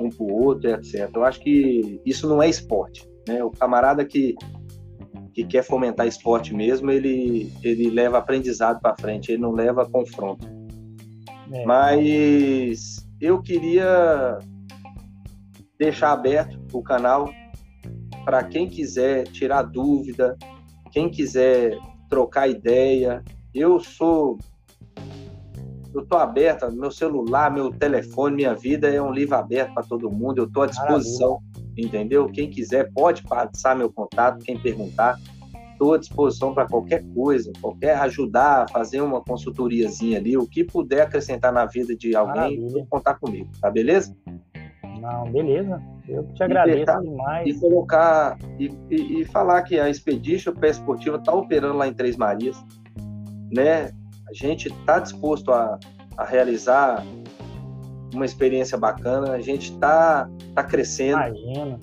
[0.00, 1.10] um para o outro, etc.
[1.14, 3.42] Eu acho que isso não é esporte, né?
[3.42, 4.34] O camarada que
[5.32, 10.46] que quer fomentar esporte mesmo, ele ele leva aprendizado para frente, ele não leva confronto.
[11.52, 11.64] É.
[11.64, 14.38] Mas eu queria
[15.78, 17.30] deixar aberto o canal
[18.24, 20.36] para quem quiser tirar dúvida,
[20.90, 21.76] quem quiser
[22.08, 23.22] trocar ideia,
[23.54, 24.38] eu sou.
[25.94, 30.10] Eu tô aberto, meu celular, meu telefone, minha vida é um livro aberto para todo
[30.10, 31.86] mundo, eu tô à disposição, Maravilha.
[31.86, 32.26] entendeu?
[32.28, 35.16] Quem quiser pode passar meu contato, quem perguntar,
[35.70, 41.02] estou à disposição para qualquer coisa, qualquer ajudar, fazer uma consultoriazinha ali, o que puder
[41.02, 44.16] acrescentar na vida de alguém, contar comigo, tá beleza?
[45.04, 45.82] Não, beleza.
[46.08, 47.46] Eu te agradeço e demais.
[47.46, 51.92] E colocar e, e, e, falar que a Expedition Pé Esportiva está operando lá em
[51.92, 52.56] Três Marias,
[53.52, 53.90] né?
[54.26, 55.78] A gente está disposto a,
[56.16, 57.04] a realizar
[58.14, 59.32] uma experiência bacana.
[59.32, 61.18] A gente está tá crescendo.
[61.18, 61.78] Imagina.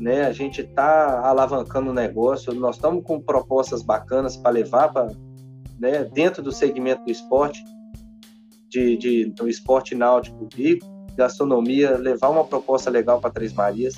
[0.00, 0.22] Né?
[0.22, 2.52] A gente está alavancando o negócio.
[2.54, 5.12] Nós estamos com propostas bacanas para levar para
[5.78, 7.64] né, dentro do segmento do esporte,
[8.68, 10.78] de, de, do esporte náutico e
[11.18, 13.96] gastronomia, levar uma proposta legal para Três Marias.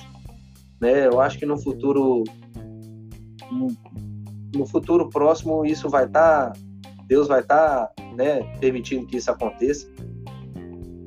[0.81, 1.05] Né?
[1.05, 2.23] Eu acho que no futuro,
[4.55, 6.59] no futuro próximo, isso vai estar, tá,
[7.05, 9.87] Deus vai estar tá, né, permitindo que isso aconteça.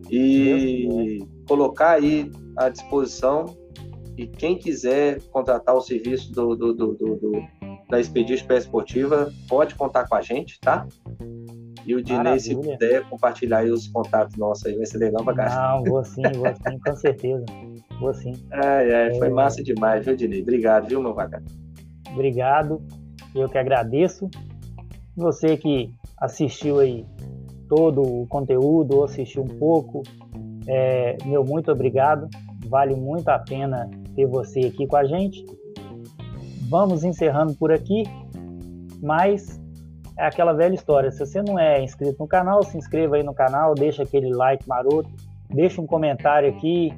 [0.08, 1.18] E
[1.48, 3.46] colocar aí à disposição
[4.16, 7.42] e quem quiser contratar o serviço do, do, do, do
[7.90, 10.86] da Expedition Pé Esportiva, pode contar com a gente, tá?
[11.86, 15.34] E o Dinei, se puder compartilhar aí os contatos nossos aí, vai ser legal pra
[15.34, 15.76] cá.
[15.76, 17.44] Não, vou sim, vou sim, com certeza.
[18.00, 18.32] Vou sim.
[18.50, 19.30] Ai, ai, foi é...
[19.30, 20.42] massa demais, viu, Dinei?
[20.42, 21.44] Obrigado, viu, meu bacana?
[22.10, 22.82] Obrigado,
[23.34, 24.30] eu que agradeço.
[25.16, 27.04] Você que assistiu aí
[27.68, 30.02] todo o conteúdo, ou assistiu um pouco,
[30.66, 32.28] é, meu muito obrigado.
[32.66, 35.44] Vale muito a pena ter você aqui com a gente.
[36.68, 38.04] Vamos encerrando por aqui,
[39.02, 39.60] mas
[40.16, 41.10] é aquela velha história.
[41.10, 44.66] Se você não é inscrito no canal, se inscreva aí no canal, deixa aquele like
[44.68, 45.10] maroto,
[45.50, 46.92] deixa um comentário aqui,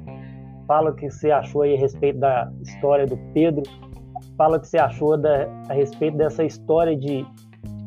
[0.67, 3.63] fala o que você achou aí a respeito da história do Pedro,
[4.37, 7.25] fala o que você achou da, a respeito dessa história de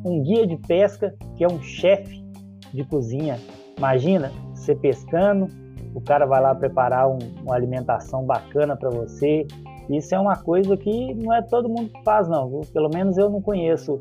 [0.04, 2.24] um guia de pesca que é um chefe
[2.72, 3.38] de cozinha.
[3.76, 5.48] Imagina você pescando,
[5.94, 9.46] o cara vai lá preparar um, uma alimentação bacana para você.
[9.88, 12.60] Isso é uma coisa que não é todo mundo que faz, não.
[12.72, 14.00] Pelo menos eu não conheço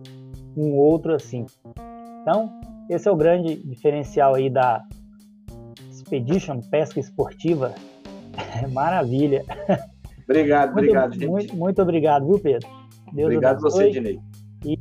[0.60, 1.46] um outro assim.
[2.22, 2.52] Então,
[2.90, 4.84] esse é o grande diferencial aí da
[5.90, 7.74] Expedition Pesca Esportiva.
[8.74, 9.44] Maravilha.
[10.24, 11.28] Obrigado, muito, obrigado, gente.
[11.28, 12.70] Muito, muito obrigado, viu, Pedro?
[13.14, 14.20] Deus obrigado você, Dinei.
[14.66, 14.78] E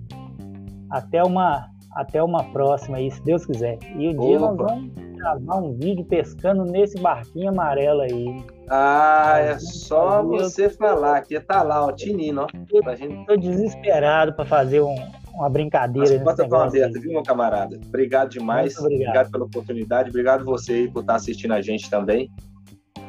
[0.90, 3.78] até uma, até uma próxima aí, se Deus quiser.
[3.96, 8.44] E um dia nós vamos gravar um vídeo pescando nesse barquinho amarelo aí.
[8.68, 12.82] Ah, é só você falar, que tá lá, ó, tinino, ó.
[12.82, 13.26] Pra gente...
[13.26, 14.94] Tô desesperado para fazer um,
[15.38, 16.16] uma brincadeira.
[16.16, 17.78] Estão abertas, viu, meu camarada?
[17.86, 18.76] Obrigado demais.
[18.76, 19.08] Obrigado.
[19.08, 20.10] obrigado pela oportunidade.
[20.10, 22.28] Obrigado você aí por estar assistindo a gente também.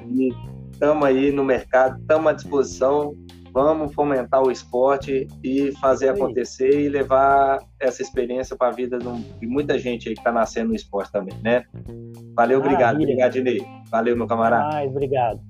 [0.07, 0.29] E
[0.71, 3.15] estamos aí no mercado, estamos à disposição.
[3.51, 9.47] Vamos fomentar o esporte e fazer acontecer e levar essa experiência para a vida de
[9.47, 11.63] muita gente aí que está nascendo no esporte também, né?
[12.35, 12.97] Valeu, obrigado.
[12.97, 13.65] Obrigado, Dinei.
[13.89, 14.67] Valeu, meu camarada.
[14.67, 15.48] Mais, obrigado.